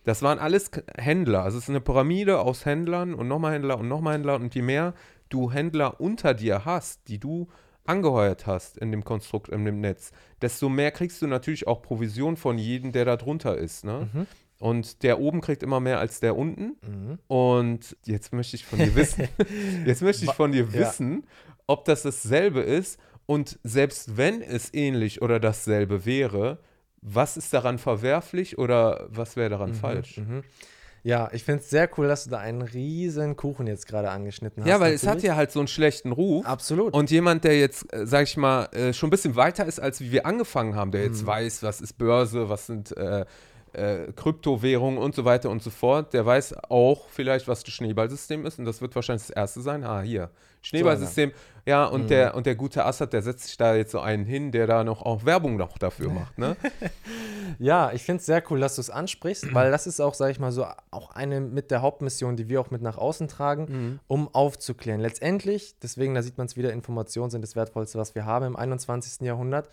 [0.05, 1.43] das waren alles Händler.
[1.43, 4.37] Also es ist eine Pyramide aus Händlern und nochmal Händler und nochmal Händler.
[4.37, 4.95] Und je mehr
[5.29, 7.49] du Händler unter dir hast, die du
[7.85, 12.37] angeheuert hast in dem Konstrukt, in dem Netz, desto mehr kriegst du natürlich auch Provision
[12.37, 13.85] von jedem, der da drunter ist.
[13.85, 14.09] Ne?
[14.12, 14.27] Mhm.
[14.61, 16.77] Und der oben kriegt immer mehr als der unten.
[16.87, 17.19] Mhm.
[17.29, 19.27] Und jetzt möchte ich von dir wissen,
[19.87, 20.73] jetzt möchte ich von dir ja.
[20.75, 21.25] wissen,
[21.67, 23.01] ob das dasselbe ist.
[23.25, 26.59] Und selbst wenn es ähnlich oder dasselbe wäre,
[27.01, 30.19] was ist daran verwerflich oder was wäre daran falsch?
[30.19, 30.43] Mhm.
[31.03, 34.63] Ja, ich finde es sehr cool, dass du da einen riesen Kuchen jetzt gerade angeschnitten
[34.63, 34.69] hast.
[34.69, 35.25] Ja, weil es hat natürlich.
[35.29, 36.45] ja halt so einen schlechten Ruf.
[36.45, 36.93] Absolut.
[36.93, 40.03] Und jemand, der jetzt, äh, sag ich mal, äh, schon ein bisschen weiter ist, als
[40.03, 41.07] wie wir angefangen haben, der Mhm.
[41.07, 43.25] jetzt weiß, was ist Börse, was sind äh,
[43.73, 48.45] äh, Kryptowährungen und so weiter und so fort, der weiß auch vielleicht, was das Schneeballsystem
[48.47, 48.59] ist.
[48.59, 49.85] Und das wird wahrscheinlich das erste sein.
[49.85, 50.31] Ah, hier.
[50.62, 51.33] Schneeballsystem.
[51.64, 52.09] ja, und, Mhm.
[52.09, 54.85] der, und der gute Assad, der setzt sich da jetzt so einen hin, der da
[54.85, 56.37] noch auch Werbung noch dafür macht.
[56.39, 56.55] Ne?
[57.59, 60.33] Ja, ich finde es sehr cool, dass du es ansprichst, weil das ist auch, sage
[60.33, 63.64] ich mal so, auch eine mit der Hauptmission, die wir auch mit nach außen tragen,
[63.68, 64.01] Mhm.
[64.07, 65.01] um aufzuklären.
[65.01, 68.57] Letztendlich, deswegen, da sieht man es wieder, Informationen sind das Wertvollste, was wir haben im
[68.57, 69.27] 21.
[69.27, 69.68] Jahrhundert.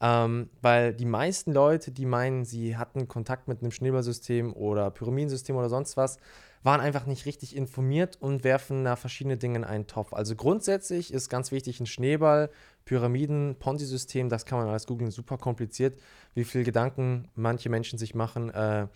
[0.00, 5.56] Ähm, weil die meisten Leute, die meinen, sie hatten Kontakt mit einem Schneeballsystem oder Pyramidensystem
[5.56, 6.18] oder sonst was,
[6.62, 10.12] waren einfach nicht richtig informiert und werfen da verschiedene Dinge in einen Topf.
[10.12, 12.50] Also grundsätzlich ist ganz wichtig ein Schneeball,
[12.84, 15.98] Pyramiden, Ponzi-System, das kann man alles googeln, super kompliziert,
[16.34, 18.86] wie viel Gedanken manche Menschen sich machen, äh,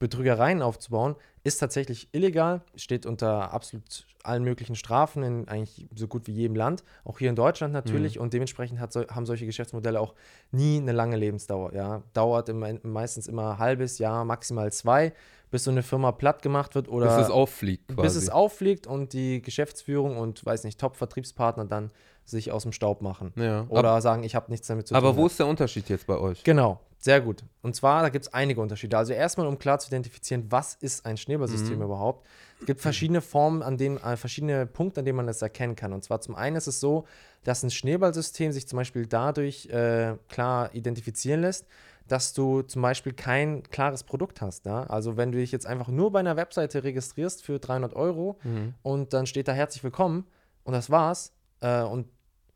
[0.00, 6.26] Betrügereien aufzubauen, ist tatsächlich illegal, steht unter absolut allen möglichen Strafen in eigentlich so gut
[6.26, 10.14] wie jedem Land, auch hier in Deutschland natürlich und dementsprechend hat haben solche Geschäftsmodelle auch
[10.50, 11.72] nie eine lange Lebensdauer.
[11.74, 15.12] Ja, dauert immer, meistens immer ein halbes Jahr, maximal zwei,
[15.50, 18.02] bis so eine Firma platt gemacht wird oder Bis es auffliegt quasi.
[18.02, 21.90] bis es auffliegt und die Geschäftsführung und weiß nicht Top-Vertriebspartner dann
[22.24, 23.66] sich aus dem Staub machen ja.
[23.68, 25.16] oder sagen, ich habe nichts damit zu aber tun.
[25.16, 26.44] wo ist der Unterschied jetzt bei euch?
[26.44, 27.42] Genau, sehr gut.
[27.62, 28.96] Und zwar, da gibt es einige Unterschiede.
[28.96, 31.82] Also erstmal, um klar zu identifizieren, was ist ein Schneeballsystem Mhm.
[31.84, 32.26] überhaupt.
[32.60, 35.92] Es gibt verschiedene Formen, an denen, äh, verschiedene Punkte, an denen man das erkennen kann.
[35.92, 37.04] Und zwar zum einen ist es so,
[37.42, 41.66] dass ein Schneeballsystem sich zum Beispiel dadurch äh, klar identifizieren lässt,
[42.06, 44.66] dass du zum Beispiel kein klares Produkt hast.
[44.66, 44.82] Ja?
[44.84, 48.74] Also wenn du dich jetzt einfach nur bei einer Webseite registrierst für 300 Euro Mhm.
[48.82, 50.26] und dann steht da herzlich willkommen
[50.64, 52.08] und das war's äh, und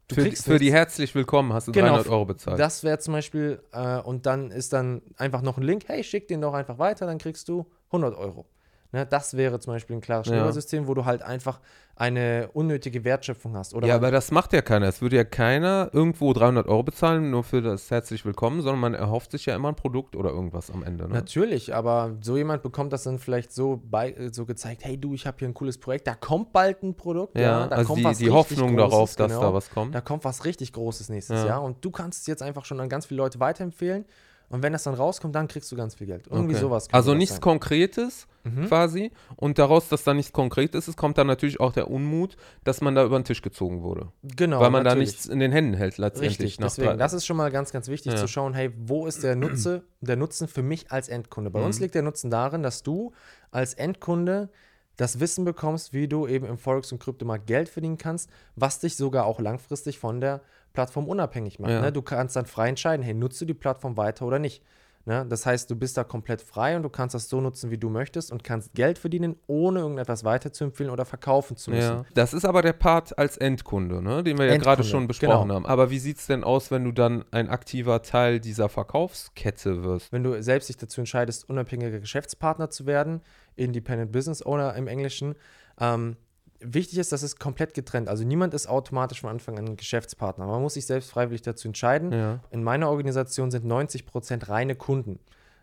[0.09, 2.59] du Für, kriegst für die herzlich willkommen hast du Genau, 300 Euro bezahlt.
[2.59, 6.29] Das wäre zum Beispiel, äh, und dann ist dann einfach noch ein Link, hey, schick
[6.29, 8.47] den doch einfach weiter, dann kriegst du 100 Euro.
[8.95, 10.35] Ne, das wäre zum Beispiel ein klares Ja.
[10.35, 11.59] Schneeballsystem, wo du halt einfach
[11.97, 13.75] eine unnötige Wertschöpfung hast.
[13.75, 14.87] Oder ja, aber das macht ja keiner.
[14.87, 18.95] Es würde ja keiner irgendwo 300 Euro bezahlen, nur für das herzlich willkommen, sondern man
[18.95, 21.09] erhofft sich ja immer ein Produkt oder irgendwas am Ende.
[21.09, 21.15] Ne?
[21.15, 25.27] Natürlich, aber so jemand bekommt das dann vielleicht so, bei, so gezeigt, hey du, ich
[25.27, 27.99] habe hier ein cooles Projekt, da kommt bald ein Produkt, ja, Ja, da also kommt
[27.99, 29.41] die, was die Hoffnung Großes, darauf, dass genau.
[29.43, 29.93] da was kommt.
[29.93, 31.47] Da kommt was richtig Großes nächstes Ja.
[31.47, 34.05] Jahr und du kannst es jetzt einfach schon an ganz viele Leute weiterempfehlen
[34.49, 36.27] und wenn das dann rauskommt, dann kriegst du ganz viel Geld.
[36.29, 36.61] Irgendwie Okay.
[36.63, 36.89] sowas.
[36.93, 37.41] Also nichts sein.
[37.43, 38.67] Konkretes Mhm.
[38.67, 39.11] quasi.
[39.37, 42.95] Und daraus, dass da nichts Konkretes ist, kommt dann natürlich auch der Unmut, dass man
[42.95, 44.13] da über den Tisch gezogen wurde.
[44.23, 45.13] Genau, weil man da natürlich.
[45.13, 46.33] nichts in den Händen hält letztendlich.
[46.41, 48.19] Richtig, deswegen, drei- das ist schon mal ganz, ganz wichtig Ja.
[48.19, 51.51] zu schauen, hey, wo ist der Nutze, der Nutzen für mich als Endkunde?
[51.51, 51.85] Bei uns Mhm.
[51.85, 53.13] liegt der Nutzen darin, dass du
[53.51, 54.51] als Endkunde
[54.97, 58.95] das Wissen bekommst, wie du eben im Forex- und Kryptomarkt Geld verdienen kannst, was dich
[58.97, 60.41] sogar auch langfristig von der
[60.75, 61.71] Plattform unabhängig macht.
[61.71, 61.81] Ja.
[61.81, 61.93] Ne?
[61.93, 64.63] Du kannst dann frei entscheiden, hey, nutzt du die Plattform weiter oder nicht.
[65.07, 65.27] Ne?
[65.29, 67.91] Das heißt, du bist da komplett frei und du kannst das so nutzen, wie du
[67.91, 71.97] möchtest und kannst Geld verdienen, ohne irgendetwas weiterzuempfehlen oder verkaufen zu müssen.
[71.99, 72.05] Ja.
[72.15, 74.25] Das ist aber der Part als Endkunde, ne?
[74.25, 75.55] den wir ja gerade schon besprochen genau.
[75.55, 75.67] haben.
[75.67, 80.11] Aber wie sieht es denn aus, wenn du dann ein aktiver Teil dieser Verkaufskette wirst?
[80.11, 83.21] wenn du selbst dich dazu entscheidest, unabhängiger Geschäftspartner zu werden,
[83.57, 85.35] Independent Business Owner im Englischen,
[85.79, 86.17] ähm,
[86.65, 88.09] wichtig ist, dass es komplett getrennt.
[88.09, 90.47] Also niemand ist automatisch von Anfang an ein Geschäftspartner.
[90.47, 92.13] Man muss sich selbst freiwillig dazu entscheiden.
[92.13, 92.41] Ja.
[92.51, 95.19] In meiner Organisation sind 90% reine Kunden.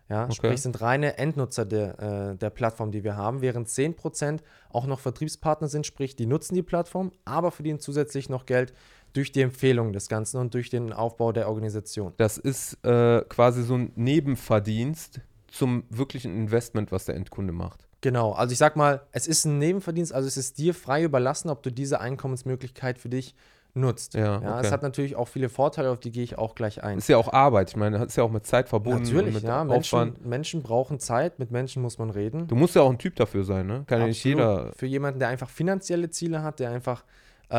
[0.08, 0.34] Ja, Okay.
[0.34, 5.00] sprich, sind reine Endnutzer der, äh, der Plattform, die wir haben, während 10% auch noch
[5.00, 8.74] Vertriebspartner sind, sprich, die nutzen die Plattform, aber verdienen zusätzlich noch Geld
[9.14, 12.12] durch die Empfehlung des Ganzen und durch den Aufbau der Organisation.
[12.16, 17.86] Das ist äh, quasi so ein Nebenverdienst zum wirklichen Investment, was der Endkunde macht.
[18.02, 21.48] Genau, also ich sag mal, es ist ein Nebenverdienst, also es ist dir frei überlassen,
[21.48, 23.34] ob du diese Einkommensmöglichkeit für dich
[23.74, 24.14] nutzt.
[24.14, 24.66] Ja, ja okay.
[24.66, 26.98] Es hat natürlich auch viele Vorteile, auf die gehe ich auch gleich ein.
[26.98, 27.70] Ist ja auch Arbeit.
[27.70, 28.98] Ich meine, das ist ja auch mit Zeit verbunden.
[29.06, 29.64] und Natürlich, mit ja.
[29.64, 32.48] Menschen, Menschen brauchen Zeit, mit Menschen muss man reden.
[32.48, 33.84] Du musst ja auch ein Typ dafür sein, ne?
[33.86, 34.38] Kann ja nicht Absolut.
[34.38, 34.72] jeder.
[34.76, 37.04] Für jemanden, der einfach finanzielle Ziele hat, der einfach,
[37.50, 37.54] äh,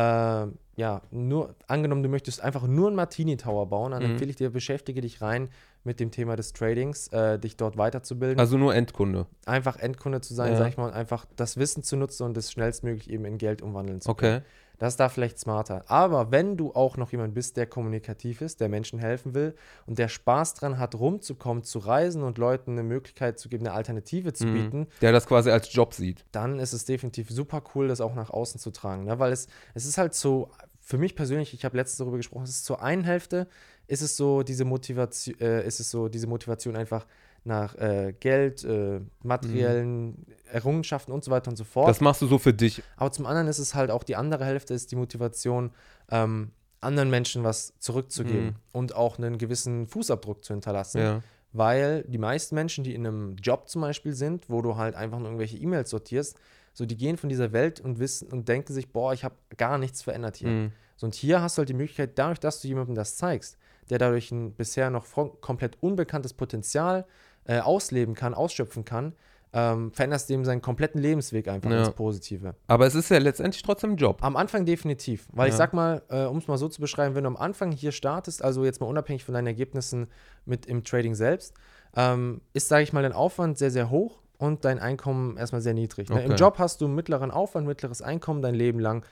[0.76, 4.10] ja, nur, angenommen, du möchtest einfach nur einen Martini Tower bauen, dann Mhm.
[4.10, 5.48] empfehle ich dir, beschäftige dich rein
[5.84, 8.38] mit dem Thema des Tradings, äh, dich dort weiterzubilden.
[8.40, 9.26] Also nur Endkunde.
[9.46, 10.58] einfach Endkunde zu sein, Ja.
[10.58, 13.62] sag ich mal, und einfach das Wissen zu nutzen und das schnellstmöglich eben in Geld
[13.62, 14.36] umwandeln zu können.
[14.38, 14.46] Okay.
[14.78, 15.84] Das ist da vielleicht smarter.
[15.86, 19.54] Aber wenn du auch noch jemand bist, der kommunikativ ist, der Menschen helfen will
[19.86, 23.74] und der Spaß dran hat, rumzukommen, zu reisen und Leuten eine Möglichkeit zu geben, eine
[23.76, 24.52] Alternative zu Mhm.
[24.52, 26.24] bieten, Der das quasi als Job sieht.
[26.32, 29.04] dann ist es definitiv super cool, das auch nach außen zu tragen.
[29.04, 29.18] Ne?
[29.20, 32.50] Weil es, es ist halt so, für mich persönlich, ich habe letztens darüber gesprochen, es
[32.50, 33.46] ist zur einen Hälfte,
[33.86, 37.06] ist es so diese Motivation, äh, ist es so diese Motivation einfach
[37.44, 41.88] nach äh, Geld, äh, materiellen Errungenschaften und so weiter und so fort.
[41.88, 42.82] Das machst du so für dich.
[42.96, 45.70] Aber zum anderen ist es halt auch die andere Hälfte, ist die Motivation,
[46.10, 48.54] ähm, anderen Menschen was zurückzugeben Mhm.
[48.72, 50.98] und auch einen gewissen Fußabdruck zu hinterlassen.
[51.00, 51.22] Ja.
[51.52, 55.18] Weil die meisten Menschen, die in einem Job zum Beispiel sind, wo du halt einfach
[55.18, 56.36] nur irgendwelche E-Mails sortierst,
[56.74, 59.78] so die gehen von dieser Welt und wissen und denken sich, boah, ich habe gar
[59.78, 60.50] nichts verändert hier.
[60.50, 60.72] Mhm.
[60.96, 63.56] So, und hier hast du halt die Möglichkeit, dadurch, dass du jemandem das zeigst,
[63.90, 65.06] der dadurch ein bisher noch
[65.40, 67.06] komplett unbekanntes Potenzial
[67.46, 69.14] äh, ausleben kann, ausschöpfen kann,
[69.52, 71.78] ähm, veränderst du ihm seinen kompletten Lebensweg einfach Ja.
[71.78, 72.56] ins Positive.
[72.66, 74.18] Aber es ist ja letztendlich trotzdem ein Job.
[74.22, 75.28] Am Anfang definitiv.
[75.32, 75.58] Weil ich Ja.
[75.58, 78.42] sag mal, äh, um es mal so zu beschreiben, wenn du am Anfang hier startest,
[78.42, 80.08] also jetzt mal unabhängig von deinen Ergebnissen
[80.44, 81.54] mit im Trading selbst,
[81.94, 85.74] ähm, ist, sage ich mal, dein Aufwand sehr, sehr hoch und dein Einkommen erstmal sehr
[85.74, 86.08] niedrig.
[86.10, 86.22] Ne?
[86.22, 86.40] Im Okay.
[86.40, 89.04] Job hast du mittleren Aufwand, mittleres Einkommen dein Leben lang,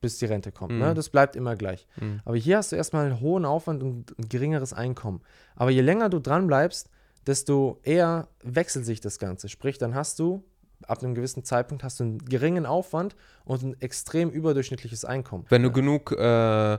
[0.00, 0.78] bis die Rente kommt.
[0.78, 0.90] Ne?
[0.90, 0.94] Mhm.
[0.94, 1.86] Das bleibt immer gleich.
[2.00, 2.20] Mhm.
[2.24, 5.22] Aber hier hast du erstmal einen hohen Aufwand und ein geringeres Einkommen.
[5.56, 6.90] Aber je länger du dran bleibst,
[7.26, 9.48] desto eher wechselt sich das Ganze.
[9.48, 10.44] Sprich, dann hast du
[10.88, 15.46] ab einem gewissen Zeitpunkt hast du einen geringen Aufwand und ein extrem überdurchschnittliches Einkommen.
[15.48, 16.78] Wenn du genug äh,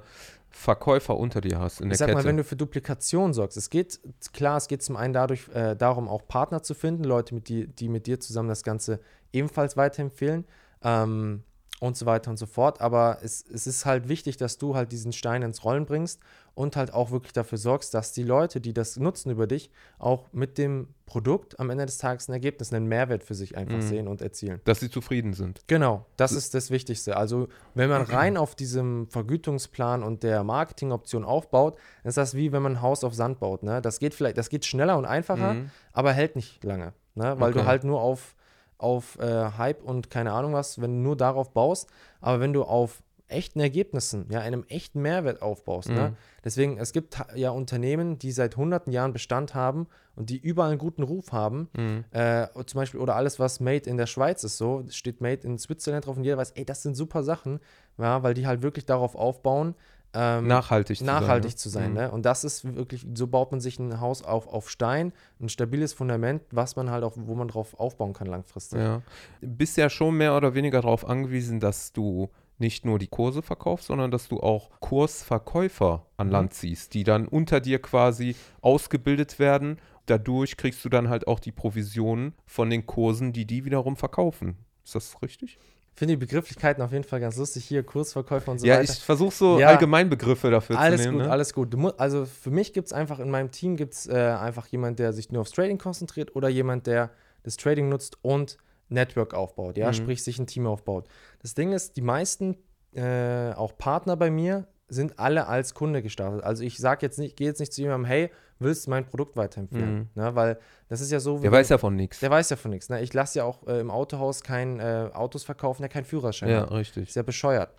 [0.57, 2.17] Verkäufer unter dir hast in der Ich sag Kette.
[2.17, 3.99] mal, wenn du für Duplikation sorgst, es geht,
[4.31, 7.67] klar, es geht zum einen dadurch äh, darum, auch Partner zu finden, Leute, mit die,
[7.67, 9.01] die mit dir zusammen das Ganze
[9.33, 10.45] ebenfalls weiterempfehlen
[10.81, 11.43] ähm,
[11.81, 12.79] und so weiter und so fort.
[12.81, 16.21] Aber es, es ist halt wichtig, dass du halt diesen Stein ins Rollen bringst
[16.53, 19.69] und halt auch wirklich dafür sorgst, dass die Leute, die das nutzen über dich,
[19.99, 23.75] auch mit dem Produkt am Ende des Tages ein Ergebnis, einen Mehrwert für sich einfach
[23.77, 23.81] Mhm.
[23.81, 24.61] sehen und erzielen.
[24.63, 25.59] dass sie zufrieden sind.
[25.67, 27.17] Genau, das ist das Wichtigste.
[27.17, 32.61] Also, wenn man rein auf diesem Vergütungsplan und der Marketingoption aufbaut, ist das wie wenn
[32.61, 33.63] man ein Haus auf Sand baut.
[33.63, 33.81] Ne?
[33.81, 35.69] Das geht vielleicht, das geht schneller und einfacher, Mhm.
[35.91, 36.93] aber hält nicht lange.
[37.15, 37.35] Ne?
[37.37, 37.59] Weil Okay.
[37.59, 38.33] du halt nur auf,
[38.77, 41.89] auf äh, Hype und keine Ahnung was, wenn du nur darauf baust,
[42.21, 45.89] aber wenn du auf echten Ergebnissen, ja, einem echten Mehrwert aufbaust.
[45.89, 46.09] Ne?
[46.09, 46.17] Mhm.
[46.43, 50.79] Deswegen, es gibt ja Unternehmen, die seit hunderten Jahren Bestand haben und die überall einen
[50.79, 51.69] guten Ruf haben.
[51.75, 52.05] Mhm.
[52.11, 55.57] Äh, zum Beispiel, oder alles, was Made in der Schweiz ist, so, steht Made in
[55.57, 57.59] Switzerland drauf und jeder weiß, ey, das sind super Sachen,
[57.97, 59.73] ja, weil die halt wirklich darauf aufbauen,
[60.15, 61.57] ähm, Nachhaltig zu nachhaltig sein.
[61.57, 61.89] zu sein.
[61.89, 61.95] Mhm.
[61.97, 62.11] Ne?
[62.11, 65.93] Und das ist wirklich, so baut man sich ein Haus auf, auf Stein, ein stabiles
[65.93, 68.79] Fundament, was man halt auch, wo man drauf aufbauen kann langfristig.
[68.79, 69.01] Ja.
[69.41, 73.87] Bist ja schon mehr oder weniger darauf angewiesen, dass du nicht nur die Kurse verkaufst,
[73.87, 76.31] sondern dass du auch Kursverkäufer an Mhm.
[76.33, 79.79] Land ziehst, die dann unter dir quasi ausgebildet werden.
[80.05, 84.57] Dadurch kriegst du dann halt auch die Provisionen von den Kursen, die die wiederum verkaufen.
[84.83, 85.57] Ist das richtig?
[85.95, 87.63] Ich finde die Begrifflichkeiten auf jeden Fall ganz lustig.
[87.63, 88.91] Hier Kursverkäufer und so ja, weiter.
[88.91, 89.69] ich versuche so Ja.
[89.69, 91.19] Allgemeinbegriffe dafür Alles zu nehmen.
[91.19, 91.31] gut, ne?
[91.31, 91.73] alles gut.
[91.97, 95.13] Also für mich gibt es einfach, in meinem Team gibt es äh, einfach jemand, der
[95.13, 97.11] sich nur aufs Trading konzentriert oder jemand, der
[97.43, 98.57] das Trading nutzt und
[98.89, 99.93] Network aufbaut, ja, Mhm.
[99.93, 101.07] sprich sich ein Team aufbaut.
[101.41, 102.57] Das Ding ist, die meisten
[102.93, 106.43] äh, auch Partner bei mir sind alle als Kunde gestartet.
[106.43, 109.35] Also ich sage jetzt nicht, gehe jetzt nicht zu jemandem, hey, willst du mein Produkt
[109.37, 109.95] weiterempfehlen?
[109.95, 110.09] Mhm.
[110.15, 112.19] Ne, weil das ist ja so, wie Der weiß ja von nichts.
[112.19, 112.89] der weiß ja von nichts.
[112.89, 113.01] Ne?
[113.01, 116.61] Ich lasse ja auch äh, im Autohaus kein äh, Autos verkaufen, der keinen Führerschein Ja,
[116.61, 116.71] hat.
[116.71, 117.09] richtig.
[117.09, 117.69] Ist ja bescheuert.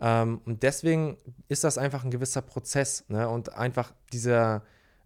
[0.00, 1.18] Ähm, und deswegen
[1.48, 3.04] ist das einfach ein gewisser Prozess.
[3.08, 3.28] Ne?
[3.28, 4.62] Und einfach dieser,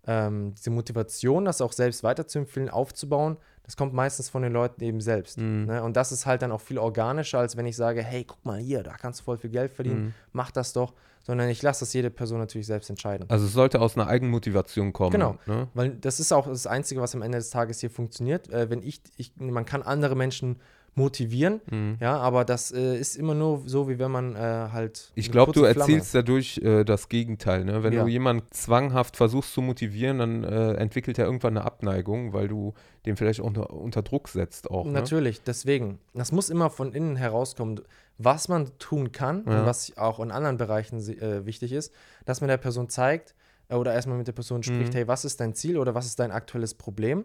[0.06, 5.00] ähm, diese Motivation, das auch selbst weiterzuempfehlen, aufzubauen, das kommt meistens von den Leuten eben
[5.00, 5.38] selbst.
[5.38, 5.64] Mhm.
[5.66, 5.82] Ne?
[5.82, 8.58] Und das ist halt dann auch viel organischer, als wenn ich sage, hey, guck mal
[8.58, 10.14] hier, da kannst du voll viel Geld verdienen, Mhm.
[10.32, 10.92] mach das doch.
[11.26, 13.24] Sondern ich lasse das jede Person natürlich selbst entscheiden.
[13.30, 15.12] Also es sollte aus einer Eigenmotivation kommen.
[15.12, 15.38] Genau.
[15.46, 15.68] Ne?
[15.72, 18.50] Weil das ist auch das Einzige, was am Ende des Tages hier funktioniert.
[18.50, 20.56] Äh, wenn ich, ich, man kann andere Menschen
[20.96, 21.60] motivieren.
[21.70, 21.96] Mhm.
[22.00, 25.10] Ja, aber das äh, ist immer nur so, wie wenn man äh, halt.
[25.14, 27.64] Ich glaube, du kurze Flamme- dadurch äh, das Gegenteil.
[27.64, 27.82] Ne?
[27.82, 28.02] Wenn Ja.
[28.04, 32.74] du jemanden zwanghaft versuchst zu motivieren, dann äh, entwickelt er irgendwann eine Abneigung, weil du
[33.06, 34.84] den vielleicht unter, unter Druck setzt auch.
[34.86, 34.92] Ne?
[34.92, 35.98] Natürlich, deswegen.
[36.14, 37.80] Das muss immer von innen herauskommen,
[38.18, 39.60] was man tun kann Ja.
[39.60, 41.92] und was auch in anderen Bereichen äh, wichtig ist,
[42.24, 43.34] dass man der Person zeigt
[43.68, 44.96] äh, oder erstmal mit der Person spricht, Mhm.
[44.96, 47.24] hey, was ist dein Ziel oder was ist dein aktuelles Problem?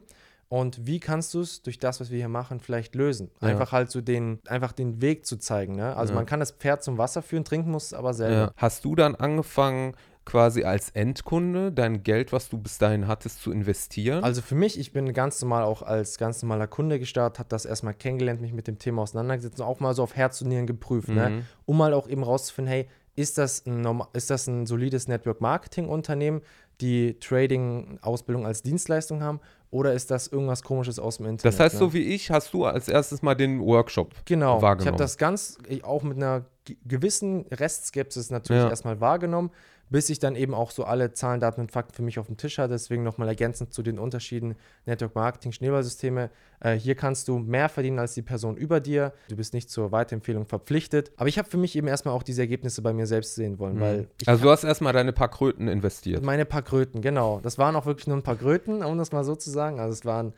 [0.49, 3.29] Und wie kannst du es durch das, was wir hier machen, vielleicht lösen?
[3.39, 3.49] Ja.
[3.49, 5.75] Einfach halt so den, einfach den Weg zu zeigen.
[5.75, 5.95] Ne?
[5.95, 6.15] Also Ja.
[6.17, 8.35] man kann das Pferd zum Wasser führen, trinken muss es aber selber.
[8.35, 8.51] Ja.
[8.57, 9.93] Hast du dann angefangen,
[10.25, 14.23] quasi als Endkunde dein Geld, was du bis dahin hattest, zu investieren?
[14.23, 17.65] Also für mich, ich bin ganz normal auch als ganz normaler Kunde gestartet, habe das
[17.65, 20.67] erstmal kennengelernt, mich mit dem Thema auseinandergesetzt und auch mal so auf Herz und Nieren
[20.67, 21.29] geprüft, ne?
[21.29, 21.45] Mhm.
[21.65, 26.41] um mal auch eben rauszufinden, hey, ist das ein, ist das ein solides Network-Marketing-Unternehmen,
[26.79, 29.39] die Trading-Ausbildung als Dienstleistung haben
[29.71, 31.53] oder ist das irgendwas komisches aus dem Internet?
[31.53, 31.79] das heißt, ne?
[31.79, 34.93] so wie ich, hast du als erstes mal den Workshop Genau, ich wahrgenommen.
[34.93, 38.69] habe das ganz ich- auch mit einer ge- gewissen Restskepsis natürlich Ja.
[38.69, 39.51] erstmal wahrgenommen,
[39.89, 42.37] bis ich dann eben auch so alle Zahlen, Daten und Fakten für mich auf dem
[42.37, 42.73] Tisch hatte.
[42.73, 46.29] Deswegen nochmal ergänzend zu den Unterschieden Network Marketing, Schneeballsysteme.
[46.59, 49.13] Äh, hier kannst du mehr verdienen als die Person über dir.
[49.29, 51.11] Du bist nicht zur Weiterempfehlung verpflichtet.
[51.17, 53.79] Aber ich habe für mich eben erstmal auch diese Ergebnisse bei mir selbst sehen wollen,
[53.79, 56.23] weil ich also du hast erstmal deine paar Kröten investiert.
[56.23, 57.39] meine paar Kröten, genau.
[57.41, 59.79] Das waren auch wirklich nur ein paar Kröten, um das mal so zu sagen.
[59.79, 60.33] Also es waren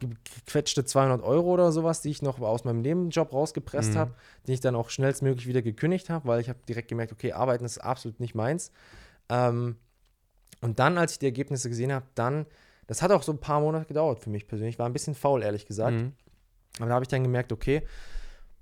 [0.00, 3.98] gequetschte 200 Euro oder sowas, die ich noch aus meinem Nebenjob rausgepresst Mhm.
[3.98, 4.14] habe,
[4.46, 7.64] die ich dann auch schnellstmöglich wieder gekündigt habe, weil ich habe direkt gemerkt, okay, arbeiten
[7.64, 8.70] ist absolut nicht meins.
[9.28, 9.76] Ähm,
[10.60, 12.46] und dann, als ich die Ergebnisse gesehen habe, dann,
[12.86, 15.42] das hat auch so ein paar Monate gedauert für mich persönlich, war ein bisschen faul,
[15.42, 15.96] ehrlich gesagt.
[15.96, 16.12] Mhm.
[16.78, 17.82] Aber da habe ich dann gemerkt, okay,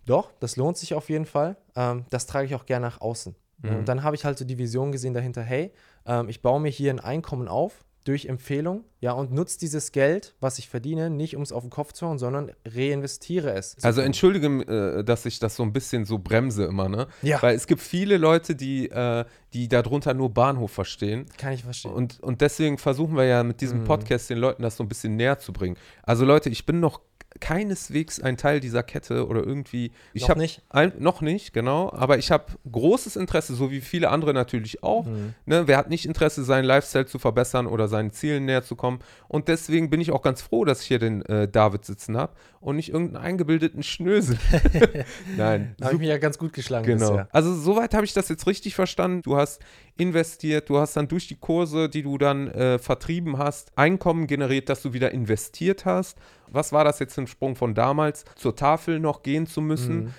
[0.04, 1.56] doch, das lohnt sich auf jeden Fall.
[1.76, 3.34] Ähm, das trage ich auch gerne nach außen.
[3.62, 3.76] Mhm.
[3.76, 5.72] Und dann habe ich halt so die Vision gesehen dahinter, hey,
[6.06, 10.34] ähm, ich baue mir hier ein Einkommen auf durch Empfehlung, ja, und nutze dieses Geld,
[10.40, 13.76] was ich verdiene, nicht um es auf den Kopf zu hauen, sondern reinvestiere es.
[13.82, 17.08] Also entschuldige, äh, dass ich das so ein bisschen so bremse immer, ne?
[17.22, 17.40] Ja.
[17.42, 21.26] Weil es gibt viele Leute, die, äh, die darunter nur Bahnhof verstehen.
[21.36, 21.92] Kann ich verstehen.
[21.92, 23.84] Und, und deswegen versuchen wir ja mit diesem Mhm.
[23.84, 25.76] Podcast den Leuten das so ein bisschen näher zu bringen.
[26.02, 27.00] Also Leute, ich bin noch
[27.40, 29.92] keineswegs ein Teil dieser Kette oder irgendwie.
[30.12, 30.62] Ich Noch habe nicht?
[30.70, 31.92] Ein, noch nicht, genau.
[31.92, 35.06] Aber ich habe großes Interesse, so wie viele andere natürlich auch.
[35.06, 35.34] Mhm.
[35.46, 35.66] Ne?
[35.66, 39.00] Wer hat nicht Interesse, seinen Lifestyle zu verbessern oder seinen Zielen näher zu kommen?
[39.28, 42.32] Und deswegen bin ich auch ganz froh, dass ich hier den äh, David sitzen habe
[42.60, 44.38] und nicht irgendeinen eingebildeten Schnösel.
[45.36, 45.74] Nein.
[45.82, 47.10] Da habe ich mich ja ganz gut geschlagen Genau.
[47.10, 47.28] bisher.
[47.32, 49.22] Also soweit habe ich das jetzt richtig verstanden.
[49.22, 49.60] Du hast
[49.96, 54.68] investiert, du hast dann durch die Kurse, die du dann äh, vertrieben hast, Einkommen generiert,
[54.68, 56.18] dass du wieder investiert hast.
[56.52, 60.12] Was war das jetzt für ein Sprung von damals, zur Tafel noch gehen zu müssen?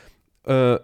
[0.45, 0.51] Mhm.
[0.51, 0.79] Äh,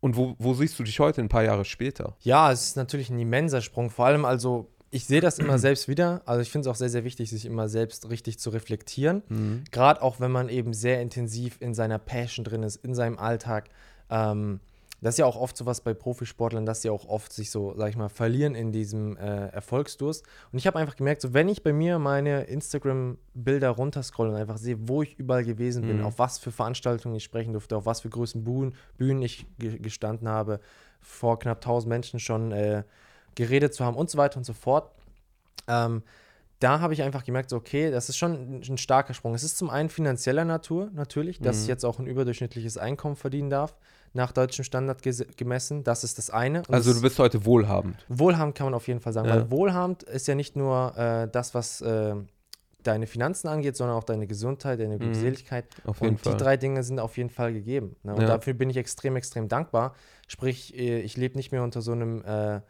[0.00, 2.16] und wo, wo siehst du dich heute, ein paar Jahre später?
[2.20, 3.88] Ja, es ist natürlich ein immenser Sprung.
[3.88, 6.22] Vor allem, also, ich sehe das immer selbst wieder.
[6.26, 9.22] Also, ich finde es auch sehr, sehr wichtig, sich immer selbst richtig zu reflektieren.
[9.28, 9.64] Mhm.
[9.70, 13.70] Gerade auch, wenn man eben sehr intensiv in seiner Passion drin ist, in seinem Alltag.
[14.10, 14.60] Ähm,
[15.02, 17.74] das ist ja auch oft so was bei Profisportlern, dass sie auch oft sich so,
[17.76, 20.24] sag ich mal, verlieren in diesem äh, Erfolgsdurst.
[20.52, 24.56] Und ich habe einfach gemerkt, so wenn ich bei mir meine Instagram-Bilder runterscrolle und einfach
[24.58, 26.04] sehe, wo ich überall gewesen bin, Mhm.
[26.04, 29.78] auf was für Veranstaltungen ich sprechen durfte, auf was für großen Bühnen, Bühnen ich ge
[29.78, 30.60] gestanden habe,
[31.00, 32.84] vor knapp 1000 Menschen schon äh,
[33.34, 34.92] geredet zu haben und so weiter und so fort.
[35.68, 36.02] Ähm,
[36.60, 39.34] da habe ich einfach gemerkt, so, okay, das ist schon ein, ein starker Sprung.
[39.34, 41.62] Es ist zum einen finanzieller Natur natürlich, dass Mhm.
[41.62, 43.76] ich jetzt auch ein überdurchschnittliches Einkommen verdienen darf,
[44.14, 45.02] nach deutschem Standard
[45.36, 45.84] gemessen.
[45.84, 46.58] Das ist das eine.
[46.60, 47.96] Und Also du bist heute wohlhabend.
[48.08, 49.36] Wohlhabend kann man auf jeden Fall sagen, Ja.
[49.36, 52.14] weil wohlhabend ist ja nicht nur äh, das, was äh,
[52.82, 55.00] deine Finanzen angeht, sondern auch deine Gesundheit, deine Mhm.
[55.00, 55.66] Glückseligkeit.
[55.84, 56.32] Auf jeden Und Fall.
[56.34, 57.96] die drei Dinge sind auf jeden Fall gegeben.
[58.02, 58.14] Ne?
[58.14, 58.26] Und Ja.
[58.26, 59.94] dafür bin ich extrem, extrem dankbar.
[60.28, 62.60] Sprich, äh, ich lebe nicht mehr unter so einem, äh,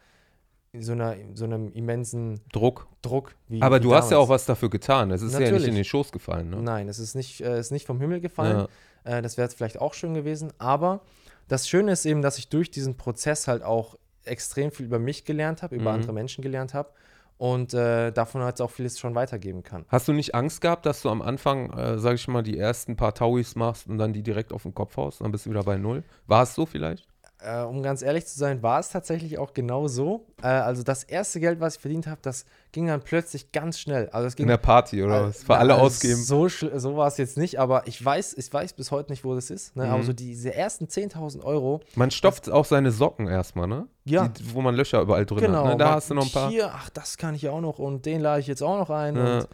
[0.78, 2.86] so, einer, so einem immensen Druck.
[3.03, 3.34] Druck.
[3.49, 4.26] Wie, Aber wie du hast ja damals.
[4.28, 5.11] auch was dafür getan.
[5.11, 5.68] Es ist ja nicht Natürlich.
[5.68, 6.51] in den Schoß gefallen.
[6.51, 6.62] Ne?
[6.62, 8.68] Nein, es ist nicht, äh, ist nicht vom Himmel gefallen.
[9.05, 9.18] Ja.
[9.18, 10.53] Äh, das wäre vielleicht auch schön gewesen.
[10.59, 11.01] Aber
[11.49, 15.24] das Schöne ist eben, dass ich durch diesen Prozess halt auch extrem viel über mich
[15.24, 15.97] gelernt habe, über Mhm.
[15.97, 16.90] andere Menschen gelernt habe
[17.38, 19.84] und äh, davon halt auch vieles schon weitergeben kann.
[19.88, 22.95] Hast du nicht Angst gehabt, dass du am Anfang, äh, sag ich mal, die ersten
[22.97, 25.51] paar Tauis machst und dann die direkt auf den Kopf haust und dann bist du
[25.51, 26.05] wieder bei Null?
[26.26, 27.09] War es so vielleicht?
[27.45, 30.26] Äh, um ganz ehrlich zu sein, war es tatsächlich auch genau so.
[30.43, 34.09] Äh, also das erste Geld, was ich verdient habe, das ging dann plötzlich ganz schnell.
[34.11, 35.43] Also es ging In der Party oder Äh, was?
[35.43, 36.22] Für alle na, ausgeben.
[36.22, 39.34] So, so war es jetzt nicht, aber ich weiß, ich weiß bis heute nicht, wo
[39.34, 39.74] das ist.
[39.76, 39.86] Ne?
[39.86, 39.90] Mhm.
[39.93, 43.86] Aber so diese ersten 10.000 Euro, Man stopft auch seine Socken erstmal, ne?
[44.05, 44.28] Ja.
[44.28, 45.64] Die, wo man Löcher überall drin genau.
[45.64, 45.72] hat.
[45.72, 45.76] Ne?
[45.78, 46.49] Da man- hast du noch ein paar.
[46.51, 48.90] Hier, ach, das kann ich ja auch noch und den lade ich jetzt auch noch
[48.90, 49.38] ein Ja.
[49.38, 49.49] und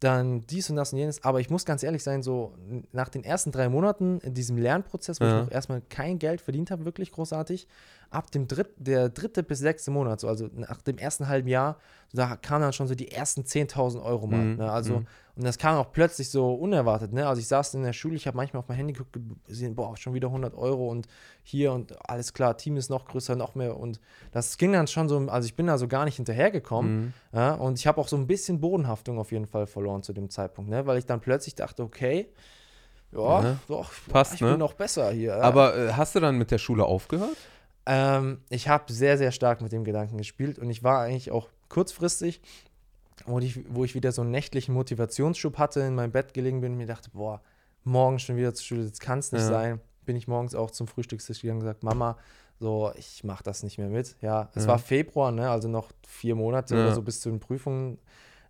[0.00, 1.22] dann dies und das und jenes.
[1.24, 2.54] Aber ich muss ganz ehrlich sein, so
[2.90, 5.40] nach den ersten drei Monaten in diesem Lernprozess, wo Ja.
[5.40, 7.68] ich noch erstmal kein Geld verdient habe, wirklich großartig,
[8.08, 11.76] ab dem dritt, der dritte bis sechste Monat, so, also nach dem ersten halben Jahr,
[12.12, 14.38] da kamen dann schon so die ersten 10.000 Euro mal.
[14.44, 14.72] Mhm, Ne?
[14.72, 15.06] Also, mhm.
[15.40, 17.14] Und das kam auch plötzlich so unerwartet.
[17.14, 17.26] Ne?
[17.26, 19.96] Also ich saß in der Schule, ich habe manchmal auf mein Handy geguckt, gesehen, boah,
[19.96, 21.06] schon wieder 100 Euro und
[21.42, 23.78] hier und alles klar, Team ist noch größer, noch mehr.
[23.78, 24.00] Und
[24.32, 27.00] das ging dann schon so, also ich bin da so gar nicht hinterhergekommen.
[27.00, 27.12] Mhm.
[27.32, 30.28] Ja, und ich habe auch so ein bisschen Bodenhaftung auf jeden Fall verloren zu dem
[30.28, 30.86] Zeitpunkt, ne?
[30.86, 32.28] weil ich dann plötzlich dachte, okay,
[33.12, 34.50] ja, Ja, doch, passt, ich ne?
[34.50, 35.36] bin noch besser hier.
[35.36, 35.40] ja.
[35.40, 37.36] Aber äh, hast du dann mit der Schule aufgehört?
[37.86, 41.48] Ähm, ich habe sehr, sehr stark mit dem Gedanken gespielt und ich war eigentlich auch
[41.70, 42.42] kurzfristig,
[43.26, 46.72] wo ich, wo ich wieder so einen nächtlichen Motivationsschub hatte, in meinem Bett gelegen bin
[46.72, 47.40] und mir dachte, boah,
[47.84, 49.48] morgen schon wieder zur Schule, das kann es nicht Ja.
[49.48, 49.80] sein.
[50.04, 52.16] Bin ich morgens auch zum Frühstückstisch gegangen und gesagt, Mama,
[52.58, 54.16] so, ich mache das nicht mehr mit.
[54.20, 54.68] Ja, es Ja.
[54.70, 56.80] war Februar, ne, also noch vier Monate Ja.
[56.82, 57.98] oder so bis zu den Prüfungen.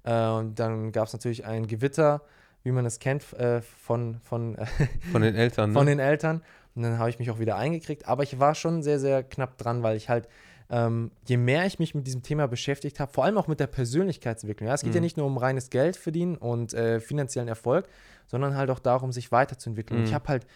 [0.05, 2.23] Äh, und dann gab es natürlich ein Gewitter,
[2.63, 4.57] wie man es kennt, äh, von, von,
[5.13, 5.75] Von den Eltern, ne?
[5.75, 6.43] von den Eltern.
[6.75, 8.07] Und dann habe ich mich auch wieder eingekriegt.
[8.09, 10.29] Aber ich war schon sehr, sehr knapp dran, weil ich halt,
[10.71, 13.67] ähm, je mehr ich mich mit diesem Thema beschäftigt habe, vor allem auch mit der
[13.67, 14.69] Persönlichkeitsentwicklung.
[14.69, 15.05] Ja, es geht ja Mhm.
[15.05, 17.89] nicht nur um reines Geld verdienen und äh, finanziellen Erfolg,
[18.29, 19.99] sondern halt auch darum, sich weiterzuentwickeln.
[19.99, 20.09] Und Mhm.
[20.09, 20.47] ich habe halt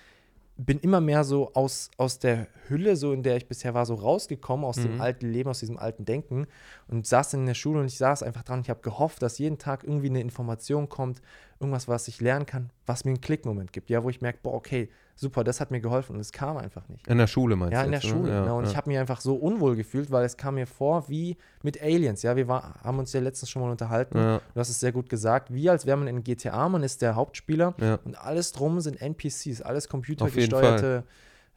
[0.56, 3.94] bin immer mehr so aus, aus der Hülle, so in der ich bisher war, so
[3.94, 5.00] rausgekommen, aus dem Mhm.
[5.00, 6.46] alten Leben, aus diesem alten Denken
[6.86, 8.60] und saß in der Schule und ich saß einfach dran.
[8.60, 11.20] Ich habe gehofft, dass jeden Tag irgendwie eine Information kommt,
[11.58, 14.54] irgendwas, was ich lernen kann, was mir einen Klickmoment gibt, ja, wo ich merke, boah,
[14.54, 17.06] okay, super, das hat mir geholfen und es kam einfach nicht.
[17.06, 17.86] In der Schule meinst Ja, du?
[17.86, 18.16] in der jetzt, ne?
[18.18, 18.32] Schule.
[18.32, 18.58] Ja, genau.
[18.58, 18.70] Und ja.
[18.70, 22.22] ich habe mich einfach so unwohl gefühlt, weil es kam mir vor wie mit Aliens.
[22.22, 24.18] Ja, wir war, haben uns ja letztens schon mal unterhalten.
[24.18, 25.52] ja, Du hast es sehr gut gesagt.
[25.52, 27.98] Wie als wäre man in GTA, man ist der Hauptspieler ja.
[28.04, 31.04] und alles drum sind NPCs, alles jeden computergesteuerte.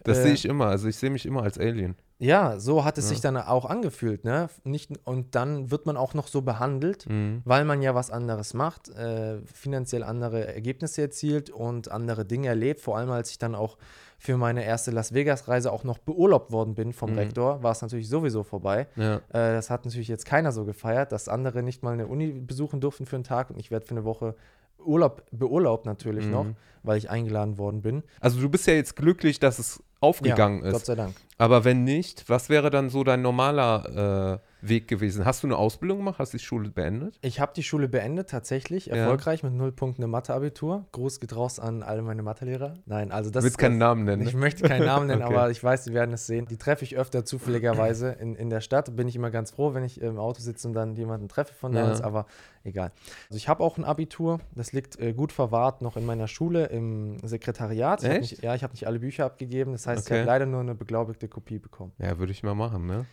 [0.08, 0.66] Das äh, sehe ich immer.
[0.68, 1.96] Also ich sehe mich immer als Alien.
[2.20, 3.10] Ja, so hat es Ja.
[3.10, 4.50] sich dann auch angefühlt, ne?
[4.64, 7.44] Nicht, und dann wird man auch noch so behandelt, Mhm.
[7.46, 12.82] weil man ja was anderes macht, äh, finanziell andere Ergebnisse erzielt und andere Dinge erlebt.
[12.82, 13.78] Vor allem, als ich dann auch
[14.18, 17.20] für meine erste Las Vegas-Reise auch noch beurlaubt worden bin vom Mhm.
[17.20, 18.88] Rektor, war es natürlich sowieso vorbei.
[18.96, 19.18] Ja.
[19.18, 19.22] Äh,
[19.54, 23.06] das hat natürlich jetzt keiner so gefeiert, dass andere nicht mal eine Uni besuchen durften
[23.06, 24.34] für einen Tag und ich werde für eine Woche
[24.80, 26.32] Urlaub beurlaubt natürlich Mhm.
[26.32, 26.46] noch,
[26.84, 28.04] weil ich eingeladen worden bin.
[28.22, 30.86] Also du bist ja jetzt glücklich, dass es aufgegangen ja, Gott ist.
[30.88, 31.16] sei Dank.
[31.38, 35.24] Aber wenn nicht, was wäre dann so dein normaler äh, Weg gewesen?
[35.26, 36.18] Hast du eine Ausbildung gemacht?
[36.20, 37.18] Hast du die Schule beendet?
[37.22, 38.96] Ich habe die Schule beendet, tatsächlich, Ja.
[38.96, 40.86] erfolgreich mit null Punkten im Mathe-Abitur.
[40.94, 42.74] Gruß geht raus an alle meine Mathelehrer.
[42.86, 44.24] Nein, also das Du willst keinen Namen nennen.
[44.28, 44.40] Ich Ne?
[44.40, 45.34] möchte keinen Namen nennen, Okay.
[45.36, 46.46] aber ich weiß, sie werden es sehen.
[46.48, 48.96] Die treffe ich öfter zufälligerweise in, in der Stadt.
[48.96, 51.74] Bin ich immer ganz froh, wenn ich im Auto sitze und dann jemanden treffe von
[51.74, 51.82] Ja.
[51.82, 52.26] damals, aber
[52.64, 52.92] egal.
[53.30, 56.66] Also ich habe auch ein Abitur, das liegt äh, gut verwahrt noch in meiner Schule
[56.66, 58.04] im Sekretariat.
[58.04, 60.20] Ich nicht, ja, ich habe nicht alle Bücher abgegeben, das heißt, ich Okay.
[60.22, 61.92] habe leider nur eine beglaubigte Kopie bekommen.
[62.00, 63.06] Ja, würde ich mal machen, ne?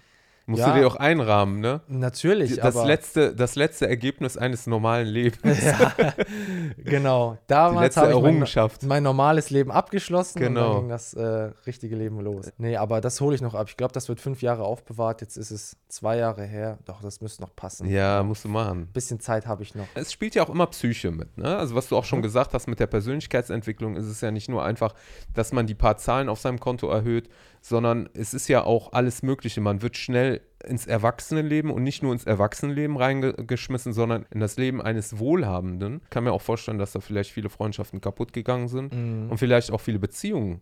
[0.47, 0.74] Musst Ja.
[0.74, 1.80] du dir auch einrahmen, ne?
[1.88, 5.64] Natürlich, Das aber letzte, das letzte Ergebnis eines normalen Lebens.
[5.64, 5.92] ja,
[6.84, 7.38] genau.
[7.47, 8.47] Damals habe ich mein,
[8.88, 10.72] mein normales Leben abgeschlossen und Genau.
[10.72, 12.53] dann ging das äh, richtige Leben los.
[12.59, 13.68] Nee, aber das hole ich noch ab.
[13.68, 15.20] Ich glaube, das wird fünf Jahre aufbewahrt.
[15.20, 16.78] Jetzt ist es zwei Jahre her.
[16.84, 17.88] Doch, das müsste noch passen.
[17.88, 18.88] Ja, musst du machen.
[18.92, 19.86] Bisschen Zeit habe ich noch.
[19.95, 21.57] Es spielt ja auch immer Psyche mit, ne?
[21.57, 22.24] Also was du auch schon Mhm.
[22.24, 24.95] gesagt hast mit der Persönlichkeitsentwicklung, ist es ja nicht nur einfach,
[25.32, 27.28] dass man die paar Zahlen auf seinem Konto erhöht,
[27.61, 29.61] sondern es ist ja auch alles Mögliche.
[29.62, 30.34] Man wird schnell
[30.67, 36.01] ins Erwachsenenleben und nicht nur ins Erwachsenenleben reingeschmissen, sondern in das Leben eines Wohlhabenden.
[36.05, 39.31] Ich kann mir auch vorstellen, dass da vielleicht viele Freundschaften kaputt gegangen sind Mhm.
[39.31, 40.61] und vielleicht auch viele Beziehungen.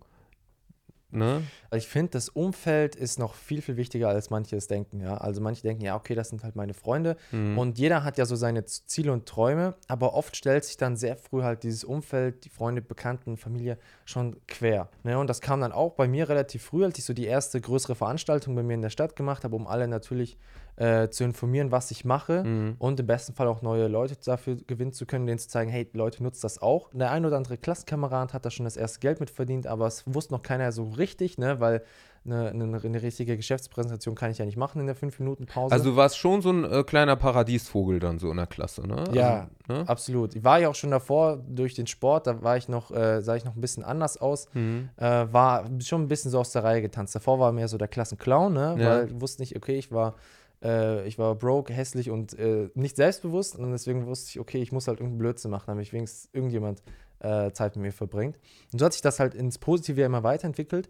[1.12, 1.42] Ne?
[1.70, 5.00] Also ich finde, das Umfeld ist noch viel, viel wichtiger, als manche es denken.
[5.00, 5.18] Ja?
[5.18, 7.16] Also manche denken, ja, okay, das sind halt meine Freunde.
[7.30, 7.58] Mhm.
[7.58, 11.16] Und jeder hat ja so seine Ziele und Träume, aber oft stellt sich dann sehr
[11.16, 14.88] früh halt dieses Umfeld, die Freunde, Bekannten, Familie schon quer.
[15.02, 15.18] Ne?
[15.18, 17.94] Und das kam dann auch bei mir relativ früh, als ich so die erste größere
[17.94, 20.38] Veranstaltung bei mir in der Stadt gemacht habe, um alle natürlich
[20.76, 22.76] äh, zu informieren, was ich mache Mhm.
[22.78, 25.88] und im besten Fall auch neue Leute dafür gewinnen zu können, denen zu zeigen, hey,
[25.92, 26.88] Leute, nutzt das auch.
[26.92, 30.04] Der ein oder andere Klassenkamerad hat da schon das erste Geld mit verdient, aber es
[30.06, 31.60] wusste noch keiner so richtig, ne?
[31.60, 31.82] weil
[32.24, 35.72] eine, eine, eine richtige Geschäftspräsentation kann ich ja nicht machen in der 5-Minuten-Pause.
[35.72, 39.04] Also du warst schon so ein äh, kleiner Paradiesvogel dann so in der Klasse, ne?
[39.12, 39.88] Ja, Also, ne?
[39.88, 40.36] Absolut.
[40.36, 43.34] Ich war ja auch schon davor durch den Sport, da war ich noch, äh, sah
[43.34, 44.46] ich noch ein bisschen anders aus.
[44.54, 44.88] Mhm.
[44.98, 47.12] Äh, war schon ein bisschen so aus der Reihe getanzt.
[47.16, 48.76] Davor war mehr so der Klassenclown, ne?
[48.78, 48.88] Ja.
[48.90, 50.14] Weil ich wusste nicht, okay, ich war,
[50.62, 53.56] äh, ich war broke, hässlich und äh, nicht selbstbewusst.
[53.56, 56.82] Und deswegen wusste ich, okay, ich muss halt irgendeinen Blödsinn machen, damit wenigstens irgendjemand
[57.20, 58.38] äh, Zeit mit mir verbringt.
[58.72, 60.88] Und so hat sich das halt ins Positive immer weiterentwickelt.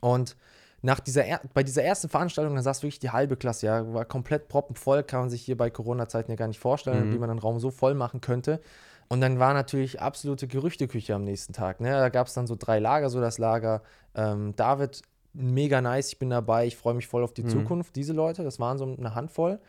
[0.00, 0.36] Und
[0.82, 4.04] nach dieser er bei dieser ersten Veranstaltung, da saß wirklich die halbe Klasse, ja, war
[4.04, 7.14] komplett proppenvoll, kann man sich hier bei Corona-Zeiten ja gar nicht vorstellen, Mhm.
[7.14, 8.60] wie man einen Raum so voll machen könnte.
[9.08, 11.80] Und dann war natürlich absolute Gerüchteküche am nächsten Tag.
[11.80, 11.90] Ne?
[11.90, 13.82] Da gab es dann so drei Lager, so das Lager
[14.14, 15.02] ähm, David,
[15.32, 17.48] mega nice, ich bin dabei, ich freue mich voll auf die Mhm.
[17.48, 17.96] Zukunft.
[17.96, 19.60] Diese Leute, das waren so eine Handvoll.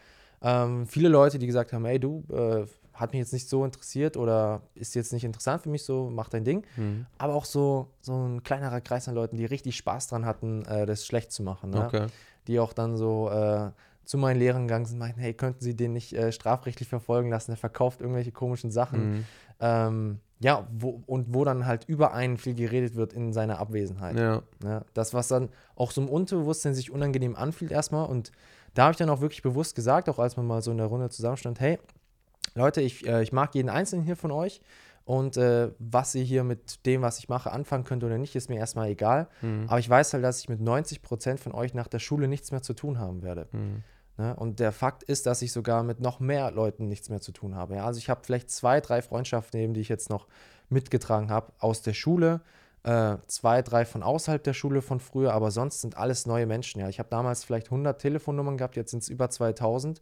[0.42, 4.18] Ähm, viele Leute, die gesagt haben, ey du, äh, hat mich jetzt nicht so interessiert
[4.18, 6.66] oder ist jetzt nicht interessant für mich, so mach dein Ding.
[6.76, 7.06] Mhm.
[7.18, 10.86] Aber auch so, so ein kleinerer Kreis an Leuten, die richtig Spaß dran hatten, äh,
[10.86, 11.70] das schlecht zu machen.
[11.70, 11.86] Ne?
[11.86, 12.08] Okay.
[12.48, 13.70] Die auch dann so äh,
[14.04, 17.30] zu meinen Lehrern gegangen sind und meinten, hey, könnten Sie den nicht äh, strafrechtlich verfolgen
[17.30, 17.52] lassen?
[17.52, 19.12] Er verkauft irgendwelche komischen Sachen.
[19.12, 19.26] Mhm.
[19.60, 24.18] Ähm, ja, wo, und wo dann halt über einen viel geredet wird in seiner Abwesenheit.
[24.18, 24.42] Ja.
[24.64, 28.08] Ja, das, was dann auch so im Unterbewusstsein sich unangenehm anfühlt erstmal.
[28.08, 28.32] Und
[28.74, 30.88] da habe ich dann auch wirklich bewusst gesagt, auch als man mal so in der
[30.88, 31.78] Runde zusammenstand, hey,
[32.56, 34.62] Leute, ich, äh, ich mag jeden Einzelnen hier von euch.
[35.06, 38.50] Und äh, was ihr hier mit dem, was ich mache, anfangen könnt oder nicht, ist
[38.50, 39.28] mir erstmal egal.
[39.42, 39.66] Mhm.
[39.68, 42.52] Aber ich weiß halt, dass ich mit 90 Prozent von euch nach der Schule nichts
[42.52, 43.48] mehr zu tun haben werde.
[43.52, 43.84] Mhm.
[44.22, 44.36] Ne?
[44.36, 47.56] Und der Fakt ist, dass ich sogar mit noch mehr Leuten nichts mehr zu tun
[47.56, 47.76] habe.
[47.76, 47.86] Ja?
[47.86, 50.28] Also ich habe vielleicht zwei, drei Freundschaften eben, die ich jetzt noch
[50.70, 52.42] mitgetragen habe aus der Schule,
[52.84, 56.80] äh, zwei, drei von außerhalb der Schule von früher, aber sonst sind alles neue Menschen.
[56.80, 60.00] Ja, ich habe damals vielleicht 100 Telefonnummern gehabt, jetzt sind es über 2000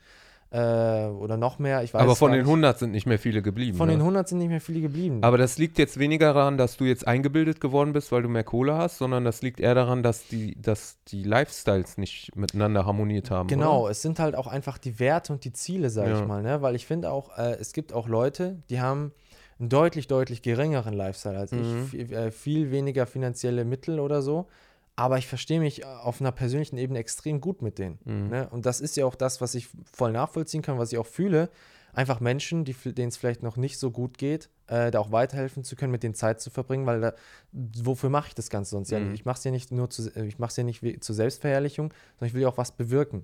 [0.52, 1.84] äh, oder noch mehr.
[1.84, 2.48] Ich weiß Aber von den nicht.
[2.48, 3.78] 100 sind nicht mehr viele geblieben.
[3.78, 3.94] von ne?
[3.94, 5.20] den 100 sind nicht mehr viele geblieben.
[5.22, 8.44] Aber das liegt jetzt weniger daran, dass du jetzt eingebildet geworden bist, weil du mehr
[8.44, 13.30] Kohle hast, sondern das liegt eher daran, dass die, dass die Lifestyles nicht miteinander harmoniert
[13.30, 13.48] haben.
[13.48, 13.92] Genau, Oder?
[13.92, 16.20] es sind halt auch einfach die Werte und die Ziele, sage Ja.
[16.20, 16.62] ich mal, ne?
[16.62, 19.12] Weil ich finde auch, äh, es gibt auch Leute, die haben
[19.60, 21.60] einen deutlich, deutlich geringeren Lifestyle als Mhm.
[21.84, 24.48] ich, viel, äh, viel weniger finanzielle Mittel oder so.
[25.00, 28.00] Aber ich verstehe mich äh, auf einer persönlichen Ebene extrem gut mit denen.
[28.04, 28.28] Mhm.
[28.30, 28.50] Ne?
[28.50, 31.50] Und das ist ja auch das, was ich voll nachvollziehen kann, was ich auch fühle.
[31.94, 35.64] Einfach Menschen, die, denen es vielleicht noch nicht so gut geht, äh, da auch weiterhelfen
[35.64, 37.14] zu können, mit denen Zeit zu verbringen, weil da,
[37.52, 38.92] wofür mache ich das Ganze sonst?
[38.92, 39.14] Ja, Mhm.
[39.14, 41.94] ich mache es ja nicht nur zu, äh, ich mache es ja nicht zur Selbstverherrlichung,
[42.20, 43.24] sondern ich will ja auch was bewirken.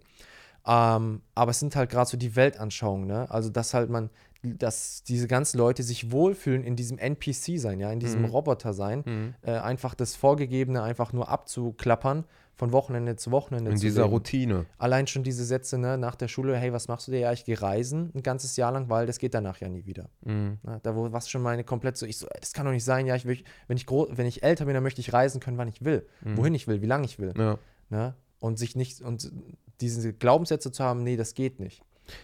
[0.68, 3.30] Ähm, aber es sind halt gerade so die Weltanschauungen, ne?
[3.30, 4.10] Also, dass halt man,
[4.46, 8.26] dass diese ganzen Leute sich wohlfühlen in diesem NPC sein, ja, in diesem Mhm.
[8.30, 9.34] Roboter sein, Mhm.
[9.42, 12.26] äh, einfach das Vorgegebene einfach nur abzuklappern,
[12.58, 14.14] von Wochenende zu Wochenende In zu dieser leben.
[14.14, 14.66] Routine.
[14.78, 17.20] Allein schon diese Sätze, ne, nach der Schule, hey, was machst du dir?
[17.20, 20.08] Ja, ich gehe reisen ein ganzes Jahr lang, weil das geht danach ja nie wieder.
[20.24, 20.60] Mhm.
[20.64, 20.80] Ne?
[20.82, 23.16] Da wo was schon meine komplett so, ich so, das kann doch nicht sein, ja,
[23.18, 25.68] ich will, wenn ich groß, wenn ich älter bin, dann möchte ich reisen können, wann
[25.68, 26.38] ich will, Mhm.
[26.38, 27.34] wohin ich will, wie lange ich will.
[27.38, 27.60] Ja.
[27.90, 28.16] Ne?
[28.40, 29.34] Und sich nicht, und
[29.82, 31.84] diese Glaubenssätze zu haben, nee, das geht nicht.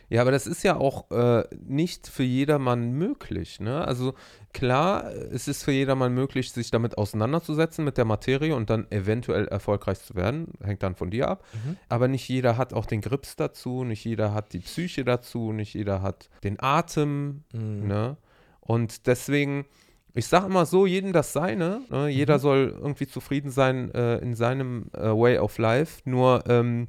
[0.09, 3.59] Ja, aber das ist ja auch äh, nicht für jedermann möglich.
[3.59, 3.85] Ne?
[3.85, 4.13] Also
[4.53, 9.47] klar, es ist für jedermann möglich, sich damit auseinanderzusetzen mit der Materie und dann eventuell
[9.47, 10.53] erfolgreich zu werden.
[10.63, 11.43] Hängt dann von dir ab.
[11.53, 11.77] Mhm.
[11.89, 15.73] Aber nicht jeder hat auch den Grips dazu, nicht jeder hat die Psyche dazu, nicht
[15.73, 17.43] jeder hat den Atem.
[17.53, 17.87] Mhm.
[17.87, 18.17] Ne?
[18.59, 19.65] Und deswegen,
[20.13, 21.81] ich sage immer so, jedem das Seine.
[21.89, 22.09] Ne?
[22.09, 22.41] Jeder Mhm.
[22.41, 26.01] soll irgendwie zufrieden sein äh, in seinem äh, Way of Life.
[26.05, 26.87] Nur ähm,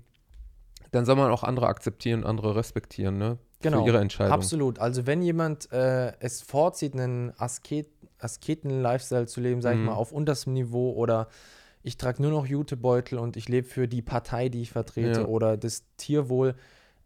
[0.92, 3.38] dann soll man auch andere akzeptieren, andere respektieren, ne?
[3.60, 4.32] Genau, Für ihre Entscheidung.
[4.34, 4.78] Absolut.
[4.78, 7.88] Also wenn jemand äh, es vorzieht, einen Asket
[8.18, 9.86] Asketen-Lifestyle zu leben, sag ich Mhm.
[9.86, 11.28] mal, auf unterstem Niveau oder
[11.82, 15.26] ich trage nur noch Jutebeutel und ich lebe für die Partei, die ich vertrete Ja.
[15.26, 16.54] oder das Tierwohl,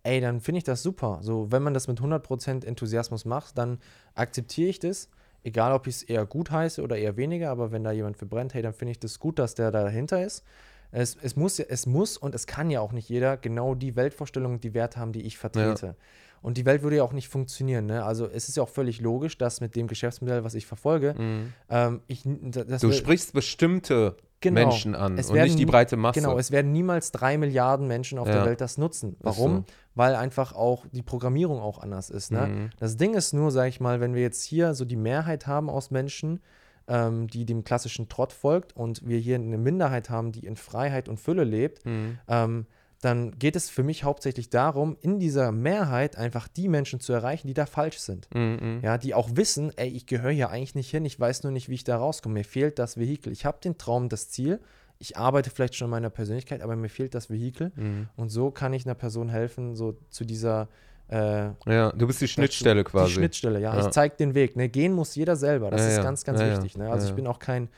[0.03, 1.18] ey, dann finde ich das super.
[1.22, 3.78] So, wenn man das mit 100% Enthusiasmus macht, dann
[4.14, 5.09] akzeptiere ich das.
[5.43, 8.26] Egal, ob ich es eher gut heiße oder eher weniger, aber wenn da jemand für
[8.26, 10.45] brennt, hey, dann finde ich das gut, dass der da dahinter ist.
[10.91, 13.97] Es, es, muss, ja- es muss und es kann ja auch nicht jeder genau die
[13.97, 15.97] Weltvorstellung und die Werte haben, die ich vertrete.
[16.43, 17.87] Und die Welt würde ja auch nicht funktionieren.
[17.87, 18.05] Ne?
[18.05, 21.53] Also es ist ja auch völlig logisch, dass mit dem Geschäftsmodell, was ich verfolge, Mhm.
[21.70, 24.61] ähm, ich das Du sprichst bestimmte Genau.
[24.61, 26.20] Menschen an Es und nicht werden die breite Masse.
[26.20, 28.34] Genau, es werden niemals drei Milliarden Menschen auf Ja.
[28.34, 29.16] der Welt das nutzen.
[29.20, 29.57] Warum?
[29.57, 29.64] so.
[29.95, 32.30] Weil einfach auch die Programmierung auch anders ist.
[32.30, 32.47] Ne?
[32.47, 32.70] Mhm.
[32.78, 35.70] Das Ding ist nur, sag ich mal, wenn wir jetzt hier so die Mehrheit haben
[35.70, 36.41] aus Menschen,
[36.89, 41.09] ähm, die dem klassischen Trott folgt und wir hier eine Minderheit haben, die in Freiheit
[41.09, 42.18] und Fülle lebt, Mhm.
[42.28, 42.66] ähm,
[43.03, 47.47] dann geht es für mich hauptsächlich darum, in dieser Mehrheit einfach die Menschen zu erreichen,
[47.47, 48.26] die da falsch sind.
[48.34, 48.80] Mhm.
[48.82, 51.68] Ja, die auch wissen, ey, ich gehöre hier eigentlich nicht hin, ich weiß nur nicht,
[51.68, 52.32] wie ich da rauskomme.
[52.34, 53.32] Mir fehlt das Vehikel.
[53.32, 54.61] Ich habe den Traum, das Ziel.
[54.99, 57.70] Ich arbeite vielleicht schon an meiner Persönlichkeit, aber mir fehlt das Vehikel.
[57.76, 58.09] Mhm.
[58.16, 60.68] Und so kann ich einer Person helfen, so zu dieser
[61.09, 63.07] äh, Ja, du bist die Schnittstelle quasi.
[63.09, 63.75] die Schnittstelle, ja.
[63.75, 63.81] Ja.
[63.87, 64.57] Ich zeige den Weg.
[64.57, 64.69] Ne?
[64.69, 65.71] Gehen muss jeder selber.
[65.71, 66.77] Das Ja, ist ganz, ganz wichtig.
[66.77, 66.91] Ne?
[66.91, 67.69] Also ich bin auch kein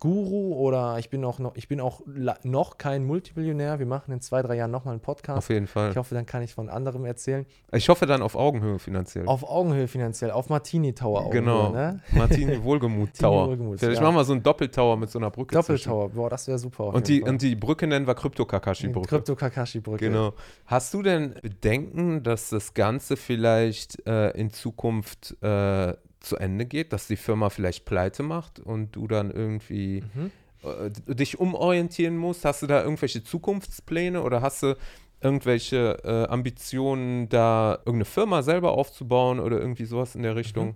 [0.00, 2.02] Guru oder ich bin auch noch, ich bin auch
[2.42, 3.78] noch kein Multimillionär.
[3.78, 5.38] Wir machen in zwei, drei Jahren nochmal einen Podcast.
[5.38, 5.90] Auf jeden Fall.
[5.90, 7.46] Ich hoffe, dann kann ich von anderem erzählen.
[7.72, 9.26] Ich hoffe dann auf Augenhöhe finanziell.
[9.26, 11.68] Auf Augenhöhe finanziell, auf Martini Tower genau.
[11.68, 12.00] Augenhöhe, ne?
[12.12, 13.48] Martini Wohlgemut Tower.
[13.48, 14.02] Wohlgemuth, Vielleicht ja.
[14.02, 15.54] machen wir so einen Doppeltower mit so einer Brücke.
[15.54, 16.88] Doppeltower, boah, das wäre super.
[16.88, 17.30] Und die, Fall.
[17.30, 19.08] und die Brücke nennen wir Krypto-Kakashi-Brücke.
[19.08, 20.08] Krypto-Kakashi-Brücke.
[20.08, 20.34] Genau.
[20.66, 25.94] Hast du denn Bedenken, dass das Ganze vielleicht äh, in Zukunft äh,
[26.24, 30.30] zu Ende geht, dass die Firma vielleicht pleite macht und du dann irgendwie Mhm.
[30.62, 32.44] äh, dich umorientieren musst?
[32.44, 34.76] Hast du da irgendwelche Zukunftspläne oder hast du
[35.20, 40.74] irgendwelche äh, Ambitionen, da irgendeine Firma selber aufzubauen oder irgendwie sowas in der Richtung?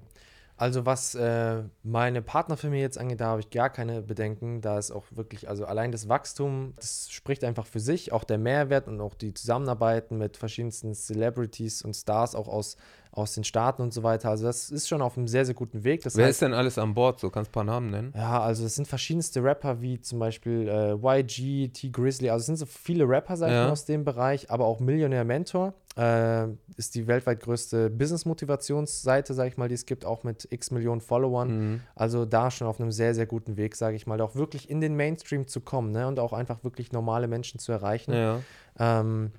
[0.57, 4.61] Also was äh, meine Partnerfamilie jetzt angeht, da habe ich gar keine Bedenken.
[4.61, 8.11] Da ist auch wirklich, also allein das Wachstum, das spricht einfach für sich.
[8.11, 12.77] Auch der Mehrwert und auch die Zusammenarbeiten mit verschiedensten Celebrities und Stars auch aus,
[13.11, 14.31] aus den Staaten und so weiter.
[14.31, 16.03] Also das ist schon auf einem sehr, sehr guten Weg.
[16.03, 17.21] Das Wer heißt, ist denn alles an Bord?
[17.21, 18.13] So kannst du ein paar Namen nennen.
[18.17, 22.47] Ja, also es sind verschiedenste Rapper wie zum Beispiel äh, YG, T Grizzly, also es
[22.47, 23.65] sind so viele Rapper, sag ich Ja.
[23.65, 26.47] mal, aus dem Bereich, aber auch Millionär Mentor äh,
[26.77, 31.01] ist die weltweit größte Business-Motivationsseite, sag ich mal, die es gibt, auch mit x Millionen
[31.01, 31.49] Followern.
[31.73, 31.81] Mhm.
[31.95, 34.81] Also da schon auf einem sehr, sehr guten Weg, sage ich mal, auch wirklich in
[34.81, 36.07] den Mainstream zu kommen ne?
[36.07, 38.13] und auch einfach wirklich normale Menschen zu erreichen.
[38.13, 38.41] Ja.
[38.79, 39.33] Ähm,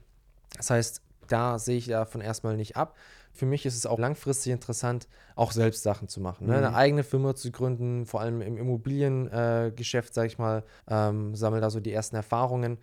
[0.57, 2.95] das heißt, da sehe ich davon erstmal nicht ab.
[3.31, 6.47] Für mich ist es auch langfristig interessant, auch selbst Sachen zu machen.
[6.47, 6.53] Ne?
[6.53, 6.57] Mhm.
[6.65, 11.35] Eine eigene Firma zu gründen, vor allem im Immobiliengeschäft, äh, Geschäft, sag ich mal, ähm,
[11.35, 12.77] sammle da so die ersten Erfahrungen.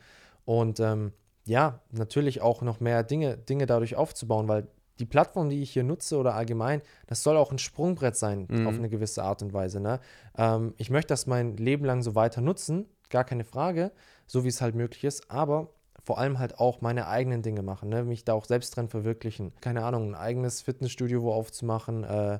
[0.44, 1.12] Und ähm,
[1.44, 4.68] ja, natürlich auch noch mehr Dinge, Dinge dadurch aufzubauen, weil
[4.98, 8.66] die Plattform, die ich hier nutze oder allgemein, das soll auch ein Sprungbrett sein Mhm.
[8.66, 9.80] auf eine gewisse Art und Weise.
[9.80, 10.00] Ne?
[10.38, 13.92] Ähm, ich möchte das mein Leben lang so weiter nutzen, gar keine Frage,
[14.26, 15.68] so wie es halt möglich ist, aber
[16.06, 18.04] vor allem halt auch meine eigenen Dinge machen, ne?
[18.04, 19.52] mich da auch selbst drin verwirklichen.
[19.60, 22.38] Keine Ahnung, ein eigenes Fitnessstudio wo aufzumachen, äh,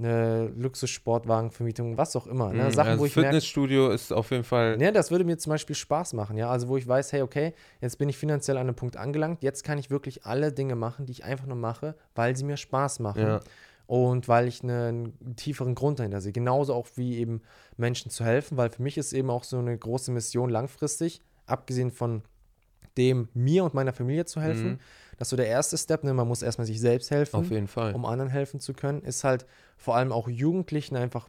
[0.00, 2.52] eine Luxussportwagenvermietung, was auch immer.
[2.52, 2.64] Ne?
[2.64, 2.70] Mhm.
[2.72, 4.82] Sachen, also wo ich merke, Fitnessstudio ist auf jeden Fall.
[4.82, 6.50] ja, das würde mir zum Beispiel Spaß machen, ja.
[6.50, 9.62] Also wo ich weiß, hey, okay, jetzt bin ich finanziell an einem Punkt angelangt, jetzt
[9.62, 12.98] kann ich wirklich alle Dinge machen, die ich einfach nur mache, weil sie mir Spaß
[12.98, 13.22] machen.
[13.22, 13.40] Ja.
[13.86, 16.32] Und weil ich einen tieferen Grund dahinter sehe.
[16.32, 17.42] Genauso auch wie eben
[17.76, 21.92] Menschen zu helfen, weil für mich ist eben auch so eine große Mission langfristig, abgesehen
[21.92, 22.22] von
[22.96, 24.72] dem mir und meiner Familie zu helfen.
[24.72, 24.78] Mhm.
[25.18, 26.12] Das ist so der erste Step, ne?
[26.14, 27.94] man muss erstmal sich selbst helfen Auf jeden Fall.
[27.94, 31.28] um anderen helfen zu können, ist halt vor allem auch Jugendlichen einfach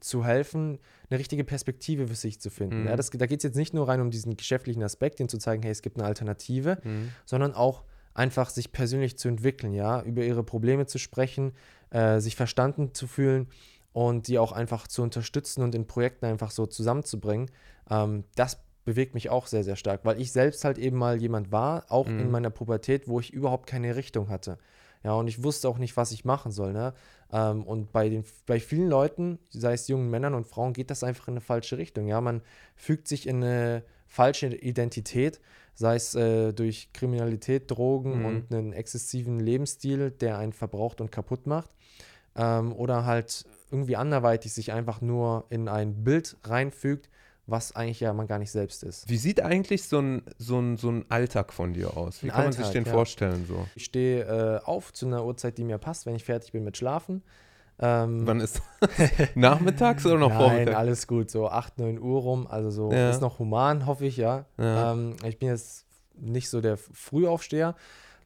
[0.00, 0.78] zu helfen,
[1.10, 2.82] eine richtige Perspektive für sich zu finden.
[2.82, 2.86] Mhm.
[2.88, 5.38] Ja, das, da geht es jetzt nicht nur rein um diesen geschäftlichen Aspekt, den zu
[5.38, 7.10] zeigen, hey, es gibt eine Alternative, Mhm.
[7.26, 7.82] sondern auch
[8.14, 11.52] einfach sich persönlich zu entwickeln, ja, über ihre Probleme zu sprechen,
[11.90, 13.48] äh, sich verstanden zu fühlen
[13.92, 17.50] und die auch einfach zu unterstützen und in Projekten einfach so zusammenzubringen.
[17.90, 21.52] Ähm, das bewegt mich auch sehr, sehr stark, weil ich selbst halt eben mal jemand
[21.52, 22.30] war, auch in Mhm.
[22.30, 24.56] meiner Pubertät, wo ich überhaupt keine Richtung hatte.
[25.04, 26.72] Ja, und ich wusste auch nicht, was ich machen soll.
[26.72, 26.94] Ne?
[27.30, 31.04] Ähm, und bei, den, bei vielen Leuten, sei es jungen Männern und Frauen, geht das
[31.04, 32.08] einfach in eine falsche Richtung.
[32.08, 32.40] Ja, man
[32.76, 35.38] fügt sich in eine falsche Identität,
[35.74, 38.24] sei es äh, durch Kriminalität, Drogen Mhm.
[38.24, 41.70] und einen exzessiven Lebensstil, der einen verbraucht und kaputt macht.
[42.36, 47.10] Ähm, oder halt irgendwie anderweitig sich einfach nur in ein Bild reinfügt,
[47.48, 49.08] was eigentlich ja man gar nicht selbst ist.
[49.08, 52.22] Wie sieht eigentlich so ein, so, ein, so ein Alltag von dir aus?
[52.22, 52.92] Wie Ein kann man sich Alltag, den ja.
[52.92, 53.66] vorstellen so?
[53.74, 56.76] Ich stehe äh, auf zu einer Uhrzeit, die mir passt, wenn ich fertig bin mit
[56.76, 57.22] Schlafen.
[57.80, 58.60] Ähm, Wann ist
[59.34, 60.76] nachmittags oder noch Nein, vormittags?
[60.76, 63.10] alles gut, so 8, 9 Uhr rum, also so Ja.
[63.10, 64.44] ist noch human, hoffe ich, ja.
[64.58, 64.92] Ja.
[64.92, 65.86] Ähm, ich bin jetzt
[66.16, 67.74] nicht so der Frühaufsteher.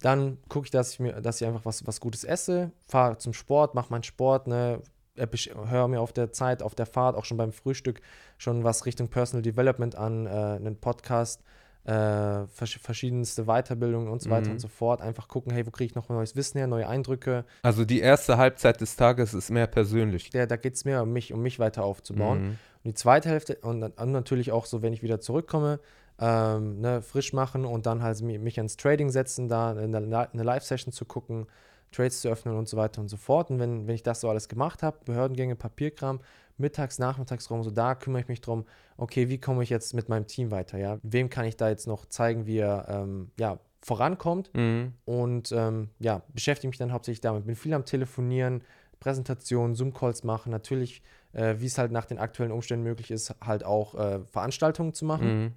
[0.01, 3.35] Dann gucke ich, dass ich mir, dass ich einfach was, was Gutes esse, fahre zum
[3.35, 4.81] Sport, mache meinen Sport, ne,
[5.17, 8.01] höre mir auf der Zeit, auf der Fahrt, auch schon beim Frühstück
[8.39, 11.43] schon was Richtung Personal Development an, äh, einen Podcast,
[11.85, 14.53] äh, vers verschiedenste Weiterbildungen und so weiter Mhm.
[14.53, 15.01] und so fort.
[15.03, 17.45] Einfach gucken, hey, wo kriege ich noch neues Wissen her, neue Eindrücke.
[17.63, 20.31] Also die erste Halbzeit des Tages ist mehr persönlich.
[20.31, 22.41] Der, da geht es mehr um mich, um mich weiter aufzubauen.
[22.43, 22.49] Mhm.
[22.49, 25.81] Und die zweite Hälfte und und natürlich auch so, wenn ich wieder zurückkomme,
[26.21, 30.43] ähm, ne, frisch machen und dann halt mi- mich ans Trading setzen, da eine, eine
[30.45, 31.47] Live-Session zu gucken,
[31.93, 33.51] Trades zu öffnen und so weiter und so fort.
[33.51, 36.21] Und wenn, wenn ich das so alles gemacht habe, Behördengänge, Papierkram,
[36.59, 38.65] mittags, nachmittags rum, so da kümmere ich mich drum,
[38.97, 40.99] okay, wie komme ich jetzt mit meinem Team weiter, ja?
[41.03, 44.51] Wem kann ich da jetzt noch zeigen, wie er ähm, ja, vorankommt?
[44.55, 44.95] Mhm.
[45.05, 47.47] und ähm, ja, beschäftige mich dann hauptsächlich damit.
[47.47, 48.63] Bin viel am Telefonieren,
[49.01, 53.65] Präsentationen, Zoom-Calls machen, natürlich, äh, wie es halt nach den aktuellen Umständen möglich ist, halt
[53.65, 55.43] auch äh, Veranstaltungen zu machen.
[55.43, 55.53] Mhm.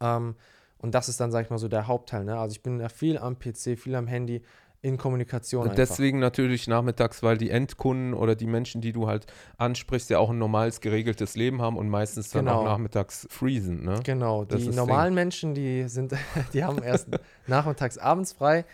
[0.00, 0.34] Ähm,
[0.78, 2.24] und das ist dann, sag ich mal, so der Hauptteil.
[2.24, 2.38] Ne?
[2.38, 4.42] Also ich bin ja viel am PC, viel am Handy,
[4.86, 5.76] in Kommunikation Und einfach.
[5.88, 9.26] deswegen natürlich nachmittags, weil die Endkunden oder die Menschen, die du halt
[9.58, 12.60] ansprichst, ja auch ein normales, geregeltes Leben haben und meistens dann Genau.
[12.60, 14.00] auch nachmittags freezen, ne?
[14.04, 16.12] Genau, Das die normalen Menschen, die sind,
[16.52, 17.08] die haben erst
[17.46, 18.64] nachmittags, abends frei.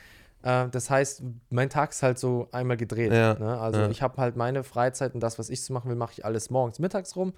[0.43, 3.13] Äh, das heißt, mein Tag ist halt so einmal gedreht.
[3.13, 3.59] Ja, Ne?
[3.59, 3.89] Also ja.
[3.89, 6.51] ich habe halt meine Freizeit und das, was ich zu machen will, mache ich alles
[6.51, 7.33] morgens, mittags rum.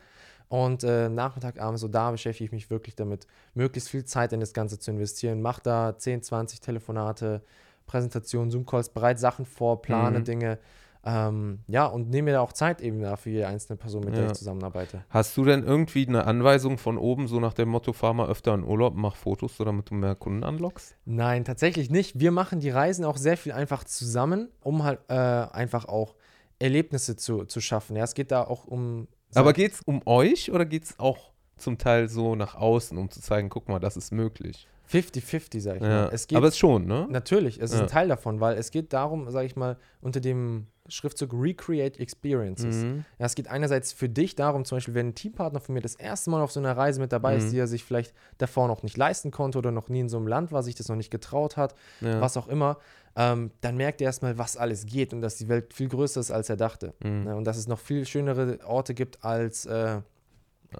[0.49, 4.41] Und äh, Nachmittag, abends, so da beschäftige ich mich wirklich damit, möglichst viel Zeit in
[4.41, 5.41] das Ganze zu investieren.
[5.41, 7.41] Mach da 10, 20 Telefonate,
[7.87, 10.25] Präsentationen, Zoom-Calls, bereite Sachen vor, plane Mhm.
[10.25, 10.59] Dinge.
[11.07, 14.17] Ähm, ja, und nehme mir da auch Zeit eben da für jede einzelne Person, mit
[14.17, 14.31] der Ja.
[14.31, 15.05] ich zusammenarbeite.
[15.11, 18.55] Hast du denn irgendwie eine Anweisung von oben, so nach dem Motto, fahr mal öfter
[18.55, 20.97] in Urlaub, mach Fotos, so damit du mehr Kunden anlockst?
[21.05, 22.19] Nein, tatsächlich nicht.
[22.21, 26.15] Wir machen die Reisen auch sehr viel einfach zusammen, um halt äh, einfach auch
[26.59, 27.97] Erlebnisse zu, zu schaffen.
[27.97, 29.07] Ja, es geht da auch um.
[29.35, 33.11] Aber geht es um euch oder geht es auch zum Teil so nach außen, um
[33.11, 34.69] zu zeigen, guck mal, das ist möglich?
[34.99, 35.89] 50-50, sag ich Ja.
[35.89, 36.11] mal.
[36.13, 37.07] Es geht Aber es schon, ne?
[37.11, 37.83] natürlich, es ist Ja.
[37.83, 42.85] ein Teil davon, weil es geht darum, sag ich mal, unter dem Schriftzug Recreate Experiences.
[42.85, 43.05] Mhm.
[43.19, 45.95] Ja, es geht einerseits für dich darum, zum Beispiel, wenn ein Teampartner von mir das
[45.95, 47.51] erste Mal auf so einer Reise mit dabei ist, Mhm.
[47.53, 50.27] die er sich vielleicht davor noch nicht leisten konnte oder noch nie in so einem
[50.29, 52.21] Land war, sich das noch nicht getraut hat, Ja.
[52.21, 52.77] was auch immer,
[53.17, 56.31] ähm, dann merkt er erstmal, was alles geht und dass die Welt viel größer ist,
[56.31, 56.93] als er dachte.
[57.03, 57.25] Mhm.
[57.25, 57.35] Ne?
[57.37, 60.01] Und dass es noch viel schönere Orte gibt als äh,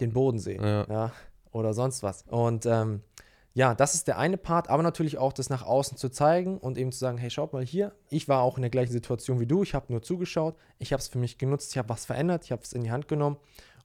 [0.01, 0.85] den Bodensee Ja.
[0.89, 1.13] ja,
[1.53, 2.25] oder sonst was.
[2.29, 3.01] Und ähm,
[3.57, 6.77] ja, das ist der eine Part, aber natürlich auch das nach außen zu zeigen und
[6.77, 9.47] eben zu sagen, hey, schaut mal hier, ich war auch in der gleichen Situation wie
[9.47, 12.45] du, ich habe nur zugeschaut, ich habe es für mich genutzt, ich habe was verändert,
[12.45, 13.37] ich habe es in die Hand genommen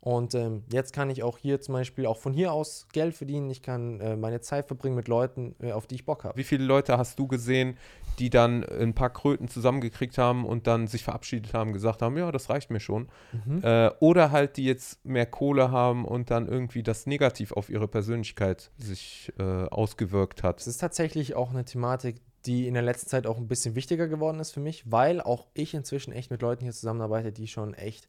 [0.02, 3.50] und ähm, jetzt kann ich auch hier zum Beispiel auch von hier aus Geld verdienen,
[3.50, 6.38] ich kann äh, meine Zeit verbringen mit Leuten, äh, auf die ich Bock habe.
[6.38, 7.78] Wie viele Leute hast du gesehen,
[8.18, 12.32] die dann ein paar Kröten zusammengekriegt haben und dann sich verabschiedet haben, gesagt haben, ja,
[12.32, 13.10] das reicht mir schon.
[13.46, 13.62] Mhm.
[13.62, 17.90] Äh, oder halt, die jetzt mehr Kohle haben und dann irgendwie das negativ auf ihre
[17.90, 20.62] Persönlichkeit sich äh, ausgewirkt hat.
[20.62, 24.08] Es ist tatsächlich auch eine Thematik, die in der letzten Zeit auch ein bisschen wichtiger
[24.08, 27.74] geworden ist für mich, weil auch ich inzwischen echt mit Leuten hier zusammenarbeite, die schon
[27.74, 28.08] echt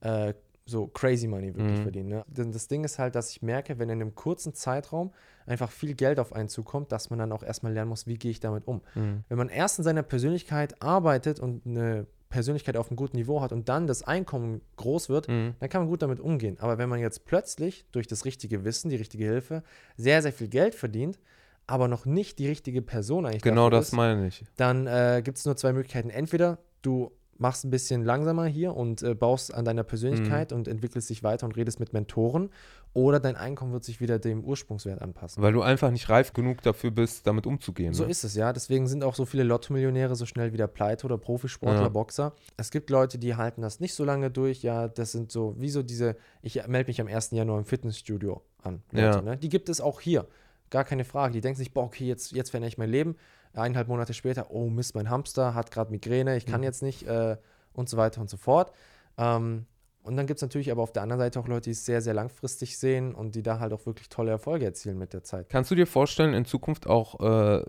[0.00, 0.34] äh,
[0.68, 1.82] so crazy money wirklich Mhm.
[1.82, 2.08] verdienen.
[2.08, 2.24] Ne?
[2.26, 5.12] Denn das Ding ist halt, dass ich merke, wenn in einem kurzen Zeitraum
[5.46, 8.32] einfach viel Geld auf einen zukommt, dass man dann auch erstmal lernen muss, wie gehe
[8.32, 8.82] ich damit um.
[8.96, 9.22] Mhm.
[9.28, 13.52] Wenn man erst in seiner Persönlichkeit arbeitet und eine Persönlichkeit auf einem guten Niveau hat
[13.52, 15.54] und dann das Einkommen groß wird, Mhm.
[15.60, 16.56] dann kann man gut damit umgehen.
[16.58, 19.62] Aber wenn man jetzt plötzlich durch das richtige Wissen, die richtige Hilfe,
[19.96, 21.20] sehr, sehr viel Geld verdient,
[21.68, 24.44] aber noch nicht die richtige Person eigentlich Genau das ist, meine ich.
[24.56, 26.10] dann äh, gibt es nur zwei Möglichkeiten.
[26.10, 30.56] Entweder du machst ein bisschen langsamer hier und äh, baust an deiner Persönlichkeit Mhm.
[30.58, 32.50] und entwickelst dich weiter und redest mit Mentoren,
[32.94, 35.42] oder dein Einkommen wird sich wieder dem Ursprungswert anpassen.
[35.42, 37.92] Weil du einfach nicht reif genug dafür bist, damit umzugehen.
[37.92, 38.10] So ne?
[38.10, 38.54] ist es, ja.
[38.54, 41.88] Deswegen sind auch so viele Lotto-Millionäre so schnell wieder pleite oder Profisportler, Ja.
[41.90, 42.32] Boxer.
[42.56, 44.62] Es gibt Leute, die halten das nicht so lange durch.
[44.62, 47.32] Ja, das sind so, wie so diese, ich melde mich am 1.
[47.32, 48.82] Januar im Fitnessstudio an.
[48.92, 49.20] Leute, Ja.
[49.20, 49.36] ne?
[49.36, 50.26] Die gibt es auch hier.
[50.70, 51.34] Gar keine Frage.
[51.34, 53.16] Die denken sich, boah, okay, jetzt, jetzt verändere ich mein Leben.
[53.62, 56.64] Eineinhalb Monate später, oh Mist, mein Hamster hat gerade Migräne, ich kann Mhm.
[56.64, 57.36] jetzt nicht äh,
[57.72, 58.72] und so weiter und so fort.
[59.18, 59.66] Ähm,
[60.02, 62.00] und dann gibt es natürlich aber auf der anderen Seite auch Leute, die es sehr,
[62.00, 65.48] sehr langfristig sehen und die da halt auch wirklich tolle Erfolge erzielen mit der Zeit.
[65.48, 67.18] Kannst du dir vorstellen, in Zukunft auch
[67.58, 67.64] äh,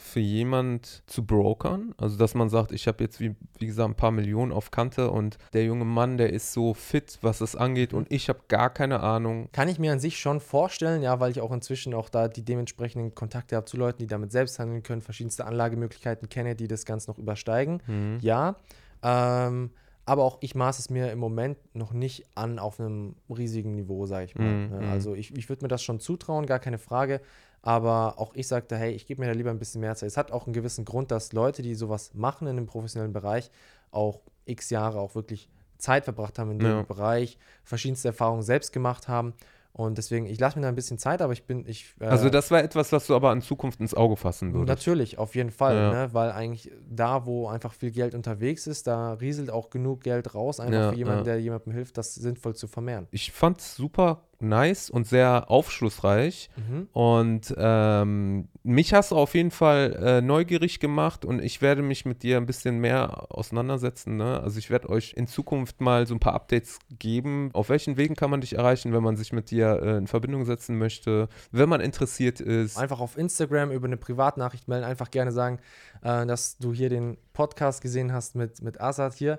[0.00, 1.94] für jemand zu brokern?
[1.98, 5.10] Also, dass man sagt, ich habe jetzt, wie, wie gesagt, ein paar Millionen auf Kante
[5.10, 8.70] und der junge Mann, der ist so fit, was das angeht und ich habe gar
[8.70, 9.48] keine Ahnung.
[9.52, 12.44] Kann ich mir an sich schon vorstellen, ja, weil ich auch inzwischen auch da die
[12.44, 16.84] dementsprechenden Kontakte habe zu Leuten, die damit selbst handeln können, verschiedenste Anlagemöglichkeiten kenne, die das
[16.84, 17.82] Ganze noch übersteigen.
[17.86, 18.18] Mhm.
[18.22, 18.56] Ja,
[19.02, 19.70] ähm,
[20.06, 24.06] aber auch ich maße es mir im Moment noch nicht an auf einem riesigen Niveau,
[24.06, 24.52] sage ich mal.
[24.52, 24.88] Mhm.
[24.90, 27.20] Also ich, ich würde mir das schon zutrauen, gar keine Frage.
[27.62, 30.08] Aber auch ich sagte, hey, ich gebe mir da lieber ein bisschen mehr Zeit.
[30.08, 33.50] Es hat auch einen gewissen Grund, dass Leute, die sowas machen in einem professionellen Bereich,
[33.90, 36.82] auch x Jahre auch wirklich Zeit verbracht haben in dem Ja.
[36.82, 39.34] Bereich, verschiedenste Erfahrungen selbst gemacht haben.
[39.72, 41.94] Und deswegen, ich lasse mir da ein bisschen Zeit, aber ich bin, ich.
[42.00, 44.68] äh, Also, das war etwas, was du aber in Zukunft ins Auge fassen würdest.
[44.68, 45.90] Natürlich, auf jeden Fall, Ja.
[45.92, 46.08] ne?
[46.12, 50.58] weil eigentlich da, wo einfach viel Geld unterwegs ist, da rieselt auch genug Geld raus,
[50.58, 53.06] einfach Ja, für jemanden, der jemandem hilft, das sinnvoll zu vermehren.
[53.12, 56.50] Ich fand es super nice und sehr aufschlussreich.
[56.56, 56.88] Mhm.
[56.92, 62.04] Und ähm, mich hast du auf jeden Fall äh, neugierig gemacht und ich werde mich
[62.04, 64.16] mit dir ein bisschen mehr auseinandersetzen.
[64.16, 64.40] Ne?
[64.40, 67.50] Also ich werde euch in Zukunft mal so ein paar Updates geben.
[67.52, 70.44] Auf welchen Wegen kann man dich erreichen, wenn man sich mit dir äh, in Verbindung
[70.44, 72.76] setzen möchte, wenn man interessiert ist?
[72.76, 75.58] Einfach auf Instagram über eine Privatnachricht melden, einfach gerne sagen,
[76.02, 79.38] äh, dass du hier den Podcast gesehen hast mit, mit Asad hier.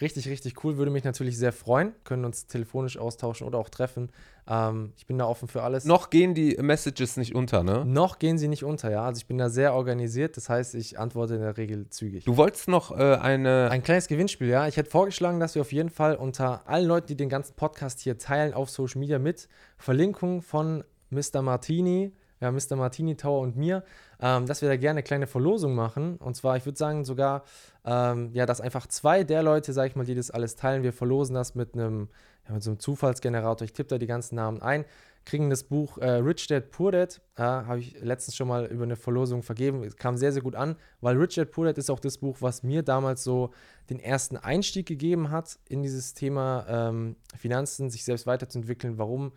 [0.00, 1.94] Richtig, richtig cool, würde mich natürlich sehr freuen.
[2.04, 4.10] Können uns telefonisch austauschen oder auch treffen.
[4.48, 5.84] Ähm, ich bin da offen für alles.
[5.84, 7.84] Noch gehen die Messages nicht unter, ne?
[7.84, 9.04] Noch gehen sie nicht unter, ja.
[9.04, 12.24] Also ich bin da sehr organisiert, das heißt, ich antworte in der Regel zügig.
[12.24, 13.68] Du wolltest noch äh, eine.
[13.70, 14.66] Ein kleines Gewinnspiel, ja.
[14.66, 18.00] Ich hätte vorgeschlagen, dass wir auf jeden Fall unter allen Leuten, die den ganzen Podcast
[18.00, 21.42] hier teilen, auf Social Media mit Verlinkung von Mr.
[21.42, 22.12] Martini,
[22.42, 22.76] ja, Mr.
[22.76, 23.84] Martini Tower und mir,
[24.20, 26.16] ähm, dass wir da gerne eine kleine Verlosung machen.
[26.16, 27.44] Und zwar, ich würde sagen, sogar,
[27.84, 30.92] ähm, ja, dass einfach zwei der Leute, sag ich mal, die das alles teilen, wir
[30.92, 32.08] verlosen das mit einem,
[32.48, 33.64] ja, mit so einem Zufallsgenerator.
[33.64, 34.84] Ich tippe da die ganzen Namen ein,
[35.24, 38.82] kriegen das Buch äh, Rich Dad Poor Dad, ja, habe ich letztens schon mal über
[38.82, 39.84] eine Verlosung vergeben.
[39.84, 42.38] Es kam sehr, sehr gut an, weil Rich Dad Poor Dad ist auch das Buch,
[42.40, 43.50] was mir damals so
[43.88, 49.30] den ersten Einstieg gegeben hat in dieses Thema ähm, Finanzen, sich selbst weiterzuentwickeln, warum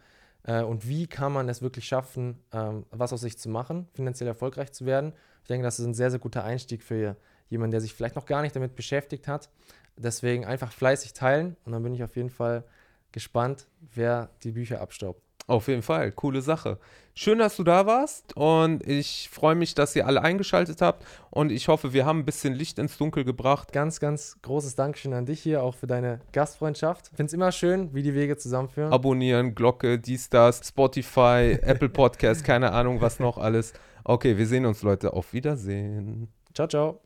[0.46, 4.28] äh, und wie kann man es wirklich schaffen, ähm, was aus sich zu machen, finanziell
[4.28, 5.14] erfolgreich zu werden.
[5.42, 7.18] Ich denke, das ist ein sehr, sehr guter Einstieg für
[7.48, 9.50] jemanden, der sich vielleicht noch gar nicht damit beschäftigt hat.
[9.98, 12.64] Deswegen einfach fleißig teilen und dann bin ich auf jeden Fall
[13.12, 15.25] gespannt, wer die Bücher abstaubt.
[15.48, 16.80] Auf jeden Fall, coole Sache.
[17.14, 21.52] Schön, dass du da warst und ich freue mich, dass ihr alle eingeschaltet habt und
[21.52, 23.72] ich hoffe, wir haben ein bisschen Licht ins Dunkel gebracht.
[23.72, 27.10] Ganz, ganz großes Dankeschön an dich hier, auch für deine Gastfreundschaft.
[27.12, 28.92] Ich finde es immer schön, wie die Wege zusammenführen.
[28.92, 33.74] Abonnieren, Glocke, dies, das, Spotify, Apple Podcast, keine Ahnung, was noch alles.
[34.04, 35.14] Okay, wir sehen uns, Leute.
[35.14, 36.28] Auf Wiedersehen.
[36.54, 37.02] Ciao, ciao.